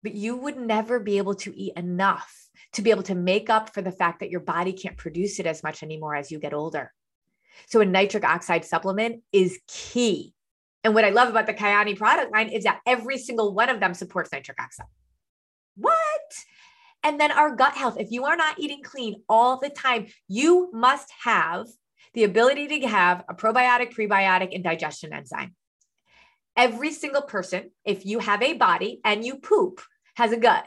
but 0.03 0.15
you 0.15 0.37
would 0.37 0.59
never 0.59 1.01
be 1.01 1.17
able 1.19 1.35
to 1.37 1.59
eat 1.59 1.73
enough 1.77 2.33
to 2.75 2.83
be 2.83 2.91
able 2.91 3.05
to 3.05 3.15
make 3.15 3.49
up 3.49 3.73
for 3.73 3.81
the 3.81 3.91
fact 3.91 4.21
that 4.21 4.31
your 4.31 4.41
body 4.41 4.75
can't 4.75 4.99
produce 4.99 5.41
it 5.41 5.47
as 5.47 5.63
much 5.63 5.83
anymore 5.83 6.15
as 6.15 6.31
you 6.31 6.39
get 6.39 6.53
older. 6.53 6.93
So 7.67 7.81
a 7.81 7.85
nitric 7.85 8.25
oxide 8.25 8.65
supplement 8.65 9.23
is 9.33 9.59
key. 9.67 10.35
And 10.85 10.95
what 10.95 11.05
I 11.05 11.11
love 11.11 11.29
about 11.29 11.47
the 11.47 11.55
Kyani 11.55 11.97
product 11.97 12.33
line 12.33 12.49
is 12.49 12.65
that 12.65 12.81
every 12.87 13.19
single 13.19 13.53
one 13.55 13.69
of 13.69 13.81
them 13.81 13.95
supports 13.95 14.33
nitric 14.33 14.61
oxide. 14.61 14.87
What? 15.77 15.95
And 17.03 17.21
then 17.21 17.31
our 17.31 17.55
gut 17.55 17.75
health. 17.75 17.97
If 17.99 18.11
you 18.11 18.25
are 18.25 18.37
not 18.37 18.59
eating 18.59 18.83
clean 18.83 19.23
all 19.29 19.59
the 19.59 19.71
time, 19.71 20.07
you 20.29 20.71
must 20.73 21.11
have 21.25 21.67
the 22.15 22.25
ability 22.25 22.81
to 22.81 22.89
have 22.89 23.25
a 23.29 23.35
probiotic, 23.35 23.95
prebiotic, 23.95 24.55
and 24.55 24.65
digestion 24.65 25.13
enzyme. 25.13 25.55
Every 26.57 26.93
single 26.93 27.23
person, 27.23 27.71
if 27.85 28.05
you 28.05 28.19
have 28.19 28.43
a 28.43 28.55
body 28.55 29.01
and 29.05 29.25
you 29.25 29.37
poop, 29.37 29.81
has 30.17 30.33
a 30.33 30.37
gut. 30.37 30.67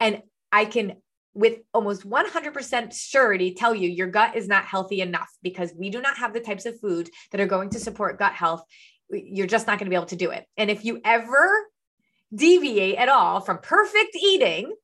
And 0.00 0.22
I 0.50 0.64
can 0.64 0.94
with 1.38 1.60
almost 1.72 2.02
100% 2.02 2.92
surety 2.92 3.54
tell 3.54 3.72
you 3.72 3.88
your 3.88 4.08
gut 4.08 4.34
is 4.34 4.48
not 4.48 4.64
healthy 4.64 5.00
enough 5.00 5.28
because 5.40 5.72
we 5.78 5.88
do 5.88 6.02
not 6.02 6.18
have 6.18 6.32
the 6.34 6.40
types 6.40 6.66
of 6.66 6.80
food 6.80 7.08
that 7.30 7.40
are 7.40 7.46
going 7.46 7.70
to 7.70 7.78
support 7.78 8.18
gut 8.18 8.32
health. 8.32 8.64
You're 9.08 9.46
just 9.46 9.68
not 9.68 9.78
going 9.78 9.86
to 9.86 9.90
be 9.90 9.94
able 9.94 10.06
to 10.06 10.16
do 10.16 10.30
it. 10.30 10.44
And 10.56 10.68
if 10.68 10.84
you 10.84 11.00
ever 11.04 11.64
deviate 12.34 12.96
at 12.96 13.08
all 13.08 13.38
from 13.40 13.58
perfect 13.58 14.16
eating, 14.16 14.74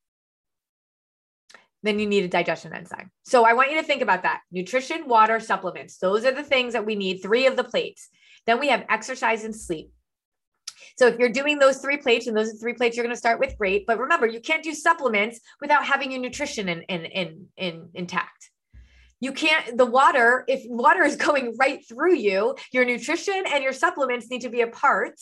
then 1.83 1.99
you 1.99 2.07
need 2.07 2.23
a 2.23 2.29
digestion 2.29 2.73
enzyme. 2.73 3.11
So 3.25 3.45
I 3.45 3.55
want 3.55 3.73
you 3.73 3.81
to 3.81 3.87
think 3.87 4.01
about 4.01 4.23
that. 4.23 4.41
Nutrition, 4.53 5.09
water, 5.09 5.41
supplements. 5.41 5.99
Those 5.99 6.25
are 6.25 6.33
the 6.33 6.45
things 6.45 6.75
that 6.75 6.87
we 6.87 6.95
need, 6.95 7.19
three 7.19 7.49
of 7.49 7.57
the 7.57 7.65
plates. 7.65 8.09
Then 8.47 8.61
we 8.61 8.69
have 8.69 8.87
exercise 8.89 9.43
and 9.43 9.57
sleep. 9.57 9.91
So 10.97 11.07
if 11.07 11.19
you're 11.19 11.29
doing 11.29 11.59
those 11.59 11.79
three 11.79 11.97
plates 11.97 12.27
and 12.27 12.37
those 12.37 12.53
are 12.53 12.57
three 12.57 12.75
plates 12.75 12.97
you're 12.97 13.05
going 13.05 13.15
to 13.15 13.19
start 13.19 13.41
with, 13.41 13.57
great. 13.59 13.87
But 13.87 13.99
remember, 13.99 14.27
you 14.27 14.41
can't 14.41 14.63
do 14.63 14.75
supplements 14.75 15.41
without 15.61 15.85
having 15.85 16.13
your 16.13 16.21
nutrition 16.21 16.69
in, 16.69 16.83
in, 16.83 17.05
in, 17.05 17.47
in 17.57 17.89
intact. 17.95 18.51
You 19.21 19.33
can't, 19.33 19.77
the 19.77 19.87
water, 19.87 20.45
if 20.49 20.63
water 20.67 21.03
is 21.03 21.17
going 21.29 21.57
right 21.59 21.87
through 21.87 22.17
you, 22.17 22.57
your 22.73 22.85
nutrition 22.85 23.45
and 23.53 23.63
your 23.63 23.73
supplements 23.73 24.31
need 24.31 24.43
to 24.43 24.51
be 24.51 24.61
a 24.61 24.69
part 24.69 25.19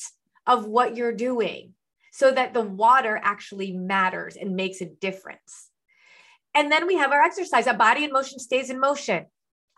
of 0.47 0.67
what 0.67 0.97
you're 0.97 1.15
doing 1.15 1.75
so 2.13 2.31
that 2.31 2.53
the 2.53 2.63
water 2.63 3.19
actually 3.23 3.73
matters 3.73 4.37
and 4.37 4.55
makes 4.55 4.81
a 4.81 4.87
difference. 4.87 5.71
And 6.55 6.71
then 6.71 6.87
we 6.87 6.97
have 6.97 7.13
our 7.13 7.23
exercise. 7.23 7.67
A 7.67 7.75
body 7.75 8.05
in 8.05 8.13
motion 8.13 8.39
stays 8.39 8.69
in 8.71 8.79
motion 8.79 9.27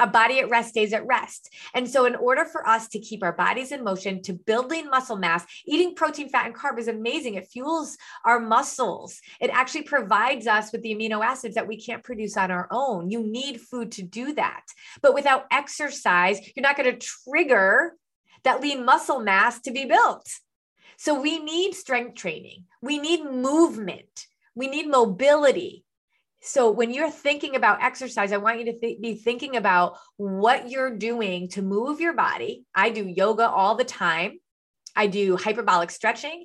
a 0.00 0.06
body 0.06 0.40
at 0.40 0.50
rest 0.50 0.70
stays 0.70 0.92
at 0.92 1.06
rest. 1.06 1.50
And 1.72 1.88
so, 1.88 2.04
in 2.04 2.16
order 2.16 2.44
for 2.44 2.66
us 2.66 2.88
to 2.88 2.98
keep 2.98 3.22
our 3.22 3.32
bodies 3.32 3.70
in 3.72 3.84
motion, 3.84 4.22
to 4.22 4.32
building 4.32 4.88
muscle 4.90 5.16
mass, 5.16 5.44
eating 5.66 5.94
protein, 5.94 6.28
fat, 6.28 6.46
and 6.46 6.54
carb 6.54 6.78
is 6.78 6.88
amazing. 6.88 7.34
It 7.34 7.48
fuels 7.48 7.96
our 8.24 8.40
muscles. 8.40 9.20
It 9.40 9.50
actually 9.50 9.82
provides 9.82 10.46
us 10.46 10.72
with 10.72 10.82
the 10.82 10.94
amino 10.94 11.24
acids 11.24 11.54
that 11.54 11.68
we 11.68 11.80
can't 11.80 12.02
produce 12.02 12.36
on 12.36 12.50
our 12.50 12.68
own. 12.70 13.10
You 13.10 13.22
need 13.22 13.60
food 13.60 13.92
to 13.92 14.02
do 14.02 14.34
that. 14.34 14.64
But 15.00 15.14
without 15.14 15.46
exercise, 15.52 16.40
you're 16.54 16.62
not 16.62 16.76
going 16.76 16.90
to 16.90 17.06
trigger 17.24 17.94
that 18.42 18.60
lean 18.60 18.84
muscle 18.84 19.20
mass 19.20 19.60
to 19.62 19.70
be 19.70 19.84
built. 19.84 20.28
So, 20.96 21.20
we 21.20 21.38
need 21.38 21.74
strength 21.74 22.16
training, 22.16 22.64
we 22.82 22.98
need 22.98 23.24
movement, 23.24 24.26
we 24.56 24.66
need 24.66 24.88
mobility. 24.88 25.83
So 26.46 26.70
when 26.70 26.92
you're 26.92 27.10
thinking 27.10 27.56
about 27.56 27.82
exercise, 27.82 28.30
I 28.30 28.36
want 28.36 28.58
you 28.58 28.66
to 28.66 28.78
th- 28.78 29.00
be 29.00 29.14
thinking 29.14 29.56
about 29.56 29.96
what 30.18 30.68
you're 30.68 30.94
doing 30.94 31.48
to 31.50 31.62
move 31.62 32.00
your 32.00 32.12
body. 32.12 32.66
I 32.74 32.90
do 32.90 33.08
yoga 33.08 33.48
all 33.48 33.76
the 33.76 33.84
time. 33.84 34.38
I 34.94 35.06
do 35.06 35.38
hyperbolic 35.38 35.90
stretching 35.90 36.44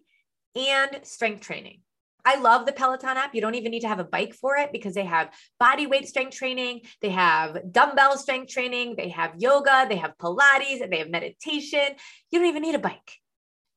and 0.55 1.01
strength 1.03 1.41
training. 1.41 1.81
I 2.23 2.39
love 2.39 2.65
the 2.65 2.71
Peloton 2.71 3.17
app. 3.17 3.35
You 3.35 3.41
don't 3.41 3.55
even 3.55 3.71
need 3.71 3.81
to 3.81 3.89
have 3.89 3.99
a 3.99 4.05
bike 4.05 4.33
for 4.33 4.55
it 4.55 4.71
because 4.71 4.93
they 4.93 5.03
have 5.03 5.33
body 5.59 5.85
weight 5.85 6.07
strength 6.07 6.35
training, 6.37 6.81
they 7.01 7.09
have 7.09 7.57
dumbbell 7.69 8.17
strength 8.17 8.53
training, 8.53 8.95
they 8.95 9.09
have 9.09 9.35
yoga, 9.37 9.85
they 9.89 9.97
have 9.97 10.17
Pilates, 10.17 10.81
and 10.81 10.93
they 10.93 10.99
have 10.99 11.09
meditation. 11.09 11.95
You 12.31 12.39
don't 12.39 12.47
even 12.47 12.61
need 12.61 12.75
a 12.75 12.79
bike. 12.79 13.17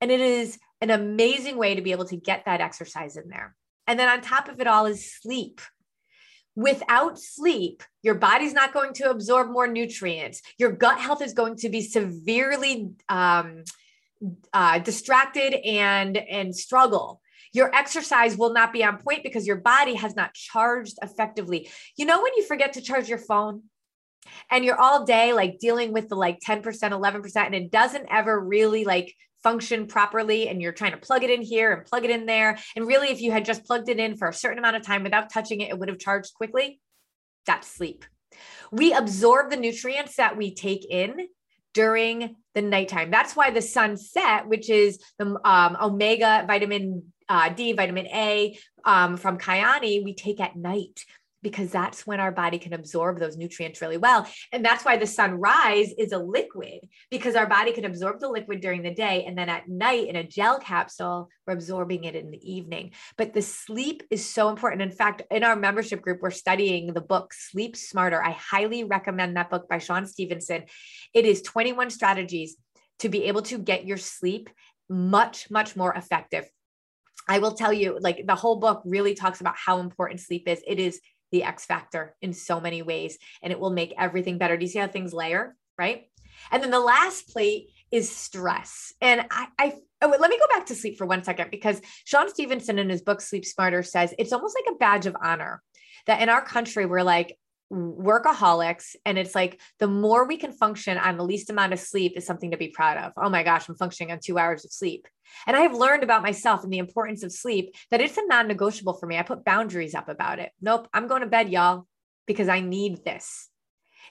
And 0.00 0.12
it 0.12 0.20
is 0.20 0.56
an 0.80 0.90
amazing 0.90 1.56
way 1.56 1.74
to 1.74 1.82
be 1.82 1.90
able 1.90 2.06
to 2.06 2.16
get 2.16 2.44
that 2.44 2.60
exercise 2.60 3.16
in 3.16 3.28
there. 3.28 3.56
And 3.88 3.98
then 3.98 4.08
on 4.08 4.20
top 4.20 4.48
of 4.48 4.60
it 4.60 4.68
all 4.68 4.86
is 4.86 5.12
sleep. 5.12 5.60
Without 6.55 7.18
sleep, 7.18 7.82
your 8.03 8.14
body's 8.14 8.53
not 8.53 8.74
going 8.74 8.92
to 8.94 9.11
absorb 9.11 9.50
more 9.50 9.66
nutrients. 9.66 10.42
Your 10.59 10.72
gut 10.72 10.98
health 10.98 11.22
is 11.22 11.32
going 11.32 11.57
to 11.57 11.68
be 11.68 11.80
severely 11.80 12.90
um, 13.09 13.64
uh, 14.53 14.78
distracted 14.78 15.55
and 15.55 16.16
and 16.16 16.55
struggle 16.55 17.22
your 17.53 17.74
exercise 17.74 18.36
will 18.36 18.53
not 18.53 18.72
be 18.72 18.82
on 18.82 18.98
point 18.98 19.22
because 19.22 19.46
your 19.46 19.57
body 19.57 19.94
has 19.94 20.16
not 20.16 20.34
charged 20.34 20.98
effectively. 21.03 21.68
You 21.96 22.07
know, 22.07 22.22
when 22.22 22.32
you 22.36 22.44
forget 22.44 22.74
to 22.74 22.80
charge 22.80 23.09
your 23.09 23.18
phone 23.18 23.62
and 24.50 24.64
you're 24.64 24.80
all 24.80 25.05
day 25.05 25.32
like 25.32 25.59
dealing 25.59 25.92
with 25.92 26.09
the 26.09 26.14
like 26.14 26.40
10%, 26.40 26.62
11%, 26.62 27.36
and 27.36 27.55
it 27.55 27.70
doesn't 27.70 28.07
ever 28.11 28.38
really 28.38 28.84
like 28.84 29.14
function 29.43 29.86
properly 29.86 30.49
and 30.49 30.62
you're 30.62 30.72
trying 30.72 30.93
to 30.93 30.99
plug 30.99 31.24
it 31.24 31.30
in 31.30 31.43
here 31.43 31.72
and 31.72 31.84
plug 31.84 32.05
it 32.05 32.11
in 32.11 32.26
there. 32.26 32.59
And 32.76 32.86
really, 32.86 33.09
if 33.09 33.20
you 33.20 33.32
had 33.32 33.45
just 33.45 33.64
plugged 33.64 33.88
it 33.88 33.99
in 33.99 34.16
for 34.16 34.28
a 34.28 34.34
certain 34.34 34.59
amount 34.59 34.76
of 34.76 34.82
time 34.82 35.03
without 35.03 35.32
touching 35.32 35.61
it, 35.61 35.70
it 35.70 35.78
would 35.78 35.88
have 35.88 35.99
charged 35.99 36.34
quickly. 36.34 36.80
That's 37.47 37.66
sleep. 37.66 38.05
We 38.70 38.93
absorb 38.93 39.51
the 39.51 39.57
nutrients 39.57 40.16
that 40.16 40.36
we 40.36 40.55
take 40.55 40.86
in 40.88 41.28
during 41.74 42.36
the 42.55 42.62
nighttime. 42.62 43.11
That's 43.11 43.34
why 43.34 43.51
the 43.51 43.62
sunset, 43.62 44.47
which 44.47 44.70
is 44.70 44.99
the 45.18 45.38
um, 45.45 45.76
omega 45.80 46.45
vitamin 46.47 47.12
uh, 47.28 47.49
D, 47.49 47.72
vitamin 47.72 48.07
A 48.09 48.59
um, 48.84 49.16
from 49.16 49.38
Kyani, 49.38 50.05
we 50.05 50.14
take 50.14 50.40
at 50.40 50.57
night 50.57 51.05
because 51.43 51.70
that's 51.70 52.07
when 52.07 52.20
our 52.20 52.32
body 52.32 52.59
can 52.59 52.72
absorb 52.72 53.18
those 53.18 53.36
nutrients 53.36 53.80
really 53.80 53.97
well. 53.97 54.26
And 54.53 54.64
that's 54.64 54.84
why 54.84 54.97
the 54.97 55.07
sunrise 55.07 55.93
is 55.99 56.12
a 56.12 56.18
liquid 56.18 56.88
because 57.11 57.34
our 57.34 57.47
body 57.47 57.72
can 57.72 57.84
absorb 57.84 58.20
the 58.20 58.28
liquid 58.28 58.61
during 58.61 58.82
the 58.82 58.95
day. 58.95 59.24
And 59.24 59.36
then 59.36 59.49
at 59.49 59.68
night 59.68 60.09
in 60.09 60.16
a 60.16 60.24
gel 60.24 60.59
capsule, 60.59 61.28
we're 61.47 61.55
absorbing 61.55 62.05
it 62.05 62.14
in 62.14 62.30
the 62.30 62.53
evening. 62.53 62.93
But 63.16 63.32
the 63.32 63.43
sleep 63.43 64.03
is 64.11 64.28
so 64.28 64.49
important. 64.49 64.82
In 64.82 64.90
fact, 64.90 65.22
in 65.30 65.45
our 65.45 65.57
membership 65.57 66.01
group, 66.01 66.20
we're 66.22 66.30
studying 66.30 66.93
the 66.93 67.01
book 67.01 67.32
Sleep 67.34 67.76
Smarter. 67.76 68.22
I 68.22 68.30
highly 68.30 68.84
recommend 68.84 69.36
that 69.36 69.51
book 69.51 69.68
by 69.68 69.78
Shawn 69.78 70.07
Stevenson. 70.07 70.64
It 71.12 71.26
is 71.26 71.43
21 71.43 71.90
strategies 71.90 72.57
to 73.01 73.09
be 73.09 73.24
able 73.24 73.43
to 73.43 73.59
get 73.59 73.84
your 73.84 73.97
sleep 73.97 74.49
much, 74.88 75.51
much 75.51 75.74
more 75.74 75.93
effective. 75.95 76.49
I 77.28 77.38
will 77.38 77.53
tell 77.53 77.72
you, 77.72 77.99
like 78.01 78.26
the 78.26 78.34
whole 78.34 78.57
book 78.57 78.82
really 78.84 79.14
talks 79.14 79.40
about 79.40 79.55
how 79.57 79.78
important 79.78 80.20
sleep 80.20 80.49
is. 80.49 80.62
It 80.66 80.80
is 80.80 81.01
the 81.33 81.43
X 81.43 81.64
factor 81.64 82.14
in 82.20 82.33
so 82.33 82.61
many 82.61 82.83
ways, 82.83 83.18
and 83.43 83.53
it 83.53 83.59
will 83.59 83.70
make 83.70 83.95
everything 83.99 84.39
better. 84.39 84.57
Do 84.57 84.64
you 84.64 84.70
see 84.70 84.78
how 84.78 84.87
things 84.87 85.12
layer? 85.12 85.57
Right. 85.76 86.05
And 86.51 86.62
then 86.62 86.70
the 86.70 86.80
last 86.80 87.28
plate 87.28 87.68
is 87.91 88.14
stress. 88.14 88.93
And 89.01 89.22
I, 89.30 89.49
I 89.59 89.74
oh, 90.03 90.09
let 90.09 90.30
me 90.30 90.39
go 90.39 90.47
back 90.57 90.66
to 90.66 90.74
sleep 90.74 90.99
for 90.99 91.07
one 91.07 91.24
second 91.24 91.51
because 91.51 91.80
Shawn 92.05 92.28
Stevenson 92.28 92.78
in 92.78 92.89
his 92.89 93.03
book 93.03 93.20
Sleep 93.20 93.45
Smarter 93.45 93.83
says 93.83 94.14
it's 94.18 94.33
almost 94.33 94.57
like 94.59 94.74
a 94.74 94.78
badge 94.78 95.07
of 95.07 95.16
honor 95.22 95.62
that 96.07 96.20
in 96.20 96.28
our 96.28 96.43
country 96.43 96.87
we're 96.87 97.03
like, 97.03 97.37
workaholics 97.72 98.96
and 99.06 99.16
it's 99.16 99.34
like 99.34 99.60
the 99.78 99.88
more 99.88 100.26
we 100.26 100.36
can 100.36 100.52
function 100.52 100.98
on 100.98 101.16
the 101.16 101.24
least 101.24 101.48
amount 101.48 101.72
of 101.72 101.80
sleep 101.80 102.12
is 102.16 102.26
something 102.26 102.50
to 102.50 102.58
be 102.58 102.68
proud 102.68 102.98
of. 102.98 103.12
Oh 103.16 103.30
my 103.30 103.42
gosh 103.42 103.68
i'm 103.68 103.76
functioning 103.76 104.12
on 104.12 104.20
two 104.22 104.38
hours 104.38 104.64
of 104.64 104.72
sleep. 104.72 105.08
And 105.46 105.56
i 105.56 105.60
have 105.60 105.74
learned 105.74 106.02
about 106.02 106.22
myself 106.22 106.64
and 106.64 106.72
the 106.72 106.78
importance 106.78 107.22
of 107.22 107.32
sleep 107.32 107.74
that 107.90 108.02
it's 108.02 108.18
a 108.18 108.26
non-negotiable 108.26 108.94
for 108.94 109.06
me. 109.06 109.16
I 109.16 109.22
put 109.22 109.44
boundaries 109.44 109.94
up 109.94 110.08
about 110.10 110.38
it. 110.38 110.50
Nope 110.60 110.86
i'm 110.92 111.08
going 111.08 111.22
to 111.22 111.26
bed 111.26 111.50
y'all 111.50 111.86
because 112.26 112.48
i 112.48 112.60
need 112.60 113.04
this. 113.04 113.48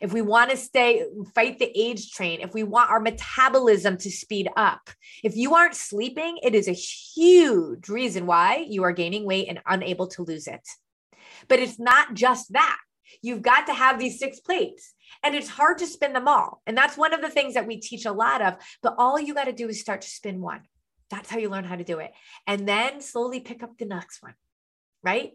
If 0.02 0.12
we 0.12 0.24
want 0.24 0.50
to 0.50 0.58
stay 0.58 1.06
fight 1.36 1.60
the 1.60 1.72
age 1.80 2.12
train 2.12 2.42
if 2.42 2.56
we 2.56 2.64
want 2.64 2.90
our 2.90 3.00
metabolism 3.00 3.98
to 3.98 4.10
speed 4.10 4.50
up 4.58 4.90
if 5.24 5.36
you 5.36 5.54
aren't 5.54 5.76
sleeping 5.76 6.40
it 6.42 6.56
is 6.56 6.68
a 6.68 6.72
huge 6.72 7.90
reason 7.90 8.26
why 8.26 8.66
you 8.68 8.82
are 8.84 8.92
gaining 8.92 9.24
weight 9.24 9.50
and 9.50 9.62
unable 9.68 10.08
to 10.08 10.24
lose 10.24 10.48
it. 10.48 10.68
But 11.48 11.60
it's 11.60 11.80
not 11.80 12.16
just 12.16 12.54
that 12.54 12.78
You've 13.22 13.42
got 13.42 13.68
to 13.68 13.74
have 13.74 14.00
these 14.00 14.20
six 14.20 14.40
plates. 14.40 14.94
And 15.24 15.36
it's 15.36 15.50
hard 15.50 15.78
to 15.80 15.88
spin 15.88 16.14
them 16.14 16.28
all. 16.28 16.62
And 16.66 16.78
that's 16.78 16.98
one 16.98 17.14
of 17.14 17.22
the 17.22 17.30
things 17.30 17.54
that 17.54 17.68
we 17.68 17.78
teach 17.78 18.06
a 18.06 18.12
lot 18.12 18.42
of. 18.42 18.56
But 18.82 18.96
all 18.98 19.20
you 19.20 19.34
got 19.34 19.46
to 19.46 19.54
do 19.54 19.68
is 19.68 19.82
start 19.82 20.02
to 20.02 20.10
spin 20.10 20.42
one. 20.42 20.62
That's 21.10 21.30
how 21.30 21.38
you 21.38 21.50
learn 21.50 21.66
how 21.66 21.76
to 21.76 21.84
do 21.84 22.00
it. 22.00 22.12
And 22.48 22.68
then 22.68 23.02
slowly 23.02 23.42
pick 23.42 23.64
up 23.64 23.78
the 23.78 23.86
next 23.86 24.24
one, 24.24 24.34
right? 25.04 25.34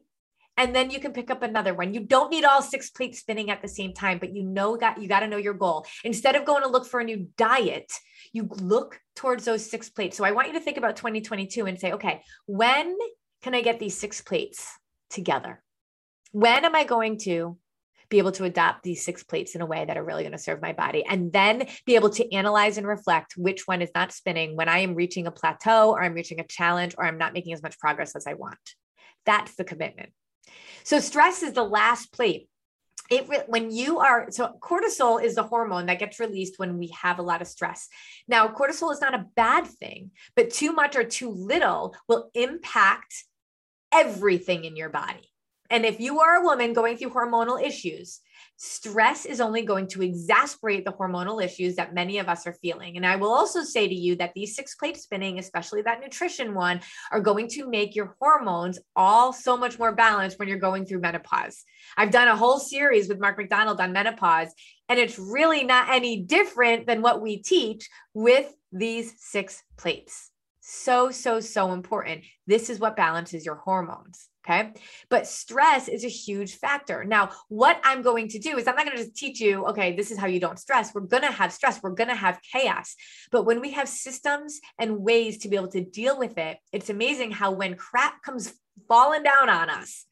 And 0.56 0.74
then 0.74 0.90
you 0.90 1.00
can 1.00 1.12
pick 1.12 1.30
up 1.30 1.42
another 1.42 1.74
one. 1.74 1.92
You 1.92 2.00
don't 2.00 2.30
need 2.30 2.44
all 2.44 2.62
six 2.62 2.88
plates 2.88 3.18
spinning 3.18 3.50
at 3.50 3.60
the 3.60 3.68
same 3.68 3.92
time, 3.92 4.18
but 4.18 4.34
you 4.34 4.42
know 4.42 4.76
that 4.78 5.00
you 5.00 5.06
got 5.06 5.20
to 5.20 5.28
know 5.28 5.36
your 5.36 5.52
goal. 5.52 5.86
Instead 6.02 6.34
of 6.34 6.46
going 6.46 6.62
to 6.62 6.68
look 6.68 6.86
for 6.86 7.00
a 7.00 7.04
new 7.04 7.28
diet, 7.36 7.92
you 8.32 8.48
look 8.60 8.98
towards 9.14 9.44
those 9.44 9.68
six 9.68 9.90
plates. 9.90 10.16
So 10.16 10.24
I 10.24 10.30
want 10.30 10.48
you 10.48 10.54
to 10.54 10.60
think 10.60 10.78
about 10.78 10.96
2022 10.96 11.66
and 11.66 11.78
say, 11.78 11.92
okay, 11.92 12.22
when 12.46 12.96
can 13.42 13.54
I 13.54 13.60
get 13.60 13.78
these 13.78 13.98
six 13.98 14.22
plates 14.22 14.66
together? 15.10 15.62
When 16.32 16.64
am 16.64 16.74
I 16.74 16.84
going 16.84 17.18
to 17.20 17.58
be 18.08 18.18
able 18.18 18.32
to 18.32 18.44
adapt 18.44 18.82
these 18.82 19.04
six 19.04 19.22
plates 19.24 19.54
in 19.54 19.60
a 19.60 19.66
way 19.66 19.84
that 19.84 19.96
are 19.96 20.04
really 20.04 20.22
going 20.22 20.32
to 20.32 20.38
serve 20.38 20.62
my 20.62 20.72
body 20.72 21.04
and 21.08 21.32
then 21.32 21.66
be 21.84 21.94
able 21.94 22.10
to 22.10 22.34
analyze 22.34 22.78
and 22.78 22.86
reflect 22.86 23.34
which 23.36 23.66
one 23.66 23.82
is 23.82 23.90
not 23.94 24.12
spinning 24.12 24.56
when 24.56 24.68
I 24.68 24.78
am 24.78 24.94
reaching 24.94 25.26
a 25.26 25.30
plateau 25.30 25.90
or 25.90 26.02
I'm 26.02 26.14
reaching 26.14 26.40
a 26.40 26.46
challenge 26.46 26.94
or 26.96 27.04
I'm 27.04 27.18
not 27.18 27.32
making 27.32 27.52
as 27.52 27.62
much 27.62 27.78
progress 27.78 28.14
as 28.16 28.26
I 28.26 28.34
want. 28.34 28.58
That's 29.24 29.54
the 29.56 29.64
commitment. 29.64 30.10
So 30.84 31.00
stress 31.00 31.42
is 31.42 31.52
the 31.52 31.64
last 31.64 32.12
plate. 32.12 32.48
It 33.08 33.28
when 33.48 33.70
you 33.70 34.00
are 34.00 34.26
so 34.30 34.58
cortisol 34.60 35.22
is 35.22 35.36
the 35.36 35.44
hormone 35.44 35.86
that 35.86 36.00
gets 36.00 36.18
released 36.18 36.58
when 36.58 36.76
we 36.76 36.88
have 37.00 37.20
a 37.20 37.22
lot 37.22 37.40
of 37.40 37.46
stress. 37.46 37.88
Now, 38.26 38.48
cortisol 38.48 38.92
is 38.92 39.00
not 39.00 39.14
a 39.14 39.26
bad 39.36 39.66
thing, 39.66 40.10
but 40.34 40.50
too 40.50 40.72
much 40.72 40.96
or 40.96 41.04
too 41.04 41.30
little 41.30 41.94
will 42.08 42.30
impact 42.34 43.24
everything 43.92 44.64
in 44.64 44.74
your 44.74 44.88
body. 44.88 45.30
And 45.70 45.84
if 45.84 46.00
you 46.00 46.20
are 46.20 46.36
a 46.36 46.44
woman 46.44 46.72
going 46.72 46.96
through 46.96 47.10
hormonal 47.10 47.62
issues, 47.62 48.20
stress 48.56 49.26
is 49.26 49.40
only 49.40 49.62
going 49.62 49.86
to 49.86 50.00
exacerbate 50.00 50.84
the 50.84 50.92
hormonal 50.92 51.44
issues 51.44 51.76
that 51.76 51.94
many 51.94 52.18
of 52.18 52.28
us 52.28 52.46
are 52.46 52.54
feeling. 52.54 52.96
And 52.96 53.06
I 53.06 53.16
will 53.16 53.32
also 53.32 53.62
say 53.62 53.86
to 53.86 53.94
you 53.94 54.16
that 54.16 54.32
these 54.34 54.54
six 54.54 54.74
plate 54.74 54.96
spinning, 54.96 55.38
especially 55.38 55.82
that 55.82 56.00
nutrition 56.00 56.54
one, 56.54 56.80
are 57.12 57.20
going 57.20 57.48
to 57.50 57.68
make 57.68 57.94
your 57.94 58.16
hormones 58.20 58.78
all 58.94 59.32
so 59.32 59.56
much 59.56 59.78
more 59.78 59.92
balanced 59.92 60.38
when 60.38 60.48
you're 60.48 60.58
going 60.58 60.86
through 60.86 61.00
menopause. 61.00 61.64
I've 61.96 62.10
done 62.10 62.28
a 62.28 62.36
whole 62.36 62.58
series 62.58 63.08
with 63.08 63.20
Mark 63.20 63.36
McDonald 63.36 63.80
on 63.80 63.92
menopause, 63.92 64.52
and 64.88 64.98
it's 64.98 65.18
really 65.18 65.64
not 65.64 65.90
any 65.90 66.22
different 66.22 66.86
than 66.86 67.02
what 67.02 67.20
we 67.20 67.38
teach 67.38 67.88
with 68.14 68.52
these 68.72 69.14
six 69.18 69.62
plates. 69.76 70.30
So, 70.60 71.10
so, 71.10 71.38
so 71.40 71.72
important. 71.72 72.24
This 72.46 72.70
is 72.70 72.80
what 72.80 72.96
balances 72.96 73.46
your 73.46 73.54
hormones. 73.54 74.28
Okay. 74.48 74.72
But 75.10 75.26
stress 75.26 75.88
is 75.88 76.04
a 76.04 76.08
huge 76.08 76.54
factor. 76.54 77.04
Now, 77.04 77.30
what 77.48 77.80
I'm 77.82 78.02
going 78.02 78.28
to 78.28 78.38
do 78.38 78.56
is 78.56 78.68
I'm 78.68 78.76
not 78.76 78.84
going 78.86 78.96
to 78.96 79.02
just 79.02 79.16
teach 79.16 79.40
you, 79.40 79.66
okay, 79.66 79.96
this 79.96 80.12
is 80.12 80.18
how 80.18 80.28
you 80.28 80.38
don't 80.38 80.58
stress. 80.58 80.94
We're 80.94 81.00
going 81.00 81.24
to 81.24 81.32
have 81.32 81.52
stress. 81.52 81.82
We're 81.82 81.90
going 81.90 82.10
to 82.10 82.14
have 82.14 82.38
chaos. 82.52 82.94
But 83.32 83.42
when 83.42 83.60
we 83.60 83.72
have 83.72 83.88
systems 83.88 84.60
and 84.78 85.00
ways 85.00 85.38
to 85.38 85.48
be 85.48 85.56
able 85.56 85.68
to 85.68 85.84
deal 85.84 86.16
with 86.16 86.38
it, 86.38 86.58
it's 86.72 86.90
amazing 86.90 87.32
how 87.32 87.50
when 87.50 87.74
crap 87.74 88.22
comes 88.22 88.52
falling 88.86 89.24
down 89.24 89.48
on 89.48 89.68
us, 89.68 90.04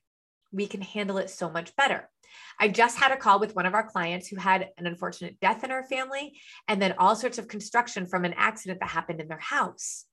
we 0.50 0.66
can 0.66 0.80
handle 0.80 1.18
it 1.18 1.30
so 1.30 1.48
much 1.48 1.74
better. 1.76 2.08
I 2.58 2.68
just 2.68 2.98
had 2.98 3.12
a 3.12 3.16
call 3.16 3.38
with 3.38 3.54
one 3.54 3.66
of 3.66 3.74
our 3.74 3.88
clients 3.88 4.26
who 4.26 4.36
had 4.36 4.70
an 4.78 4.86
unfortunate 4.86 5.38
death 5.40 5.62
in 5.62 5.70
her 5.70 5.84
family 5.84 6.40
and 6.66 6.82
then 6.82 6.94
all 6.98 7.14
sorts 7.14 7.38
of 7.38 7.46
construction 7.46 8.06
from 8.06 8.24
an 8.24 8.34
accident 8.36 8.80
that 8.80 8.88
happened 8.88 9.20
in 9.20 9.28
their 9.28 9.38
house 9.38 10.06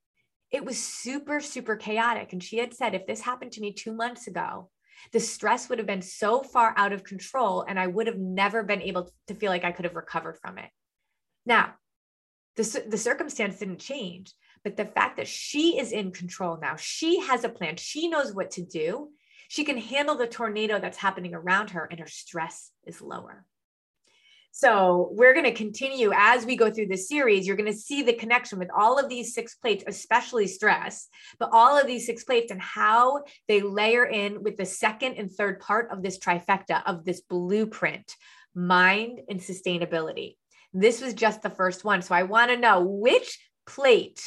it 0.51 0.65
was 0.65 0.83
super, 0.83 1.39
super 1.39 1.75
chaotic. 1.75 2.33
And 2.33 2.43
she 2.43 2.57
had 2.57 2.73
said, 2.73 2.93
if 2.93 3.07
this 3.07 3.21
happened 3.21 3.53
to 3.53 3.61
me 3.61 3.73
two 3.73 3.93
months 3.93 4.27
ago, 4.27 4.69
the 5.13 5.19
stress 5.19 5.69
would 5.69 5.79
have 5.79 5.87
been 5.87 6.01
so 6.01 6.43
far 6.43 6.73
out 6.77 6.93
of 6.93 7.03
control 7.03 7.65
and 7.67 7.79
I 7.79 7.87
would 7.87 8.07
have 8.07 8.19
never 8.19 8.63
been 8.63 8.81
able 8.81 9.11
to 9.27 9.35
feel 9.35 9.49
like 9.49 9.63
I 9.63 9.71
could 9.71 9.85
have 9.85 9.95
recovered 9.95 10.37
from 10.41 10.57
it. 10.57 10.69
Now, 11.45 11.73
the, 12.55 12.83
the 12.87 12.97
circumstance 12.97 13.57
didn't 13.57 13.79
change, 13.79 14.33
but 14.63 14.77
the 14.77 14.85
fact 14.85 15.17
that 15.17 15.27
she 15.27 15.79
is 15.79 15.91
in 15.91 16.11
control 16.11 16.59
now, 16.61 16.75
she 16.75 17.21
has 17.21 17.43
a 17.43 17.49
plan, 17.49 17.77
she 17.77 18.09
knows 18.09 18.33
what 18.33 18.51
to 18.51 18.61
do. 18.63 19.09
She 19.47 19.63
can 19.63 19.77
handle 19.77 20.15
the 20.15 20.27
tornado 20.27 20.79
that's 20.79 20.97
happening 20.97 21.33
around 21.33 21.71
her, 21.71 21.85
and 21.89 21.99
her 21.99 22.07
stress 22.07 22.71
is 22.85 23.01
lower. 23.01 23.45
So 24.51 25.09
we're 25.13 25.33
going 25.33 25.45
to 25.45 25.53
continue 25.53 26.11
as 26.15 26.45
we 26.45 26.55
go 26.55 26.69
through 26.69 26.87
this 26.87 27.07
series. 27.07 27.47
You're 27.47 27.55
going 27.55 27.71
to 27.71 27.77
see 27.77 28.03
the 28.03 28.13
connection 28.13 28.59
with 28.59 28.69
all 28.77 28.99
of 28.99 29.07
these 29.07 29.33
six 29.33 29.55
plates, 29.55 29.83
especially 29.87 30.47
stress, 30.47 31.07
but 31.39 31.49
all 31.53 31.79
of 31.79 31.87
these 31.87 32.05
six 32.05 32.23
plates 32.23 32.51
and 32.51 32.61
how 32.61 33.23
they 33.47 33.61
layer 33.61 34.05
in 34.05 34.43
with 34.43 34.57
the 34.57 34.65
second 34.65 35.15
and 35.15 35.31
third 35.31 35.61
part 35.61 35.89
of 35.91 36.03
this 36.03 36.19
trifecta 36.19 36.83
of 36.85 37.05
this 37.05 37.21
blueprint 37.21 38.15
mind 38.53 39.21
and 39.29 39.39
sustainability. 39.39 40.35
This 40.73 41.01
was 41.01 41.13
just 41.13 41.41
the 41.41 41.49
first 41.49 41.83
one. 41.83 42.01
So 42.01 42.13
I 42.13 42.23
want 42.23 42.51
to 42.51 42.57
know 42.57 42.81
which 42.81 43.39
plate 43.65 44.21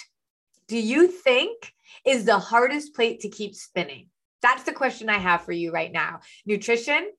do 0.69 0.79
you 0.79 1.09
think 1.09 1.73
is 2.07 2.25
the 2.25 2.39
hardest 2.39 2.95
plate 2.95 3.21
to 3.21 3.29
keep 3.29 3.55
spinning? 3.55 4.09
That's 4.43 4.65
the 4.65 4.73
question 4.73 5.09
I 5.09 5.19
have 5.19 5.45
for 5.45 5.53
you 5.53 5.73
right 5.73 5.93
now. 5.93 6.21
Nutrition, 6.47 7.11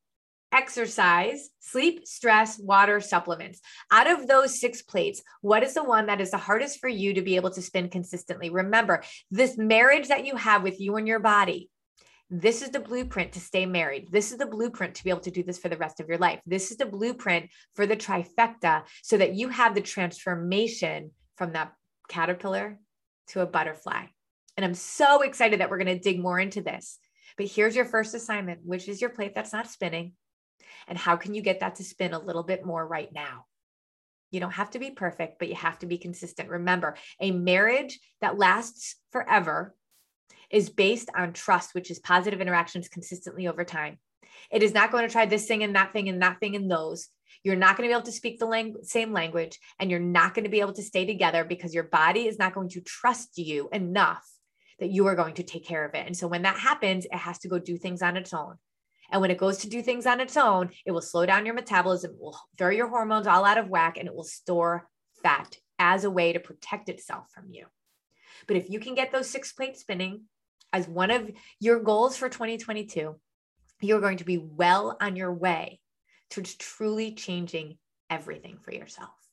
exercise, 0.55 1.49
sleep, 1.59 2.07
stress, 2.07 2.57
water, 2.57 3.01
supplements. 3.01 3.59
Out 3.91 4.09
of 4.09 4.27
those 4.27 4.59
six 4.59 4.81
plates, 4.81 5.21
what 5.41 5.63
is 5.63 5.73
the 5.73 5.83
one 5.83 6.05
that 6.05 6.21
is 6.21 6.31
the 6.31 6.37
hardest 6.37 6.79
for 6.79 6.87
you 6.87 7.13
to 7.13 7.21
be 7.21 7.35
able 7.35 7.51
to 7.51 7.61
spin 7.61 7.89
consistently? 7.89 8.49
Remember, 8.49 9.03
this 9.29 9.57
marriage 9.57 10.07
that 10.07 10.25
you 10.25 10.37
have 10.37 10.63
with 10.63 10.79
you 10.79 10.95
and 10.95 11.07
your 11.07 11.19
body, 11.19 11.69
this 12.29 12.61
is 12.61 12.69
the 12.69 12.79
blueprint 12.79 13.33
to 13.33 13.39
stay 13.39 13.65
married. 13.65 14.07
This 14.11 14.31
is 14.31 14.37
the 14.37 14.45
blueprint 14.45 14.95
to 14.95 15.03
be 15.03 15.09
able 15.09 15.19
to 15.21 15.31
do 15.31 15.43
this 15.43 15.59
for 15.59 15.69
the 15.69 15.77
rest 15.77 15.99
of 15.99 16.07
your 16.07 16.17
life. 16.17 16.39
This 16.45 16.71
is 16.71 16.77
the 16.77 16.85
blueprint 16.85 17.49
for 17.75 17.85
the 17.85 17.97
trifecta 17.97 18.83
so 19.03 19.17
that 19.17 19.35
you 19.35 19.49
have 19.49 19.75
the 19.75 19.81
transformation 19.81 21.11
from 21.35 21.51
that 21.53 21.73
caterpillar 22.07 22.79
to 23.27 23.41
a 23.41 23.45
butterfly. 23.45 24.05
And 24.55 24.65
I'm 24.65 24.73
so 24.73 25.21
excited 25.21 25.59
that 25.59 25.69
we're 25.69 25.83
going 25.83 25.97
to 25.97 25.99
dig 25.99 26.19
more 26.19 26.39
into 26.39 26.61
this. 26.61 26.97
But 27.37 27.47
here's 27.47 27.75
your 27.75 27.85
first 27.85 28.15
assignment, 28.15 28.61
which 28.63 28.87
is 28.87 29.01
your 29.01 29.09
plate 29.09 29.35
that's 29.35 29.51
not 29.51 29.69
spinning. 29.69 30.13
And 30.87 30.97
how 30.97 31.15
can 31.15 31.33
you 31.33 31.41
get 31.41 31.59
that 31.59 31.75
to 31.75 31.83
spin 31.83 32.13
a 32.13 32.19
little 32.19 32.43
bit 32.43 32.65
more 32.65 32.85
right 32.85 33.11
now? 33.13 33.45
You 34.31 34.39
don't 34.39 34.51
have 34.51 34.71
to 34.71 34.79
be 34.79 34.91
perfect, 34.91 35.39
but 35.39 35.47
you 35.47 35.55
have 35.55 35.79
to 35.79 35.85
be 35.85 35.97
consistent. 35.97 36.49
Remember, 36.49 36.95
a 37.19 37.31
marriage 37.31 37.99
that 38.21 38.37
lasts 38.37 38.95
forever 39.11 39.75
is 40.49 40.69
based 40.69 41.09
on 41.15 41.33
trust, 41.33 41.73
which 41.73 41.89
is 41.89 41.99
positive 41.99 42.41
interactions 42.41 42.87
consistently 42.87 43.47
over 43.47 43.63
time. 43.63 43.97
It 44.51 44.63
is 44.63 44.73
not 44.73 44.91
going 44.91 45.07
to 45.07 45.11
try 45.11 45.25
this 45.25 45.47
thing 45.47 45.63
and 45.63 45.75
that 45.75 45.93
thing 45.93 46.09
and 46.09 46.21
that 46.21 46.39
thing 46.39 46.55
and 46.55 46.69
those. 46.69 47.07
You're 47.43 47.55
not 47.55 47.77
going 47.77 47.87
to 47.87 47.91
be 47.91 47.97
able 47.97 48.05
to 48.05 48.11
speak 48.11 48.39
the 48.39 48.45
lang- 48.45 48.75
same 48.83 49.13
language 49.13 49.59
and 49.79 49.89
you're 49.89 49.99
not 49.99 50.33
going 50.33 50.45
to 50.45 50.49
be 50.49 50.61
able 50.61 50.73
to 50.73 50.83
stay 50.83 51.05
together 51.05 51.43
because 51.43 51.73
your 51.73 51.83
body 51.83 52.27
is 52.27 52.39
not 52.39 52.53
going 52.53 52.69
to 52.69 52.81
trust 52.81 53.37
you 53.37 53.69
enough 53.71 54.25
that 54.79 54.89
you 54.89 55.05
are 55.07 55.15
going 55.15 55.35
to 55.35 55.43
take 55.43 55.65
care 55.65 55.85
of 55.85 55.93
it. 55.93 56.05
And 56.05 56.17
so 56.17 56.27
when 56.27 56.41
that 56.41 56.57
happens, 56.57 57.05
it 57.05 57.13
has 57.13 57.39
to 57.39 57.47
go 57.47 57.59
do 57.59 57.77
things 57.77 58.01
on 58.01 58.17
its 58.17 58.33
own. 58.33 58.55
And 59.11 59.21
when 59.21 59.31
it 59.31 59.37
goes 59.37 59.59
to 59.59 59.69
do 59.69 59.81
things 59.81 60.05
on 60.05 60.19
its 60.19 60.37
own, 60.37 60.71
it 60.85 60.91
will 60.91 61.01
slow 61.01 61.25
down 61.25 61.45
your 61.45 61.55
metabolism, 61.55 62.15
will 62.19 62.37
throw 62.57 62.69
your 62.69 62.89
hormones 62.89 63.27
all 63.27 63.45
out 63.45 63.57
of 63.57 63.69
whack, 63.69 63.97
and 63.97 64.07
it 64.07 64.15
will 64.15 64.23
store 64.23 64.87
fat 65.21 65.57
as 65.79 66.03
a 66.03 66.11
way 66.11 66.33
to 66.33 66.39
protect 66.39 66.89
itself 66.89 67.29
from 67.31 67.49
you. 67.49 67.65
But 68.47 68.57
if 68.57 68.69
you 68.69 68.79
can 68.79 68.95
get 68.95 69.11
those 69.11 69.29
six 69.29 69.51
plates 69.53 69.81
spinning 69.81 70.23
as 70.73 70.87
one 70.87 71.11
of 71.11 71.31
your 71.59 71.79
goals 71.79 72.17
for 72.17 72.29
2022, 72.29 73.15
you're 73.81 74.01
going 74.01 74.17
to 74.17 74.25
be 74.25 74.37
well 74.37 74.97
on 74.99 75.15
your 75.15 75.33
way 75.33 75.79
towards 76.29 76.55
truly 76.55 77.13
changing 77.13 77.77
everything 78.09 78.57
for 78.61 78.73
yourself. 78.73 79.24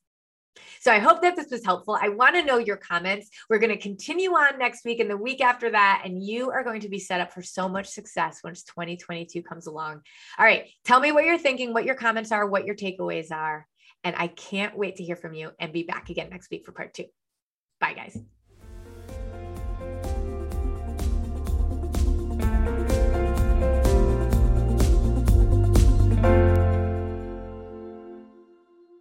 So 0.81 0.93
I 0.93 0.99
hope 0.99 1.23
that 1.23 1.37
this 1.37 1.51
was 1.51 1.65
helpful. 1.65 1.99
I 2.01 2.09
want 2.09 2.35
to 2.35 2.45
know 2.45 2.59
your 2.59 2.77
comments. 2.77 3.31
We're 3.49 3.59
going 3.59 3.71
to 3.71 3.79
continue 3.79 4.31
on 4.31 4.59
next 4.59 4.85
week 4.85 5.01
and 5.01 5.11
the 5.11 5.17
week 5.17 5.41
after 5.41 5.71
that. 5.71 6.03
And 6.05 6.23
you 6.23 6.51
are 6.51 6.65
going 6.65 6.81
to 6.81 6.89
be 6.89 6.99
set 6.99 7.21
up 7.21 7.33
for 7.33 7.43
so 7.43 7.69
much 7.69 7.89
success 7.89 8.41
once 8.43 8.63
2022 8.65 9.43
comes 9.43 9.67
along. 9.67 10.03
All 10.39 10.45
right. 10.45 10.69
Tell 10.85 11.01
me 11.01 11.13
what 11.13 11.25
you're 11.25 11.39
thinking, 11.39 11.73
what 11.73 11.85
your 11.85 11.95
comments 11.95 12.33
are, 12.33 12.47
what 12.47 12.67
your 12.67 12.75
takeaways 12.75 13.31
are. 13.31 13.67
And 14.05 14.17
I 14.17 14.27
can't 14.27 14.77
wait 14.77 14.97
to 14.97 15.05
hear 15.05 15.17
from 15.17 15.35
you 15.35 15.51
and 15.61 15.73
be 15.73 15.85
back 15.85 16.11
again 16.11 16.29
next 16.31 16.51
week 16.51 16.65
for 16.67 16.73
part 16.73 16.95
two. 16.95 17.05
Bye, 17.81 17.95
guys. 17.95 18.19